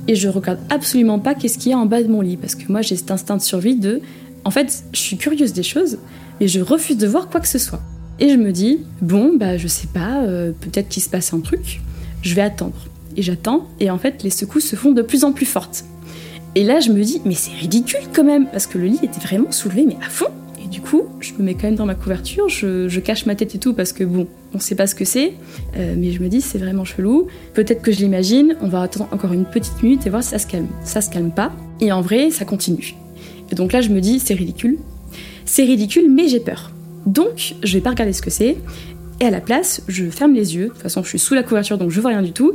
et 0.06 0.16
je 0.16 0.28
regarde 0.28 0.58
absolument 0.70 1.18
pas 1.18 1.34
qu'est-ce 1.34 1.58
qu'il 1.58 1.70
y 1.70 1.74
a 1.74 1.78
en 1.78 1.86
bas 1.86 2.02
de 2.02 2.08
mon 2.08 2.20
lit, 2.20 2.36
parce 2.36 2.54
que 2.54 2.70
moi 2.70 2.82
j'ai 2.82 2.96
cet 2.96 3.10
instinct 3.10 3.36
de 3.36 3.42
survie 3.42 3.76
de 3.76 4.02
en 4.44 4.50
fait, 4.50 4.84
je 4.92 4.98
suis 4.98 5.16
curieuse 5.16 5.52
des 5.52 5.62
choses, 5.62 5.98
mais 6.40 6.48
je 6.48 6.60
refuse 6.60 6.98
de 6.98 7.06
voir 7.06 7.28
quoi 7.28 7.40
que 7.40 7.48
ce 7.48 7.58
soit. 7.58 7.80
Et 8.20 8.28
je 8.28 8.36
me 8.36 8.52
dis, 8.52 8.80
bon, 9.00 9.36
bah 9.36 9.56
je 9.56 9.66
sais 9.66 9.88
pas, 9.88 10.22
euh, 10.22 10.52
peut-être 10.60 10.88
qu'il 10.88 11.02
se 11.02 11.08
passe 11.08 11.32
un 11.32 11.40
truc, 11.40 11.80
je 12.22 12.34
vais 12.34 12.42
attendre. 12.42 12.76
Et 13.16 13.22
j'attends, 13.22 13.66
et 13.80 13.90
en 13.90 13.98
fait, 13.98 14.22
les 14.22 14.30
secousses 14.30 14.66
se 14.66 14.76
font 14.76 14.92
de 14.92 15.02
plus 15.02 15.24
en 15.24 15.32
plus 15.32 15.46
fortes. 15.46 15.84
Et 16.56 16.62
là, 16.62 16.78
je 16.80 16.90
me 16.90 17.02
dis, 17.02 17.20
mais 17.24 17.34
c'est 17.34 17.52
ridicule 17.52 18.00
quand 18.14 18.24
même, 18.24 18.46
parce 18.46 18.66
que 18.66 18.78
le 18.78 18.86
lit 18.86 19.00
était 19.02 19.20
vraiment 19.20 19.50
soulevé, 19.50 19.84
mais 19.86 19.96
à 20.04 20.08
fond. 20.08 20.28
Et 20.62 20.68
du 20.68 20.80
coup, 20.80 21.02
je 21.18 21.32
me 21.32 21.42
mets 21.42 21.54
quand 21.54 21.64
même 21.64 21.74
dans 21.74 21.86
ma 21.86 21.96
couverture, 21.96 22.48
je, 22.48 22.98
cache 23.00 23.26
ma 23.26 23.34
tête 23.34 23.56
et 23.56 23.58
tout, 23.58 23.74
parce 23.74 23.92
que 23.92 24.04
bon, 24.04 24.28
on 24.54 24.60
sait 24.60 24.76
pas 24.76 24.86
ce 24.86 24.94
que 24.94 25.04
c'est, 25.04 25.32
euh, 25.76 25.94
mais 25.98 26.12
je 26.12 26.22
me 26.22 26.28
dis, 26.28 26.40
c'est 26.40 26.58
vraiment 26.58 26.84
chelou. 26.84 27.26
Peut-être 27.54 27.82
que 27.82 27.90
je 27.90 27.98
l'imagine, 27.98 28.56
on 28.60 28.68
va 28.68 28.82
attendre 28.82 29.08
encore 29.10 29.32
une 29.32 29.46
petite 29.46 29.82
minute 29.82 30.06
et 30.06 30.10
voir 30.10 30.22
si 30.22 30.30
ça 30.30 30.38
se 30.38 30.46
calme. 30.46 30.68
Ça 30.84 31.00
se 31.00 31.10
calme 31.10 31.32
pas, 31.32 31.52
et 31.80 31.90
en 31.90 32.00
vrai, 32.00 32.30
ça 32.30 32.44
continue. 32.44 32.94
Et 33.50 33.56
donc 33.56 33.72
là, 33.72 33.80
je 33.80 33.88
me 33.88 34.00
dis, 34.00 34.20
c'est 34.20 34.34
ridicule. 34.34 34.78
C'est 35.44 35.64
ridicule, 35.64 36.08
mais 36.08 36.28
j'ai 36.28 36.40
peur. 36.40 36.70
Donc, 37.04 37.56
je 37.62 37.72
vais 37.74 37.80
pas 37.80 37.90
regarder 37.90 38.12
ce 38.12 38.22
que 38.22 38.30
c'est. 38.30 38.56
Et 39.20 39.24
à 39.26 39.30
la 39.30 39.40
place, 39.40 39.82
je 39.88 40.08
ferme 40.08 40.34
les 40.34 40.56
yeux. 40.56 40.64
De 40.64 40.68
toute 40.70 40.82
façon, 40.82 41.02
je 41.02 41.08
suis 41.08 41.18
sous 41.18 41.34
la 41.34 41.42
couverture, 41.42 41.78
donc 41.78 41.90
je 41.90 42.00
vois 42.00 42.10
rien 42.10 42.22
du 42.22 42.32
tout. 42.32 42.54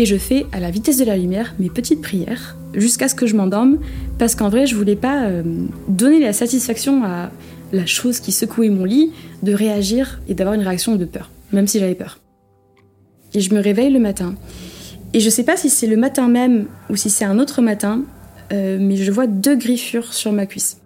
Et 0.00 0.06
je 0.06 0.16
fais 0.16 0.46
à 0.52 0.60
la 0.60 0.70
vitesse 0.70 0.96
de 0.96 1.04
la 1.04 1.18
lumière 1.18 1.54
mes 1.58 1.68
petites 1.68 2.00
prières 2.00 2.56
jusqu'à 2.72 3.06
ce 3.06 3.14
que 3.14 3.26
je 3.26 3.36
m'endorme. 3.36 3.76
Parce 4.18 4.34
qu'en 4.34 4.48
vrai, 4.48 4.66
je 4.66 4.74
voulais 4.74 4.96
pas 4.96 5.24
euh, 5.24 5.42
donner 5.88 6.20
la 6.20 6.32
satisfaction 6.32 7.04
à 7.04 7.30
la 7.70 7.84
chose 7.84 8.18
qui 8.18 8.32
secouait 8.32 8.70
mon 8.70 8.86
lit 8.86 9.12
de 9.42 9.52
réagir 9.52 10.22
et 10.26 10.32
d'avoir 10.32 10.54
une 10.54 10.62
réaction 10.62 10.96
de 10.96 11.04
peur, 11.04 11.30
même 11.52 11.66
si 11.66 11.78
j'avais 11.78 11.94
peur. 11.94 12.18
Et 13.34 13.40
je 13.40 13.54
me 13.54 13.60
réveille 13.60 13.90
le 13.90 13.98
matin. 13.98 14.36
Et 15.12 15.20
je 15.20 15.28
sais 15.28 15.44
pas 15.44 15.58
si 15.58 15.68
c'est 15.68 15.86
le 15.86 15.98
matin 15.98 16.28
même 16.28 16.64
ou 16.88 16.96
si 16.96 17.10
c'est 17.10 17.26
un 17.26 17.38
autre 17.38 17.60
matin, 17.60 18.00
euh, 18.54 18.78
mais 18.80 18.96
je 18.96 19.12
vois 19.12 19.26
deux 19.26 19.56
griffures 19.56 20.14
sur 20.14 20.32
ma 20.32 20.46
cuisse. 20.46 20.78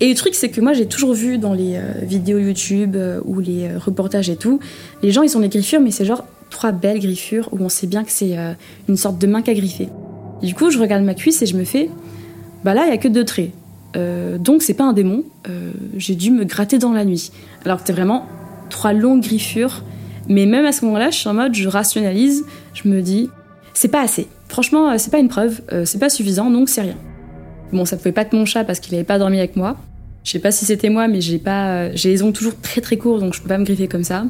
Et 0.00 0.08
le 0.08 0.16
truc, 0.16 0.34
c'est 0.34 0.48
que 0.48 0.60
moi, 0.60 0.72
j'ai 0.72 0.86
toujours 0.86 1.14
vu 1.14 1.38
dans 1.38 1.54
les 1.54 1.76
euh, 1.76 1.92
vidéos 2.02 2.40
YouTube 2.40 2.96
ou 3.24 3.38
les 3.38 3.76
reportages 3.76 4.30
et 4.30 4.36
tout, 4.36 4.58
les 5.04 5.12
gens, 5.12 5.22
ils 5.22 5.36
ont 5.36 5.40
des 5.40 5.48
griffures, 5.48 5.80
mais 5.80 5.92
c'est 5.92 6.04
genre 6.04 6.24
trois 6.50 6.72
belles 6.72 7.00
griffures 7.00 7.48
où 7.52 7.58
on 7.60 7.68
sait 7.68 7.86
bien 7.86 8.04
que 8.04 8.10
c'est 8.10 8.36
une 8.88 8.96
sorte 8.96 9.18
de 9.18 9.26
main 9.26 9.42
qu'à 9.42 9.54
griffer. 9.54 9.88
Du 10.42 10.54
coup, 10.54 10.70
je 10.70 10.78
regarde 10.78 11.04
ma 11.04 11.14
cuisse 11.14 11.42
et 11.42 11.46
je 11.46 11.56
me 11.56 11.64
fais, 11.64 11.90
bah 12.64 12.74
là, 12.74 12.86
il 12.86 12.90
y 12.90 12.92
a 12.92 12.98
que 12.98 13.08
deux 13.08 13.24
traits. 13.24 13.50
donc, 13.94 14.62
c'est 14.62 14.74
pas 14.74 14.84
un 14.84 14.92
démon. 14.92 15.24
j'ai 15.96 16.14
dû 16.14 16.30
me 16.30 16.44
gratter 16.44 16.78
dans 16.78 16.92
la 16.92 17.04
nuit. 17.04 17.32
Alors 17.64 17.78
que 17.78 17.82
c'était 17.82 17.92
vraiment 17.92 18.26
trois 18.68 18.92
longues 18.92 19.22
griffures. 19.22 19.82
Mais 20.28 20.46
même 20.46 20.66
à 20.66 20.72
ce 20.72 20.84
moment-là, 20.84 21.10
je 21.10 21.16
suis 21.16 21.28
en 21.28 21.34
mode, 21.34 21.54
je 21.54 21.68
rationalise, 21.68 22.44
je 22.74 22.88
me 22.88 23.00
dis, 23.00 23.30
c'est 23.72 23.88
pas 23.88 24.02
assez. 24.02 24.26
Franchement, 24.48 24.90
euh, 24.90 24.94
c'est 24.98 25.10
pas 25.10 25.18
une 25.18 25.28
preuve, 25.28 25.60
euh, 25.72 25.84
c'est 25.84 25.98
pas 25.98 26.10
suffisant, 26.10 26.50
donc 26.50 26.68
c'est 26.68 26.82
rien. 26.82 26.96
Bon, 27.72 27.84
ça 27.84 27.96
pouvait 27.96 28.12
pas 28.12 28.22
être 28.22 28.32
mon 28.32 28.44
chat 28.44 28.64
parce 28.64 28.80
qu'il 28.80 28.94
avait 28.94 29.04
pas 29.04 29.18
dormi 29.18 29.38
avec 29.38 29.56
moi. 29.56 29.76
Je 30.24 30.32
sais 30.32 30.38
pas 30.38 30.50
si 30.50 30.66
c'était 30.66 30.90
moi, 30.90 31.08
mais 31.08 31.20
j'ai 31.20 31.38
pas, 31.38 31.68
euh, 31.68 31.90
j'ai 31.94 32.10
les 32.10 32.22
ongles 32.22 32.32
toujours 32.32 32.60
très 32.60 32.80
très 32.80 32.96
courts, 32.96 33.20
donc 33.20 33.34
je 33.34 33.40
peux 33.40 33.48
pas 33.48 33.58
me 33.58 33.64
griffer 33.64 33.88
comme 33.88 34.04
ça. 34.04 34.24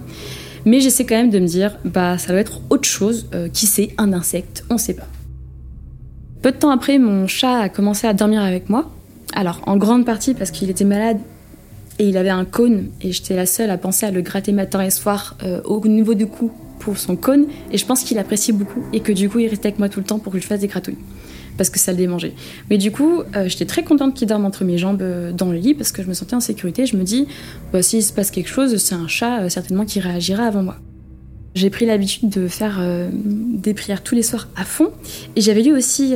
Mais 0.64 0.80
j'essaie 0.80 1.04
quand 1.04 1.16
même 1.16 1.30
de 1.30 1.38
me 1.38 1.46
dire, 1.46 1.76
bah 1.84 2.18
ça 2.18 2.28
doit 2.28 2.40
être 2.40 2.60
autre 2.70 2.88
chose. 2.88 3.28
qui 3.52 3.66
sait, 3.66 3.94
un 3.98 4.12
insecte, 4.12 4.64
on 4.70 4.78
sait 4.78 4.94
pas. 4.94 5.06
Peu 6.42 6.52
de 6.52 6.56
temps 6.56 6.70
après, 6.70 6.98
mon 6.98 7.26
chat 7.26 7.58
a 7.58 7.68
commencé 7.68 8.06
à 8.06 8.12
dormir 8.12 8.42
avec 8.42 8.68
moi. 8.68 8.90
Alors, 9.34 9.60
en 9.66 9.76
grande 9.76 10.04
partie 10.04 10.34
parce 10.34 10.50
qu'il 10.50 10.70
était 10.70 10.84
malade 10.84 11.18
et 11.98 12.08
il 12.08 12.16
avait 12.16 12.28
un 12.28 12.44
cône, 12.44 12.90
et 13.00 13.10
j'étais 13.10 13.34
la 13.34 13.44
seule 13.44 13.70
à 13.70 13.76
penser 13.76 14.06
à 14.06 14.12
le 14.12 14.20
gratter 14.20 14.52
matin 14.52 14.80
et 14.82 14.90
soir 14.90 15.36
au 15.64 15.84
niveau 15.86 16.14
du 16.14 16.26
cou 16.26 16.52
pour 16.78 16.96
son 16.96 17.16
cône 17.16 17.46
et 17.72 17.78
je 17.78 17.84
pense 17.84 18.02
qu'il 18.02 18.18
apprécie 18.18 18.52
beaucoup 18.52 18.84
et 18.92 19.00
que 19.00 19.12
du 19.12 19.28
coup 19.28 19.40
il 19.40 19.48
restait 19.48 19.68
avec 19.68 19.78
moi 19.78 19.88
tout 19.88 20.00
le 20.00 20.06
temps 20.06 20.18
pour 20.18 20.32
que 20.32 20.38
je 20.38 20.46
fasse 20.46 20.60
des 20.60 20.68
gratouilles 20.68 20.96
parce 21.58 21.68
que 21.68 21.78
ça 21.78 21.92
le 21.92 21.98
démangeait. 21.98 22.32
Mais 22.70 22.78
du 22.78 22.90
coup, 22.90 23.22
euh, 23.36 23.48
j'étais 23.48 23.66
très 23.66 23.82
contente 23.82 24.14
qu'il 24.14 24.26
dorme 24.26 24.46
entre 24.46 24.64
mes 24.64 24.78
jambes 24.78 25.02
euh, 25.02 25.32
dans 25.32 25.50
le 25.50 25.58
lit 25.58 25.74
parce 25.74 25.92
que 25.92 26.02
je 26.02 26.08
me 26.08 26.14
sentais 26.14 26.36
en 26.36 26.40
sécurité. 26.40 26.86
Je 26.86 26.96
me 26.96 27.02
dis, 27.02 27.26
bah, 27.72 27.82
s'il 27.82 28.02
se 28.02 28.12
passe 28.12 28.30
quelque 28.30 28.48
chose, 28.48 28.74
c'est 28.78 28.94
un 28.94 29.08
chat 29.08 29.42
euh, 29.42 29.48
certainement 29.50 29.84
qui 29.84 30.00
réagira 30.00 30.44
avant 30.44 30.62
moi. 30.62 30.76
J'ai 31.54 31.70
pris 31.70 31.86
l'habitude 31.86 32.28
de 32.28 32.46
faire 32.46 32.80
des 33.12 33.74
prières 33.74 34.04
tous 34.04 34.14
les 34.14 34.22
soirs 34.22 34.46
à 34.54 34.64
fond. 34.64 34.92
Et 35.34 35.40
j'avais 35.40 35.62
lu 35.62 35.74
aussi 35.74 36.14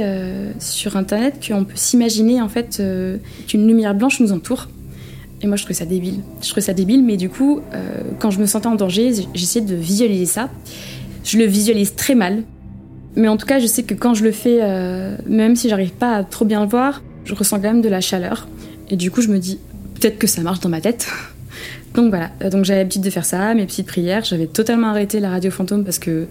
sur 0.60 0.96
internet 0.96 1.44
qu'on 1.44 1.64
peut 1.64 1.74
s'imaginer 1.74 2.40
en 2.40 2.48
fait 2.48 2.80
qu'une 3.48 3.66
lumière 3.66 3.92
blanche 3.92 4.20
nous 4.20 4.30
entoure. 4.30 4.68
Et 5.40 5.48
moi, 5.48 5.56
je 5.56 5.64
trouvais 5.64 5.74
ça 5.74 5.86
débile. 5.86 6.20
Je 6.42 6.46
trouvais 6.46 6.60
ça 6.60 6.74
débile, 6.74 7.02
mais 7.02 7.16
du 7.16 7.28
coup, 7.28 7.60
quand 8.20 8.30
je 8.30 8.38
me 8.38 8.46
sentais 8.46 8.68
en 8.68 8.76
danger, 8.76 9.10
j'essayais 9.34 9.64
de 9.64 9.74
visualiser 9.74 10.26
ça. 10.26 10.48
Je 11.24 11.38
le 11.38 11.44
visualise 11.46 11.96
très 11.96 12.14
mal. 12.14 12.44
Mais 13.16 13.28
en 13.28 13.36
tout 13.36 13.46
cas, 13.46 13.58
je 13.58 13.66
sais 13.66 13.82
que 13.82 13.94
quand 13.94 14.14
je 14.14 14.24
le 14.24 14.32
fais, 14.32 14.60
euh, 14.62 15.16
même 15.26 15.56
si 15.56 15.68
j'arrive 15.68 15.92
pas 15.92 16.16
à 16.16 16.24
trop 16.24 16.44
bien 16.44 16.62
le 16.62 16.68
voir, 16.68 17.02
je 17.24 17.34
ressens 17.34 17.56
quand 17.56 17.68
même 17.68 17.82
de 17.82 17.88
la 17.88 18.00
chaleur. 18.00 18.48
Et 18.90 18.96
du 18.96 19.10
coup, 19.10 19.20
je 19.20 19.28
me 19.28 19.38
dis, 19.38 19.58
peut-être 20.00 20.18
que 20.18 20.26
ça 20.26 20.42
marche 20.42 20.60
dans 20.60 20.68
ma 20.68 20.80
tête. 20.80 21.08
Donc 21.94 22.08
voilà, 22.08 22.30
euh, 22.40 22.48
donc 22.48 22.64
j'avais 22.64 22.78
l'habitude 22.80 23.02
de 23.02 23.10
faire 23.10 23.26
ça, 23.26 23.52
mes 23.52 23.66
petites 23.66 23.86
prières. 23.86 24.24
J'avais 24.24 24.46
totalement 24.46 24.88
arrêté 24.88 25.20
la 25.20 25.28
radio 25.28 25.50
fantôme 25.50 25.84
parce 25.84 25.98
que 25.98 26.26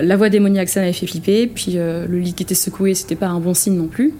la 0.00 0.16
voix 0.16 0.30
démoniaque, 0.30 0.70
ça 0.70 0.80
m'avait 0.80 0.94
fait 0.94 1.06
flipper. 1.06 1.46
Puis 1.48 1.72
le 1.72 2.18
lit 2.18 2.32
qui 2.32 2.42
était 2.42 2.54
secoué, 2.54 2.94
c'était 2.94 3.14
pas 3.14 3.26
un 3.26 3.38
bon 3.38 3.52
signe 3.52 3.76
non 3.76 3.88
plus. 3.88 4.14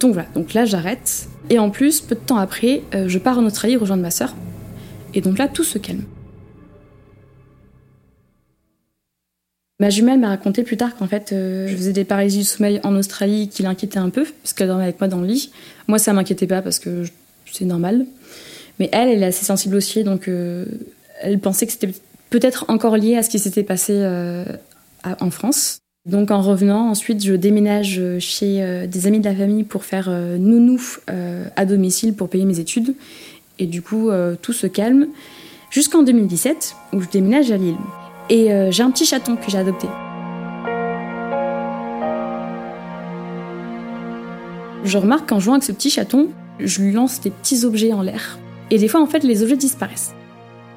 Donc 0.00 0.14
voilà, 0.14 0.28
donc 0.34 0.54
là 0.54 0.64
j'arrête. 0.64 1.28
Et 1.48 1.58
en 1.58 1.70
plus, 1.70 2.00
peu 2.00 2.14
de 2.14 2.20
temps 2.20 2.38
après, 2.38 2.82
euh, 2.94 3.08
je 3.08 3.18
pars 3.18 3.38
en 3.38 3.44
Australie 3.44 3.76
rejoindre 3.76 4.02
ma 4.02 4.10
sœur. 4.10 4.34
Et 5.14 5.20
donc 5.20 5.38
là, 5.38 5.48
tout 5.48 5.64
se 5.64 5.78
calme. 5.78 6.02
Ma 9.78 9.90
jumelle 9.90 10.18
m'a 10.18 10.28
raconté 10.28 10.62
plus 10.62 10.76
tard 10.76 10.96
qu'en 10.96 11.06
fait, 11.06 11.32
euh, 11.32 11.68
je 11.68 11.76
faisais 11.76 11.92
des 11.92 12.04
paralysies 12.04 12.38
du 12.38 12.44
sommeil 12.44 12.80
en 12.82 12.96
Australie 12.96 13.48
qui 13.48 13.62
l'inquiétaient 13.62 13.98
un 13.98 14.08
peu, 14.08 14.24
parce 14.42 14.52
qu'elle 14.54 14.68
dormait 14.68 14.84
avec 14.84 15.00
moi 15.00 15.08
dans 15.08 15.20
le 15.20 15.26
lit. 15.26 15.50
Moi, 15.86 15.98
ça 15.98 16.12
m'inquiétait 16.12 16.46
pas 16.46 16.62
parce 16.62 16.78
que 16.78 17.04
c'est 17.52 17.66
normal. 17.66 18.06
Mais 18.78 18.88
elle, 18.92 19.08
elle 19.08 19.22
est 19.22 19.26
assez 19.26 19.44
sensible 19.44 19.76
aussi, 19.76 20.02
donc 20.04 20.28
euh, 20.28 20.64
elle 21.20 21.38
pensait 21.38 21.66
que 21.66 21.72
c'était 21.72 21.92
peut-être 22.30 22.66
encore 22.68 22.96
lié 22.96 23.16
à 23.16 23.22
ce 23.22 23.30
qui 23.30 23.38
s'était 23.38 23.62
passé 23.62 24.02
en 25.04 25.30
France. 25.30 25.80
Donc 26.06 26.30
en 26.30 26.40
revenant, 26.40 26.88
ensuite, 26.88 27.22
je 27.22 27.34
déménage 27.34 28.00
chez 28.20 28.62
euh, 28.62 28.86
des 28.86 29.08
amis 29.08 29.18
de 29.18 29.24
la 29.24 29.34
famille 29.34 29.64
pour 29.64 29.84
faire 29.84 30.06
euh, 30.08 30.38
nounou 30.38 30.80
euh, 31.10 31.44
à 31.56 31.66
domicile 31.66 32.14
pour 32.14 32.28
payer 32.28 32.44
mes 32.44 32.60
études. 32.60 32.94
Et 33.58 33.66
du 33.66 33.80
coup, 33.80 34.10
tout 34.42 34.52
se 34.52 34.66
calme 34.66 35.06
jusqu'en 35.70 36.02
2017 36.02 36.76
où 36.92 37.00
je 37.00 37.08
déménage 37.08 37.50
à 37.50 37.56
Lille. 37.56 37.78
Et 38.28 38.50
j'ai 38.70 38.82
un 38.82 38.90
petit 38.90 39.06
chaton 39.06 39.36
que 39.36 39.50
j'ai 39.50 39.58
adopté. 39.58 39.86
Je 44.84 44.98
remarque 44.98 45.28
qu'en 45.28 45.40
jouant 45.40 45.54
avec 45.54 45.64
ce 45.64 45.72
petit 45.72 45.90
chaton, 45.90 46.28
je 46.60 46.80
lui 46.80 46.92
lance 46.92 47.20
des 47.20 47.30
petits 47.30 47.64
objets 47.64 47.92
en 47.92 48.02
l'air. 48.02 48.38
Et 48.70 48.78
des 48.78 48.88
fois, 48.88 49.00
en 49.00 49.06
fait, 49.06 49.24
les 49.24 49.42
objets 49.42 49.56
disparaissent. 49.56 50.14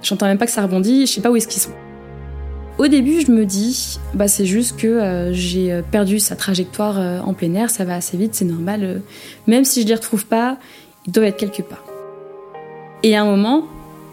J'entends 0.01 0.25
même 0.25 0.37
pas 0.37 0.45
que 0.45 0.51
ça 0.51 0.61
rebondit, 0.61 1.05
je 1.05 1.13
sais 1.13 1.21
pas 1.21 1.31
où 1.31 1.35
est-ce 1.35 1.47
qu'ils 1.47 1.61
sont. 1.61 1.73
Au 2.77 2.87
début, 2.87 3.21
je 3.21 3.31
me 3.31 3.45
dis, 3.45 3.99
bah, 4.13 4.29
c'est 4.29 4.45
juste 4.45 4.79
que 4.79 4.87
euh, 4.87 5.33
j'ai 5.33 5.71
euh, 5.71 5.81
perdu 5.81 6.19
sa 6.19 6.37
trajectoire 6.37 6.97
euh, 6.97 7.19
en 7.19 7.33
plein 7.33 7.53
air, 7.53 7.69
ça 7.69 7.83
va 7.83 7.95
assez 7.95 8.15
vite, 8.15 8.35
c'est 8.35 8.45
normal. 8.45 9.01
même 9.47 9.65
si 9.65 9.81
je 9.81 9.85
ne 9.85 9.89
les 9.89 9.95
retrouve 9.95 10.25
pas, 10.25 10.57
ils 11.05 11.11
doivent 11.11 11.25
être 11.25 11.37
quelque 11.37 11.61
part. 11.61 11.83
Et 13.03 13.17
à 13.17 13.23
un 13.23 13.25
moment, 13.25 13.65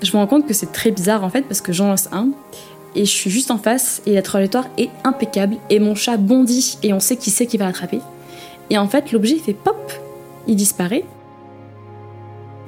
je 0.03 0.11
me 0.12 0.16
rends 0.16 0.26
compte 0.26 0.49
que 0.49 0.55
c'est 0.55 0.72
très 0.72 0.91
bizarre 0.91 1.22
en 1.22 1.30
fait, 1.30 1.43
parce 1.43 1.61
que 1.61 1.72
j'en 1.72 1.87
lance 1.87 2.09
un, 2.11 2.30
et 2.97 3.05
je 3.05 3.11
suis 3.11 3.30
juste 3.30 3.51
en 3.51 3.59
face, 3.59 4.03
et 4.07 4.14
la 4.14 4.22
trajectoire 4.22 4.66
est 4.78 4.90
impeccable, 5.05 5.57
et 5.70 5.78
mon 5.78 5.94
chat 5.94 6.16
bondit, 6.16 6.78
et 6.82 6.92
on 6.92 7.01
sait 7.01 7.16
qui 7.16 7.30
c'est 7.30 7.47
qui 7.47 7.59
va 7.59 7.66
l'attraper. 7.66 8.01
Et 8.70 8.78
en 8.78 8.88
fait, 8.88 9.12
l'objet 9.12 9.36
fait 9.36 9.53
pop, 9.53 9.92
il 10.49 10.57
disparaît. 10.57 11.05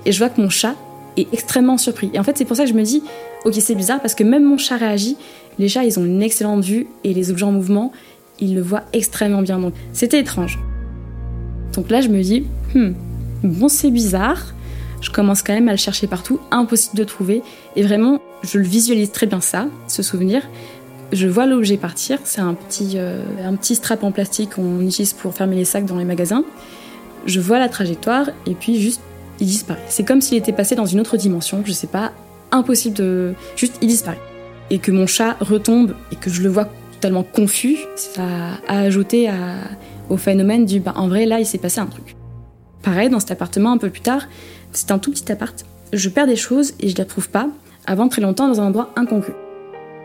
Et 0.05 0.13
je 0.13 0.19
vois 0.19 0.29
que 0.29 0.41
mon 0.41 0.51
chat 0.51 0.75
est 1.17 1.33
extrêmement 1.33 1.79
surpris. 1.79 2.11
Et 2.13 2.19
en 2.19 2.23
fait, 2.23 2.37
c'est 2.37 2.45
pour 2.45 2.57
ça 2.57 2.65
que 2.65 2.71
je 2.71 2.75
me 2.75 2.83
dis, 2.83 3.03
ok, 3.45 3.55
c'est 3.55 3.75
bizarre, 3.75 4.01
parce 4.01 4.15
que 4.15 4.23
même 4.23 4.45
mon 4.45 4.59
chat 4.59 4.77
réagit, 4.77 5.17
les 5.59 5.69
chats, 5.69 5.85
ils 5.85 5.99
ont 5.99 6.05
une 6.05 6.23
excellente 6.23 6.65
vue 6.65 6.87
et 7.05 7.15
les 7.15 7.31
objets 7.31 7.45
en 7.45 7.53
mouvement, 7.53 7.93
ils 8.39 8.55
le 8.55 8.61
voient 8.61 8.85
extrêmement 8.93 9.43
bien. 9.43 9.59
Donc 9.59 9.75
c'était 9.93 10.21
étrange. 10.21 10.59
Donc 11.75 11.91
là, 11.91 12.01
je 12.01 12.09
me 12.09 12.23
dis, 12.23 12.45
hmm, 12.75 12.93
bon, 13.43 13.69
c'est 13.69 13.91
bizarre. 13.91 14.55
Je 15.01 15.11
commence 15.11 15.43
quand 15.43 15.53
même 15.53 15.69
à 15.69 15.73
le 15.73 15.79
chercher 15.79 16.07
partout, 16.07 16.41
impossible 16.51 16.97
de 16.97 17.05
trouver. 17.05 17.43
Et 17.77 17.83
vraiment, 17.83 18.21
Je 18.43 18.59
le 18.59 18.65
visualise 18.65 19.11
très 19.11 19.27
bien 19.27 19.41
ça, 19.41 19.67
ce 19.89 20.03
souvenir. 20.03 20.43
Je 21.13 21.27
vois 21.27 21.47
l'objet 21.47 21.77
partir, 21.77 22.19
c'est 22.25 22.41
un 22.41 22.55
petit, 22.55 22.93
euh, 22.97 23.23
un 23.43 23.57
petit 23.57 23.75
strap 23.75 24.05
en 24.05 24.13
plastique 24.13 24.57
qu'on 24.57 24.81
utilise 24.81 25.15
pour 25.15 25.35
fermer 25.35 25.57
les 25.57 25.65
sacs 25.65 25.87
dans 25.87 25.97
les 25.97 26.05
magasins. 26.05 26.45
Je 27.27 27.41
vois 27.41 27.59
la 27.59 27.69
trajectoire 27.69 28.29
et 28.47 28.55
puis 28.55 28.81
juste 28.81 29.01
il 29.41 29.47
disparaît. 29.47 29.83
C'est 29.89 30.05
comme 30.05 30.21
s'il 30.21 30.37
était 30.37 30.53
passé 30.53 30.75
dans 30.75 30.87
une 30.87 31.01
autre 31.01 31.17
dimension, 31.17 31.63
je 31.65 31.73
sais 31.73 31.87
pas, 31.87 32.13
impossible 32.53 32.97
de. 32.97 33.35
Juste 33.57 33.79
il 33.81 33.89
disparaît. 33.89 34.21
Et 34.71 34.79
que 34.79 34.91
mon 34.91 35.07
chat 35.07 35.37
retombe 35.41 35.95
et 36.13 36.17
que 36.17 36.29
je 36.29 36.43
le 36.43 36.51
vois 36.51 36.69
totalement 36.95 37.23
confus, 37.23 37.79
ça 37.97 38.23
a 38.69 38.81
ajouté 38.81 39.31
au 40.11 40.17
phénomène 40.17 40.67
du 40.67 40.81
bah, 40.81 40.93
en 40.97 41.09
vrai 41.09 41.25
là 41.25 41.41
il 41.41 41.47
s'est 41.47 41.59
passé 41.59 41.81
un 41.81 41.87
truc. 41.87 42.17
Pareil, 42.83 43.09
dans 43.09 43.21
cet 43.21 43.31
appartement 43.31 43.73
un 43.73 43.79
peu 43.79 43.89
plus 43.89 44.03
tard, 44.03 44.23
c'est 44.73 44.91
un 44.91 44.99
tout 44.99 45.11
petit 45.11 45.31
appart. 45.33 45.65
Je 45.93 46.09
perds 46.11 46.27
des 46.27 46.37
choses 46.37 46.75
et 46.81 46.89
je 46.89 46.97
les 46.97 47.03
retrouve 47.03 47.31
pas 47.31 47.49
avant 47.89 48.09
très 48.09 48.21
longtemps 48.21 48.47
dans 48.47 48.61
un 48.61 48.67
endroit 48.67 48.91
incongru. 48.97 49.33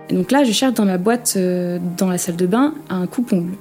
Et 0.10 0.16
donc 0.16 0.32
là, 0.32 0.44
je 0.44 0.52
cherche 0.52 0.74
dans 0.74 0.86
ma 0.86 0.98
boîte, 0.98 1.34
euh, 1.36 1.80
dans 1.98 2.10
la 2.10 2.18
salle 2.18 2.38
de 2.38 2.48
bain, 2.48 2.74
un 2.90 3.06
coupe-ongle. 3.08 3.54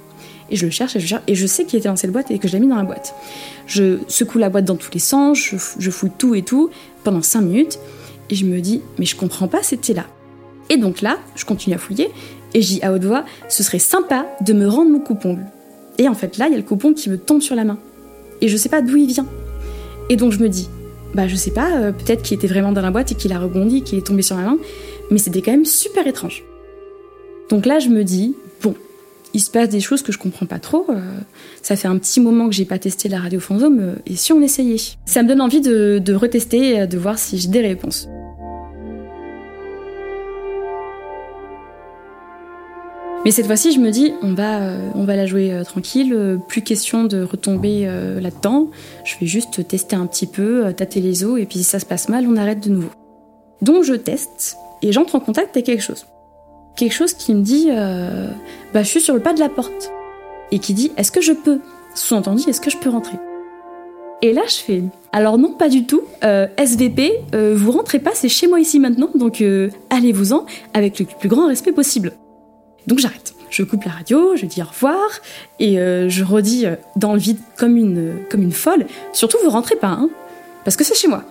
Et 0.49 0.55
je 0.55 0.65
le 0.65 0.71
cherche 0.71 0.95
et 0.95 0.99
je 0.99 1.07
cherche, 1.07 1.23
et 1.27 1.35
je 1.35 1.45
sais 1.45 1.65
qu'il 1.65 1.79
était 1.79 1.89
dans 1.89 1.95
cette 1.95 2.11
boîte 2.11 2.31
et 2.31 2.39
que 2.39 2.47
je 2.47 2.53
l'ai 2.53 2.59
mis 2.59 2.67
dans 2.67 2.75
la 2.75 2.83
boîte. 2.83 3.15
Je 3.67 3.99
secoue 4.07 4.37
la 4.37 4.49
boîte 4.49 4.65
dans 4.65 4.75
tous 4.75 4.91
les 4.93 4.99
sens, 4.99 5.37
je, 5.37 5.89
fouille 5.89 6.11
tout 6.17 6.35
et 6.35 6.41
tout 6.41 6.69
pendant 7.03 7.21
5 7.21 7.41
minutes, 7.41 7.79
et 8.29 8.35
je 8.35 8.45
me 8.45 8.59
dis, 8.59 8.81
mais 8.97 9.05
je 9.05 9.15
comprends 9.15 9.47
pas, 9.47 9.61
c'était 9.61 9.93
là. 9.93 10.05
Et 10.69 10.77
donc 10.77 11.01
là, 11.01 11.17
je 11.35 11.45
continue 11.45 11.75
à 11.75 11.79
fouiller, 11.79 12.09
et 12.53 12.61
je 12.61 12.67
dis 12.67 12.79
à 12.81 12.93
haute 12.93 13.03
voix, 13.03 13.25
ce 13.49 13.63
serait 13.63 13.79
sympa 13.79 14.25
de 14.41 14.53
me 14.53 14.67
rendre 14.67 14.91
mon 14.91 14.99
coupe-ongle. 14.99 15.45
Et 15.97 16.07
en 16.07 16.13
fait, 16.13 16.37
là, 16.37 16.47
il 16.47 16.51
y 16.51 16.55
a 16.55 16.57
le 16.57 16.63
coupe 16.63 16.93
qui 16.95 17.09
me 17.09 17.17
tombe 17.17 17.41
sur 17.41 17.55
la 17.55 17.63
main. 17.63 17.77
Et 18.41 18.47
je 18.47 18.57
sais 18.57 18.69
pas 18.69 18.81
d'où 18.81 18.95
il 18.95 19.07
vient. 19.07 19.27
Et 20.09 20.15
donc 20.17 20.31
je 20.31 20.39
me 20.39 20.49
dis, 20.49 20.69
bah 21.13 21.27
je 21.27 21.35
sais 21.35 21.51
pas, 21.51 21.77
euh, 21.77 21.91
peut-être 21.91 22.23
qu'il 22.23 22.35
était 22.35 22.47
vraiment 22.47 22.71
dans 22.71 22.81
la 22.81 22.91
boîte 22.91 23.11
et 23.11 23.15
qu'il 23.15 23.33
a 23.33 23.39
rebondi, 23.39 23.83
qu'il 23.83 23.97
est 23.99 24.05
tombé 24.05 24.21
sur 24.21 24.35
ma 24.35 24.43
main, 24.43 24.57
mais 25.11 25.17
c'était 25.17 25.41
quand 25.41 25.51
même 25.51 25.65
super 25.65 26.05
étrange. 26.07 26.43
Donc 27.49 27.65
là, 27.65 27.79
je 27.79 27.89
me 27.89 28.03
dis, 28.03 28.35
bon, 28.61 28.75
il 29.33 29.39
se 29.39 29.51
passe 29.51 29.69
des 29.69 29.79
choses 29.79 30.01
que 30.01 30.11
je 30.11 30.17
comprends 30.17 30.45
pas 30.45 30.59
trop. 30.59 30.85
Euh, 30.89 30.99
ça 31.61 31.75
fait 31.75 31.87
un 31.87 31.97
petit 31.97 32.19
moment 32.19 32.47
que 32.47 32.55
j'ai 32.55 32.65
pas 32.65 32.79
testé 32.79 33.09
la 33.09 33.19
radio 33.19 33.39
fantôme, 33.39 33.79
euh, 33.79 33.95
et 34.05 34.15
si 34.15 34.33
on 34.33 34.41
essayait? 34.41 34.77
Ça 35.05 35.23
me 35.23 35.27
donne 35.27 35.41
envie 35.41 35.61
de 35.61 36.13
retester, 36.13 36.87
de 36.87 36.97
voir 36.97 37.19
si 37.19 37.37
j'ai 37.37 37.49
des 37.49 37.61
réponses. 37.61 38.07
Mais 43.25 43.31
cette 43.31 43.45
fois-ci, 43.45 43.71
je 43.71 43.79
me 43.79 43.89
dis, 43.89 44.13
on 44.21 44.33
va, 44.33 44.61
euh, 44.61 44.89
on 44.95 45.05
va 45.05 45.15
la 45.15 45.25
jouer 45.25 45.53
euh, 45.53 45.63
tranquille, 45.63 46.13
euh, 46.13 46.35
plus 46.35 46.61
question 46.61 47.05
de 47.05 47.23
retomber 47.23 47.85
là-dedans. 48.19 48.67
Je 49.05 49.15
vais 49.19 49.27
juste 49.27 49.65
tester 49.67 49.95
un 49.95 50.05
petit 50.07 50.27
peu, 50.27 50.73
tâter 50.75 50.99
les 50.99 51.23
os, 51.23 51.39
et 51.39 51.45
puis 51.45 51.59
si 51.59 51.63
ça 51.63 51.79
se 51.79 51.85
passe 51.85 52.09
mal, 52.09 52.27
on 52.27 52.35
arrête 52.35 52.59
de 52.59 52.69
nouveau. 52.69 52.89
Donc 53.61 53.83
je 53.83 53.93
teste, 53.93 54.57
et 54.81 54.91
j'entre 54.91 55.15
en 55.15 55.19
contact 55.21 55.55
avec 55.55 55.65
quelque 55.65 55.83
chose. 55.83 56.05
Quelque 56.75 56.91
chose 56.91 57.13
qui 57.13 57.33
me 57.33 57.41
dit, 57.41 57.69
bah 58.73 58.83
je 58.83 58.87
suis 58.87 58.99
sur 58.99 59.13
le 59.13 59.21
pas 59.21 59.33
de 59.33 59.39
la 59.39 59.49
porte. 59.49 59.91
Et 60.51 60.59
qui 60.59 60.73
dit, 60.73 60.91
est-ce 60.97 61.11
que 61.11 61.21
je 61.21 61.31
peux? 61.31 61.59
Sous-entendu, 61.95 62.43
est-ce 62.49 62.61
que 62.61 62.69
je 62.69 62.77
peux 62.77 62.89
rentrer? 62.89 63.17
Et 64.21 64.33
là, 64.33 64.41
je 64.47 64.55
fais, 64.55 64.83
alors 65.11 65.37
non, 65.37 65.53
pas 65.53 65.69
du 65.69 65.85
tout. 65.85 66.01
SVP, 66.57 67.21
vous 67.53 67.71
rentrez 67.71 67.99
pas, 67.99 68.11
c'est 68.13 68.29
chez 68.29 68.47
moi 68.47 68.59
ici 68.59 68.79
maintenant, 68.79 69.09
donc 69.15 69.41
allez-vous-en 69.89 70.45
avec 70.73 70.99
le 70.99 71.05
plus 71.05 71.29
grand 71.29 71.47
respect 71.47 71.71
possible. 71.71 72.13
Donc 72.87 72.99
j'arrête. 72.99 73.33
Je 73.49 73.61
coupe 73.61 73.83
la 73.83 73.91
radio, 73.91 74.35
je 74.35 74.47
dis 74.47 74.63
au 74.63 74.65
revoir 74.65 74.97
et 75.59 75.79
euh, 75.79 76.09
je 76.09 76.23
redis 76.23 76.65
euh, 76.65 76.75
dans 76.95 77.13
le 77.13 77.19
vide 77.19 77.37
comme 77.55 77.77
une, 77.77 78.13
comme 78.31 78.41
une 78.41 78.51
folle. 78.51 78.87
Surtout, 79.13 79.37
vous 79.43 79.51
rentrez 79.51 79.75
pas, 79.75 79.89
hein, 79.89 80.09
parce 80.65 80.75
que 80.75 80.83
c'est 80.83 80.95
chez 80.95 81.07
moi. 81.07 81.23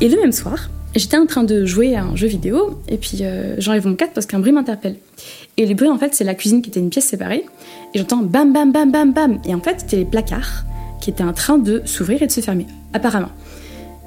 Et 0.00 0.08
le 0.08 0.16
même 0.20 0.30
soir, 0.30 0.68
j'étais 0.94 1.16
en 1.16 1.26
train 1.26 1.42
de 1.42 1.64
jouer 1.64 1.96
à 1.96 2.04
un 2.04 2.14
jeu 2.14 2.28
vidéo 2.28 2.80
et 2.86 2.96
puis 2.96 3.18
euh, 3.22 3.56
j'enlève 3.58 3.88
mon 3.88 3.96
casque 3.96 4.12
parce 4.14 4.26
qu'un 4.26 4.38
bruit 4.38 4.52
m'interpelle. 4.52 4.96
Et 5.56 5.66
le 5.66 5.74
bruit, 5.74 5.88
en 5.88 5.98
fait, 5.98 6.14
c'est 6.14 6.22
la 6.22 6.34
cuisine 6.34 6.62
qui 6.62 6.70
était 6.70 6.78
une 6.78 6.90
pièce 6.90 7.06
séparée 7.06 7.44
et 7.92 7.98
j'entends 7.98 8.18
bam 8.18 8.52
bam 8.52 8.70
bam 8.70 8.92
bam 8.92 9.12
bam. 9.12 9.40
Et 9.46 9.54
en 9.54 9.60
fait, 9.60 9.80
c'était 9.80 9.96
les 9.96 10.04
placards 10.04 10.64
qui 11.00 11.10
étaient 11.10 11.24
en 11.24 11.32
train 11.32 11.58
de 11.58 11.82
s'ouvrir 11.86 12.22
et 12.22 12.28
de 12.28 12.32
se 12.32 12.40
fermer, 12.40 12.66
apparemment. 12.92 13.32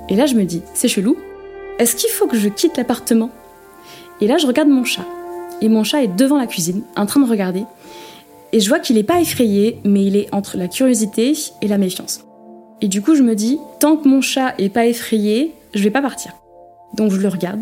Et 0.07 0.15
là, 0.15 0.26
je 0.26 0.36
me 0.36 0.45
dis, 0.45 0.61
c'est 0.74 0.88
chelou. 0.88 1.17
Est-ce 1.80 1.97
qu'il 1.97 2.09
faut 2.11 2.28
que 2.28 2.38
je 2.38 2.47
quitte 2.47 2.78
l'appartement? 2.78 3.30
Et 4.22 4.28
là, 4.28 4.38
je 4.38 4.47
regarde 4.47 4.70
mon 4.70 4.86
chat 4.86 5.05
et 5.62 5.70
mon 5.70 5.84
chat 5.84 6.03
est 6.03 6.16
devant 6.16 6.38
la 6.38 6.47
cuisine, 6.47 6.84
en 6.95 7.05
train 7.05 7.20
de 7.20 7.30
regarder. 7.30 7.64
Et 8.51 8.60
je 8.60 8.70
vois 8.70 8.80
qu'il 8.80 8.95
n'est 8.95 9.03
pas 9.03 9.22
effrayé, 9.22 9.80
mais 9.84 10.05
il 10.05 10.16
est 10.16 10.34
entre 10.34 10.57
la 10.57 10.68
curiosité 10.68 11.34
et 11.62 11.68
la 11.68 11.78
méfiance. 11.78 12.26
Et 12.82 12.88
du 12.88 13.01
coup, 13.01 13.16
je 13.16 13.24
me 13.24 13.36
dis, 13.36 13.60
tant 13.80 13.97
que 13.97 14.07
mon 14.07 14.22
chat 14.22 14.55
est 14.57 14.70
pas 14.70 14.88
effrayé, 14.88 15.53
je 15.74 15.84
vais 15.84 15.91
pas 15.91 16.01
partir. 16.01 16.34
Donc 16.95 17.12
je 17.12 17.18
le 17.18 17.28
regarde, 17.28 17.62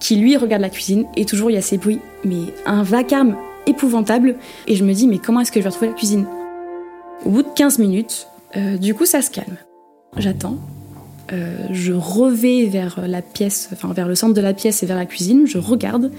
qui 0.00 0.16
lui 0.16 0.36
regarde 0.36 0.62
la 0.62 0.70
cuisine, 0.70 1.04
et 1.16 1.24
toujours 1.24 1.50
il 1.50 1.54
y 1.54 1.58
a 1.58 1.62
ces 1.62 1.78
bruits, 1.78 2.00
mais 2.24 2.40
un 2.64 2.82
vacarme 2.82 3.36
épouvantable. 3.66 4.36
Et 4.66 4.76
je 4.76 4.84
me 4.84 4.94
dis, 4.94 5.06
mais 5.06 5.18
comment 5.18 5.40
est-ce 5.40 5.52
que 5.52 5.60
je 5.60 5.64
vais 5.64 5.70
retrouver 5.70 5.88
la 5.88 5.96
cuisine? 5.96 6.26
Au 7.26 7.30
bout 7.30 7.42
de 7.42 7.48
15 7.54 7.78
minutes, 7.78 8.28
euh, 8.56 8.76
du 8.78 8.94
coup, 8.94 9.04
ça 9.04 9.20
se 9.22 9.30
calme. 9.30 9.56
J'attends. 10.16 10.56
Euh, 11.32 11.56
je 11.70 11.92
revais 11.92 12.66
vers 12.66 13.00
la 13.06 13.22
pièce, 13.22 13.70
enfin 13.72 13.92
vers 13.92 14.08
le 14.08 14.14
centre 14.14 14.34
de 14.34 14.40
la 14.40 14.52
pièce 14.52 14.82
et 14.82 14.86
vers 14.86 14.96
la 14.96 15.06
cuisine, 15.06 15.46
je 15.46 15.58
regarde, 15.58 16.10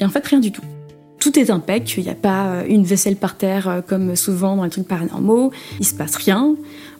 et 0.00 0.04
en 0.04 0.08
fait, 0.08 0.26
rien 0.26 0.40
du 0.40 0.52
tout. 0.52 0.62
Tout 1.18 1.38
est 1.38 1.50
impec, 1.50 1.96
il 1.96 2.04
n'y 2.04 2.10
a 2.10 2.14
pas 2.14 2.46
euh, 2.46 2.64
une 2.68 2.84
vaisselle 2.84 3.16
par 3.16 3.36
terre 3.36 3.68
euh, 3.68 3.80
comme 3.86 4.14
souvent 4.14 4.56
dans 4.56 4.64
les 4.64 4.70
trucs 4.70 4.86
paranormaux, 4.86 5.50
il 5.80 5.86
se 5.86 5.94
passe 5.94 6.16
rien. 6.16 6.54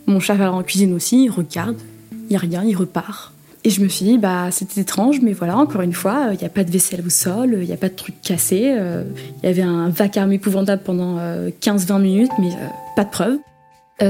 Mon 0.06 0.18
chat 0.20 0.34
va 0.34 0.52
en 0.52 0.62
cuisine 0.62 0.92
aussi, 0.92 1.24
il 1.24 1.30
regarde, 1.30 1.76
il 2.12 2.28
n'y 2.30 2.36
a 2.36 2.40
rien, 2.40 2.64
il 2.64 2.74
repart. 2.74 3.32
Et 3.64 3.70
je 3.70 3.80
me 3.80 3.88
suis 3.88 4.04
dit, 4.04 4.18
bah 4.18 4.50
c'était 4.50 4.80
étrange, 4.80 5.20
mais 5.20 5.32
voilà, 5.32 5.56
encore 5.56 5.82
une 5.82 5.92
fois, 5.92 6.28
il 6.32 6.38
n'y 6.38 6.44
a 6.44 6.48
pas 6.48 6.64
de 6.64 6.70
vaisselle 6.70 7.02
au 7.06 7.10
sol, 7.10 7.58
il 7.60 7.66
n'y 7.66 7.72
a 7.72 7.76
pas 7.76 7.88
de 7.88 7.94
trucs 7.94 8.20
cassés, 8.22 8.72
il 8.72 9.46
y 9.46 9.50
avait 9.50 9.62
un 9.62 9.88
vacarme 9.88 10.32
épouvantable 10.32 10.82
pendant 10.84 11.18
15-20 11.60 12.00
minutes, 12.00 12.30
mais 12.38 12.50
pas 12.94 13.02
de 13.04 13.10
preuve. 13.10 13.38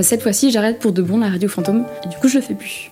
cette 0.02 0.22
fois-ci, 0.22 0.50
j'arrête 0.50 0.78
pour 0.78 0.92
de 0.92 1.00
bon 1.00 1.18
la 1.18 1.30
radio 1.30 1.48
fantôme, 1.48 1.86
et 2.04 2.08
du 2.08 2.16
coup, 2.18 2.28
je 2.28 2.36
le 2.36 2.42
fais 2.42 2.54
plus. 2.54 2.90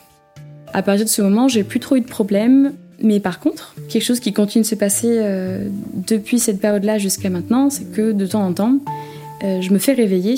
À 0.72 0.82
partir 0.82 1.04
de 1.04 1.10
ce 1.10 1.22
moment, 1.22 1.46
j'ai 1.46 1.62
plus 1.62 1.78
trop 1.78 1.96
eu 1.96 2.00
de 2.00 2.06
problèmes. 2.06 2.72
Mais 3.02 3.20
par 3.20 3.40
contre, 3.40 3.74
quelque 3.88 4.02
chose 4.02 4.20
qui 4.20 4.32
continue 4.32 4.62
de 4.62 4.66
se 4.68 4.74
passer 4.74 5.18
euh, 5.20 5.68
depuis 5.94 6.38
cette 6.38 6.60
période-là 6.60 6.98
jusqu'à 6.98 7.30
maintenant, 7.30 7.68
c'est 7.70 7.90
que 7.92 8.12
de 8.12 8.26
temps 8.26 8.44
en 8.46 8.52
temps, 8.52 8.78
euh, 9.44 9.60
je 9.60 9.70
me 9.70 9.78
fais 9.78 9.92
réveiller 9.92 10.36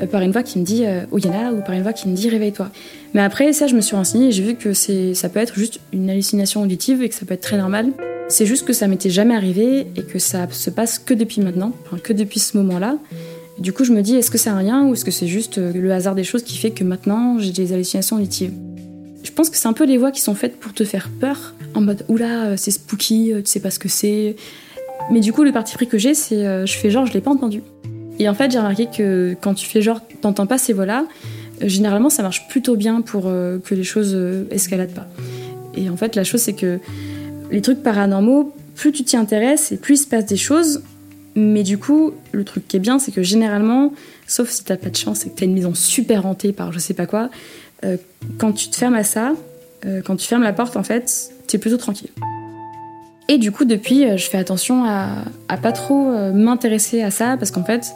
euh, 0.00 0.06
par 0.06 0.22
une 0.22 0.32
voix 0.32 0.42
qui 0.42 0.58
me 0.58 0.64
dit 0.64 0.84
Oyana 1.10 1.52
ou 1.52 1.60
par 1.60 1.72
une 1.74 1.82
voix 1.82 1.92
qui 1.92 2.08
me 2.08 2.14
dit 2.14 2.28
réveille-toi. 2.30 2.70
Mais 3.14 3.20
après 3.20 3.52
ça, 3.52 3.66
je 3.66 3.74
me 3.74 3.82
suis 3.82 3.94
renseignée 3.94 4.28
et 4.28 4.32
j'ai 4.32 4.42
vu 4.42 4.54
que 4.54 4.72
ça 4.72 5.28
peut 5.28 5.40
être 5.40 5.58
juste 5.58 5.80
une 5.92 6.08
hallucination 6.08 6.62
auditive 6.62 7.02
et 7.02 7.08
que 7.08 7.14
ça 7.14 7.26
peut 7.26 7.34
être 7.34 7.42
très 7.42 7.58
normal. 7.58 7.92
C'est 8.28 8.46
juste 8.46 8.66
que 8.66 8.72
ça 8.72 8.88
m'était 8.88 9.10
jamais 9.10 9.34
arrivé 9.34 9.86
et 9.94 10.02
que 10.02 10.18
ça 10.18 10.48
se 10.50 10.70
passe 10.70 10.98
que 10.98 11.12
depuis 11.12 11.42
maintenant, 11.42 11.72
que 12.02 12.14
depuis 12.14 12.40
ce 12.40 12.56
moment-là. 12.56 12.96
Du 13.58 13.74
coup, 13.74 13.84
je 13.84 13.92
me 13.92 14.00
dis 14.00 14.16
est-ce 14.16 14.30
que 14.30 14.38
c'est 14.38 14.48
un 14.48 14.56
rien 14.56 14.86
ou 14.86 14.94
est-ce 14.94 15.04
que 15.04 15.10
c'est 15.10 15.26
juste 15.26 15.58
le 15.58 15.92
hasard 15.92 16.14
des 16.14 16.24
choses 16.24 16.42
qui 16.42 16.56
fait 16.56 16.70
que 16.70 16.84
maintenant 16.84 17.38
j'ai 17.38 17.52
des 17.52 17.74
hallucinations 17.74 18.16
auditives? 18.16 18.52
Je 19.22 19.30
pense 19.30 19.50
que 19.50 19.56
c'est 19.56 19.68
un 19.68 19.72
peu 19.72 19.84
les 19.84 19.98
voix 19.98 20.10
qui 20.10 20.20
sont 20.20 20.34
faites 20.34 20.58
pour 20.58 20.72
te 20.72 20.84
faire 20.84 21.08
peur, 21.08 21.54
en 21.74 21.80
mode 21.80 22.04
oula, 22.08 22.46
euh, 22.46 22.54
c'est 22.56 22.70
spooky, 22.70 23.32
euh, 23.32 23.40
tu 23.42 23.50
sais 23.50 23.60
pas 23.60 23.70
ce 23.70 23.78
que 23.78 23.88
c'est. 23.88 24.36
Mais 25.10 25.20
du 25.20 25.32
coup, 25.32 25.44
le 25.44 25.52
parti 25.52 25.74
pris 25.74 25.86
que 25.86 25.98
j'ai, 25.98 26.14
c'est 26.14 26.46
euh, 26.46 26.66
je 26.66 26.74
fais 26.74 26.90
genre, 26.90 27.06
je 27.06 27.12
l'ai 27.12 27.20
pas 27.20 27.30
entendu. 27.30 27.62
Et 28.18 28.28
en 28.28 28.34
fait, 28.34 28.50
j'ai 28.50 28.58
remarqué 28.58 28.86
que 28.86 29.36
quand 29.40 29.54
tu 29.54 29.66
fais 29.66 29.82
genre, 29.82 30.00
t'entends 30.20 30.46
pas 30.46 30.58
ces 30.58 30.72
voix-là, 30.72 31.06
généralement 31.60 32.10
ça 32.10 32.22
marche 32.22 32.46
plutôt 32.48 32.76
bien 32.76 33.00
pour 33.00 33.24
que 33.24 33.74
les 33.74 33.84
choses 33.84 34.16
escaladent 34.50 34.92
pas. 34.92 35.08
Et 35.74 35.88
en 35.88 35.96
fait, 35.96 36.14
la 36.14 36.22
chose, 36.22 36.40
c'est 36.40 36.52
que 36.52 36.78
les 37.50 37.62
trucs 37.62 37.82
paranormaux, 37.82 38.52
plus 38.74 38.92
tu 38.92 39.02
t'y 39.02 39.16
intéresses 39.16 39.72
et 39.72 39.76
plus 39.76 39.94
il 39.94 40.02
se 40.04 40.06
passe 40.06 40.26
des 40.26 40.36
choses. 40.36 40.82
Mais 41.34 41.62
du 41.62 41.78
coup, 41.78 42.12
le 42.32 42.44
truc 42.44 42.68
qui 42.68 42.76
est 42.76 42.80
bien, 42.80 42.98
c'est 42.98 43.12
que 43.12 43.22
généralement, 43.22 43.92
sauf 44.26 44.50
si 44.50 44.64
t'as 44.64 44.76
pas 44.76 44.90
de 44.90 44.96
chance 44.96 45.24
et 45.24 45.30
que 45.30 45.36
t'as 45.36 45.46
une 45.46 45.54
maison 45.54 45.74
super 45.74 46.26
hantée 46.26 46.52
par 46.52 46.72
je 46.72 46.78
sais 46.78 46.94
pas 46.94 47.06
quoi, 47.06 47.30
euh, 47.84 47.96
quand 48.38 48.52
tu 48.52 48.68
te 48.68 48.76
fermes 48.76 48.94
à 48.94 49.04
ça, 49.04 49.32
euh, 49.84 50.00
quand 50.04 50.16
tu 50.16 50.26
fermes 50.26 50.42
la 50.42 50.52
porte, 50.52 50.76
en 50.76 50.82
fait, 50.82 51.30
tu 51.48 51.56
es 51.56 51.58
plutôt 51.58 51.76
tranquille. 51.76 52.10
Et 53.28 53.38
du 53.38 53.52
coup, 53.52 53.64
depuis, 53.64 54.04
euh, 54.04 54.16
je 54.16 54.28
fais 54.28 54.38
attention 54.38 54.84
à, 54.84 55.24
à 55.48 55.56
pas 55.56 55.72
trop 55.72 56.12
m'intéresser 56.32 57.02
à 57.02 57.10
ça 57.10 57.36
parce 57.36 57.50
qu'en 57.50 57.64
fait, 57.64 57.92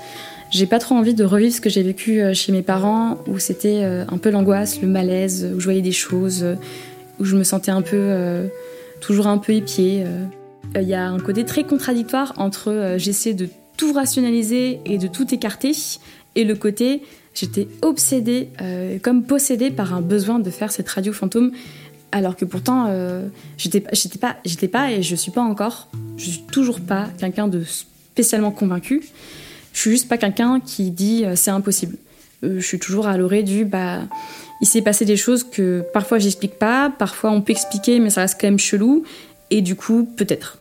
j'ai 0.51 0.67
pas 0.67 0.79
trop 0.79 0.95
envie 0.95 1.15
de 1.15 1.25
revivre 1.25 1.55
ce 1.55 1.61
que 1.61 1.71
j'ai 1.71 1.83
vécu 1.83 2.23
chez 2.33 2.53
mes 2.53 2.63
parents 2.63 3.19
où 3.27 3.41
c'était 3.41 3.83
un 3.83 4.17
peu 4.17 4.31
l'angoisse, 4.31 4.81
le 4.81 4.87
malaise, 4.87 5.51
où 5.57 5.59
je 5.59 5.65
voyais 5.65 5.83
des 5.83 5.93
choses, 5.93 6.47
où 7.19 7.25
je 7.25 7.37
me 7.37 7.43
sentais 7.43 7.73
un 7.73 7.83
peu, 7.83 8.49
toujours 9.01 9.27
un 9.27 9.39
peu 9.39 9.55
épiée. 9.55 10.05
Il 10.77 10.89
y 10.89 10.95
a 10.95 11.09
un 11.09 11.19
côté 11.19 11.45
très 11.45 11.65
contradictoire 11.65 12.33
entre 12.37 12.95
j'essaie 12.97 13.35
de 13.35 13.49
tout 13.77 13.93
rationaliser 13.93 14.79
et 14.85 14.99
de 14.99 15.09
tout 15.09 15.35
écarter 15.35 15.73
et 16.37 16.45
le 16.45 16.55
côté 16.55 17.03
J'étais 17.37 17.69
obsédée, 17.83 18.49
euh, 18.63 18.99
comme 18.99 19.25
possédée 19.25 19.71
par 19.71 19.93
un 19.93 20.01
besoin 20.01 20.39
de 20.39 20.49
faire 20.49 20.73
cette 20.73 20.89
radio 20.89 21.13
fantôme, 21.13 21.53
alors 22.11 22.35
que 22.35 22.47
pourtant, 22.47 22.87
euh, 22.89 23.29
j'étais 23.59 23.81
pas, 23.81 24.37
j'étais 24.45 24.69
pas 24.69 24.91
et 24.91 25.03
je 25.03 25.15
suis 25.15 25.31
pas 25.31 25.43
encore, 25.43 25.89
je 26.17 26.31
suis 26.31 26.43
toujours 26.51 26.81
pas 26.81 27.09
quelqu'un 27.19 27.47
de 27.47 27.63
spécialement 27.63 28.53
convaincu. 28.53 29.05
Je 29.75 29.81
suis 29.81 29.91
juste 29.91 30.09
pas 30.09 30.17
quelqu'un 30.17 30.61
qui 30.61 30.91
dit 30.91 31.27
euh, 31.27 31.37
c'est 31.37 31.51
impossible. 31.51 31.99
je 32.43 32.59
suis 32.61 32.79
toujours 32.79 33.07
à 33.07 33.19
l'orée 33.19 33.43
du 33.43 33.67
bah 33.67 34.01
il 34.63 34.67
s'est 34.67 34.81
passé 34.81 35.05
des 35.05 35.19
choses 35.19 35.45
que 35.45 35.85
parfois 35.93 36.19
j'explique 36.19 36.59
pas, 36.59 36.89
parfois 36.89 37.33
on 37.33 37.43
peut 37.43 37.53
expliquer 37.53 38.01
mais 38.01 38.09
ça 38.09 38.23
reste 38.23 38.41
quand 38.41 38.47
même 38.47 38.59
chelou. 38.59 39.05
Et 39.51 39.61
du 39.61 39.77
coup, 39.77 40.09
peut-être. 40.17 40.59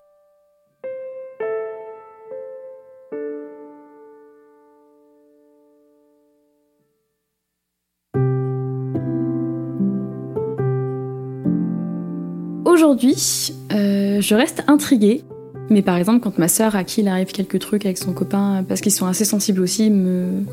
Aujourd'hui, 12.95 13.51
euh, 13.73 14.21
je 14.21 14.35
reste 14.35 14.63
intriguée. 14.67 15.23
Mais 15.69 15.81
par 15.81 15.97
exemple, 15.97 16.21
quand 16.21 16.37
ma 16.37 16.47
sœur, 16.47 16.77
à 16.77 16.85
qui 16.85 17.01
il 17.01 17.09
arrive 17.09 17.27
quelques 17.27 17.59
trucs 17.59 17.83
avec 17.85 17.97
son 17.97 18.13
copain, 18.13 18.63
parce 18.65 18.79
qu'ils 18.79 18.93
sont 18.93 19.05
assez 19.05 19.25
sensibles 19.25 19.59
aussi, 19.59 19.91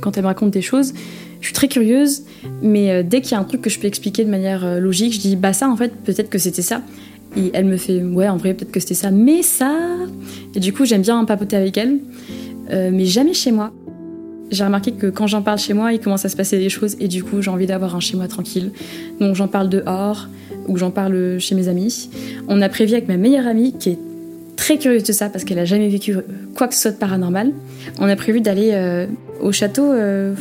quand 0.01 0.17
elle 0.17 0.25
me 0.25 0.27
raconte 0.27 0.51
des 0.51 0.61
choses, 0.61 0.93
je 1.41 1.47
suis 1.47 1.55
très 1.55 1.69
curieuse. 1.69 2.25
Mais 2.61 2.91
euh, 2.91 3.03
dès 3.05 3.21
qu'il 3.21 3.33
y 3.33 3.35
a 3.37 3.39
un 3.39 3.45
truc 3.45 3.61
que 3.61 3.71
je 3.71 3.79
peux 3.79 3.87
expliquer 3.87 4.25
de 4.25 4.31
manière 4.31 4.65
euh, 4.65 4.81
logique, 4.81 5.13
je 5.13 5.21
dis 5.21 5.37
bah 5.37 5.53
ça 5.53 5.69
en 5.69 5.77
fait, 5.77 5.95
peut-être 6.03 6.31
que 6.31 6.39
c'était 6.39 6.63
ça. 6.63 6.83
Et 7.37 7.53
elle 7.55 7.67
me 7.67 7.77
fait 7.77 8.03
ouais, 8.03 8.29
en 8.29 8.39
vrai, 8.39 8.55
peut-être 8.55 8.73
que 8.73 8.81
c'était 8.81 8.95
ça, 8.95 9.13
mais 9.13 9.43
ça. 9.43 9.79
Et 10.57 10.59
du 10.59 10.73
coup, 10.73 10.85
j'aime 10.85 11.03
bien 11.03 11.25
papoter 11.25 11.55
avec 11.55 11.77
elle, 11.77 12.01
mais 12.69 13.05
jamais 13.05 13.35
chez 13.35 13.53
moi. 13.53 13.73
J'ai 14.53 14.65
remarqué 14.65 14.93
que 14.93 15.07
quand 15.07 15.27
j'en 15.27 15.41
parle 15.41 15.59
chez 15.59 15.73
moi, 15.73 15.95
il 15.95 15.99
commence 15.99 16.27
à 16.27 16.29
se 16.29 16.37
passer 16.37 16.59
des 16.59 16.69
choses 16.69 16.97
et 17.01 17.09
du 17.09 17.25
coup, 17.25 17.41
j'ai 17.41 17.51
envie 17.51 17.67
d'avoir 17.67 17.97
un 17.97 18.01
chez 18.01 18.19
moi 18.19 18.29
tranquille. 18.29 18.71
Donc 19.19 19.35
j'en 19.35 19.49
parle 19.49 19.71
dehors 19.71 20.29
ou 20.69 20.77
j'en 20.77 20.91
parle 20.91 21.39
chez 21.41 21.55
mes 21.55 21.69
amis. 21.69 22.11
On 22.49 22.61
a 22.61 22.69
prévu 22.69 22.93
avec 22.93 23.09
ma 23.09 23.17
meilleure 23.17 23.47
amie 23.47 23.73
qui 23.79 23.91
est 23.91 23.99
très 24.57 24.77
curieuse 24.77 25.05
de 25.05 25.13
ça 25.13 25.31
parce 25.31 25.45
qu'elle 25.45 25.59
a 25.59 25.65
jamais 25.65 25.89
vécu 25.89 26.15
quoi 26.55 26.69
que 26.69 26.75
ce 26.75 26.83
soit 26.83 26.91
de 26.91 26.97
paranormal. 26.97 27.53
On 27.99 28.09
a 28.09 28.15
prévu 28.15 28.43
d'aller 28.43 28.73
euh, 28.75 29.07
au 29.41 29.53
château 29.53 29.91
euh, 29.91 30.35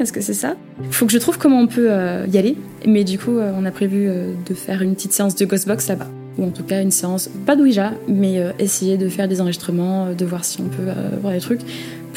est-ce 0.00 0.12
que 0.12 0.22
c'est 0.22 0.32
ça? 0.32 0.56
Faut 0.90 1.04
que 1.04 1.12
je 1.12 1.18
trouve 1.18 1.36
comment 1.36 1.60
on 1.60 1.66
peut 1.66 1.88
euh, 1.90 2.24
y 2.32 2.38
aller. 2.38 2.56
Mais 2.86 3.04
du 3.04 3.18
coup, 3.18 3.36
on 3.38 3.64
a 3.66 3.70
prévu 3.70 4.08
de 4.08 4.54
faire 4.54 4.80
une 4.80 4.94
petite 4.94 5.12
séance 5.12 5.34
de 5.34 5.44
Ghostbox 5.44 5.88
là-bas. 5.88 6.08
Ou 6.38 6.46
en 6.46 6.50
tout 6.50 6.62
cas 6.62 6.80
une 6.80 6.92
séance, 6.92 7.28
pas 7.46 7.56
d'Ouija, 7.56 7.92
mais 8.06 8.40
essayer 8.60 8.96
de 8.96 9.08
faire 9.08 9.26
des 9.26 9.40
enregistrements, 9.40 10.12
de 10.16 10.24
voir 10.24 10.44
si 10.44 10.60
on 10.60 10.68
peut 10.68 10.90
voir 11.20 11.32
des 11.32 11.40
trucs 11.40 11.62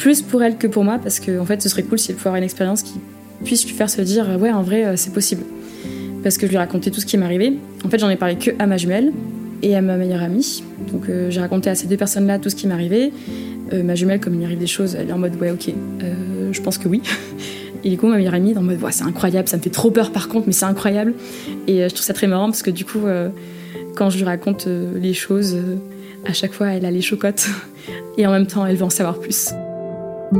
plus 0.02 0.20
pour 0.20 0.42
elle 0.42 0.56
que 0.56 0.66
pour 0.66 0.82
moi, 0.82 0.98
parce 1.00 1.20
que 1.20 1.38
en 1.38 1.44
fait, 1.44 1.62
ce 1.62 1.68
serait 1.68 1.84
cool 1.84 1.96
si 1.96 2.10
elle 2.10 2.16
pouvait 2.16 2.30
avoir 2.30 2.38
une 2.38 2.44
expérience 2.44 2.82
qui 2.82 2.94
puisse 3.44 3.64
lui 3.64 3.72
faire 3.72 3.88
se 3.88 4.00
dire 4.00 4.26
ouais, 4.40 4.50
en 4.50 4.62
vrai, 4.62 4.84
euh, 4.84 4.96
c'est 4.96 5.12
possible. 5.12 5.44
Parce 6.24 6.38
que 6.38 6.46
je 6.46 6.50
lui 6.50 6.56
ai 6.56 6.58
raconté 6.58 6.90
tout 6.90 7.00
ce 7.00 7.06
qui 7.06 7.16
arrivé. 7.18 7.56
En 7.84 7.88
fait, 7.88 8.00
j'en 8.00 8.10
ai 8.10 8.16
parlé 8.16 8.34
que 8.34 8.50
à 8.58 8.66
ma 8.66 8.78
jumelle 8.78 9.12
et 9.62 9.76
à 9.76 9.80
ma 9.80 9.96
meilleure 9.96 10.22
amie. 10.22 10.64
Donc, 10.92 11.08
euh, 11.08 11.30
j'ai 11.30 11.38
raconté 11.38 11.70
à 11.70 11.76
ces 11.76 11.86
deux 11.86 11.96
personnes-là 11.96 12.40
tout 12.40 12.50
ce 12.50 12.56
qui 12.56 12.66
arrivé. 12.66 13.12
Euh, 13.72 13.84
ma 13.84 13.94
jumelle, 13.94 14.18
comme 14.18 14.34
il 14.34 14.44
arrive 14.44 14.58
des 14.58 14.66
choses, 14.66 14.96
elle 14.96 15.08
est 15.08 15.12
en 15.12 15.18
mode 15.18 15.40
ouais, 15.40 15.52
ok, 15.52 15.72
je 16.50 16.60
pense 16.62 16.78
que 16.78 16.88
oui. 16.88 17.00
Et 17.84 17.90
du 17.90 17.96
coup, 17.96 18.08
ma 18.08 18.16
meilleure 18.16 18.34
amie, 18.34 18.56
en 18.58 18.62
mode 18.62 18.82
ouais, 18.82 18.90
c'est 18.90 19.04
incroyable, 19.04 19.46
ça 19.46 19.56
me 19.56 19.62
fait 19.62 19.70
trop 19.70 19.92
peur 19.92 20.10
par 20.10 20.26
contre, 20.26 20.48
mais 20.48 20.52
c'est 20.52 20.64
incroyable. 20.64 21.14
Et 21.68 21.78
je 21.78 21.94
trouve 21.94 22.02
ça 22.02 22.12
très 22.12 22.26
marrant 22.26 22.46
parce 22.46 22.62
que 22.62 22.72
du 22.72 22.84
coup, 22.84 23.02
quand 23.94 24.10
je 24.10 24.18
lui 24.18 24.24
raconte 24.24 24.66
les 24.66 25.14
choses, 25.14 25.56
à 26.24 26.32
chaque 26.32 26.52
fois, 26.52 26.72
elle 26.72 26.86
a 26.86 26.90
les 26.90 27.02
chocottes. 27.02 27.46
Et 28.18 28.26
en 28.26 28.32
même 28.32 28.46
temps, 28.46 28.66
elle 28.66 28.76
veut 28.76 28.84
en 28.84 28.90
savoir 28.90 29.18
plus. 29.18 29.52
Vous 30.32 30.38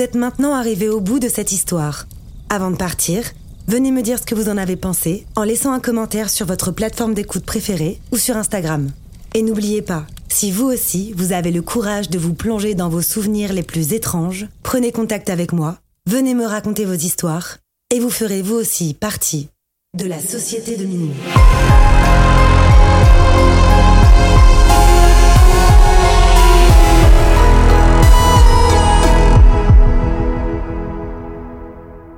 êtes 0.00 0.14
maintenant 0.14 0.54
arrivé 0.54 0.88
au 0.88 1.00
bout 1.00 1.18
de 1.18 1.28
cette 1.28 1.50
histoire. 1.50 2.06
Avant 2.48 2.70
de 2.70 2.76
partir, 2.76 3.24
venez 3.66 3.90
me 3.90 4.02
dire 4.02 4.20
ce 4.20 4.24
que 4.24 4.36
vous 4.36 4.48
en 4.48 4.56
avez 4.56 4.76
pensé 4.76 5.26
en 5.34 5.42
laissant 5.42 5.72
un 5.72 5.80
commentaire 5.80 6.30
sur 6.30 6.46
votre 6.46 6.70
plateforme 6.70 7.14
d'écoute 7.14 7.44
préférée 7.44 8.00
ou 8.12 8.16
sur 8.18 8.36
Instagram. 8.36 8.92
Et 9.34 9.40
n'oubliez 9.40 9.80
pas, 9.80 10.06
si 10.28 10.52
vous 10.52 10.66
aussi, 10.66 11.14
vous 11.16 11.32
avez 11.32 11.50
le 11.50 11.62
courage 11.62 12.10
de 12.10 12.18
vous 12.18 12.34
plonger 12.34 12.74
dans 12.74 12.90
vos 12.90 13.00
souvenirs 13.00 13.54
les 13.54 13.62
plus 13.62 13.94
étranges, 13.94 14.46
prenez 14.62 14.92
contact 14.92 15.30
avec 15.30 15.52
moi, 15.52 15.78
venez 16.06 16.34
me 16.34 16.44
raconter 16.44 16.84
vos 16.84 16.92
histoires, 16.92 17.56
et 17.90 17.98
vous 17.98 18.10
ferez 18.10 18.42
vous 18.42 18.56
aussi 18.56 18.92
partie 18.92 19.48
de 19.96 20.04
la 20.04 20.18
Société 20.20 20.76
de 20.76 20.84
Minuit. 20.84 21.12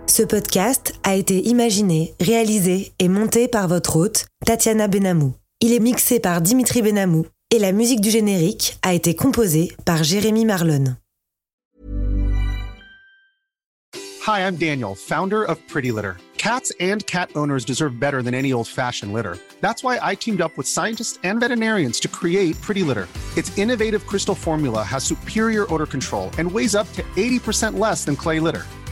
Ce 0.09 0.23
podcast 0.23 0.95
a 1.05 1.15
été 1.15 1.47
imaginé, 1.47 2.15
réalisé 2.21 2.93
et 2.99 3.09
monté 3.09 3.47
par 3.47 3.69
votre 3.69 3.97
hôte, 3.97 4.27
Tatiana 4.45 4.89
Benamou. 4.89 5.35
Il 5.67 5.73
est 5.73 5.81
mixé 5.81 6.21
par 6.21 6.43
Dimitri 6.43 6.83
Benamou 6.83 7.25
et 7.51 7.59
la 7.59 7.73
musique 7.73 8.03
du 8.03 8.11
générique 8.11 8.77
a 8.83 8.93
été 8.93 9.17
composée 9.17 9.73
par 9.87 10.05
Jérémy 10.05 10.45
Marlon. 10.45 10.99
Hi, 14.27 14.47
I'm 14.47 14.57
Daniel, 14.57 14.95
founder 14.95 15.43
of 15.43 15.57
Pretty 15.67 15.91
Litter. 15.91 16.19
Cats 16.37 16.71
and 16.83 16.99
cat 17.07 17.31
owners 17.35 17.65
deserve 17.65 17.99
better 17.99 18.21
than 18.21 18.35
any 18.35 18.53
old-fashioned 18.53 19.15
litter. 19.15 19.39
That's 19.63 19.83
why 19.83 19.99
I 20.03 20.15
teamed 20.15 20.43
up 20.43 20.53
with 20.59 20.67
scientists 20.67 21.19
and 21.25 21.41
veterinarians 21.41 21.99
to 22.01 22.09
create 22.09 22.61
Pretty 22.61 22.83
Litter. 22.83 23.09
Its 23.35 23.57
innovative 23.57 24.07
crystal 24.07 24.35
formula 24.35 24.83
has 24.83 25.03
superior 25.03 25.65
odor 25.73 25.87
control 25.87 26.31
and 26.37 26.53
weighs 26.53 26.75
up 26.75 26.93
to 26.93 27.03
80% 27.17 27.79
less 27.79 28.05
than 28.05 28.17
clay 28.17 28.39
litter. 28.39 28.67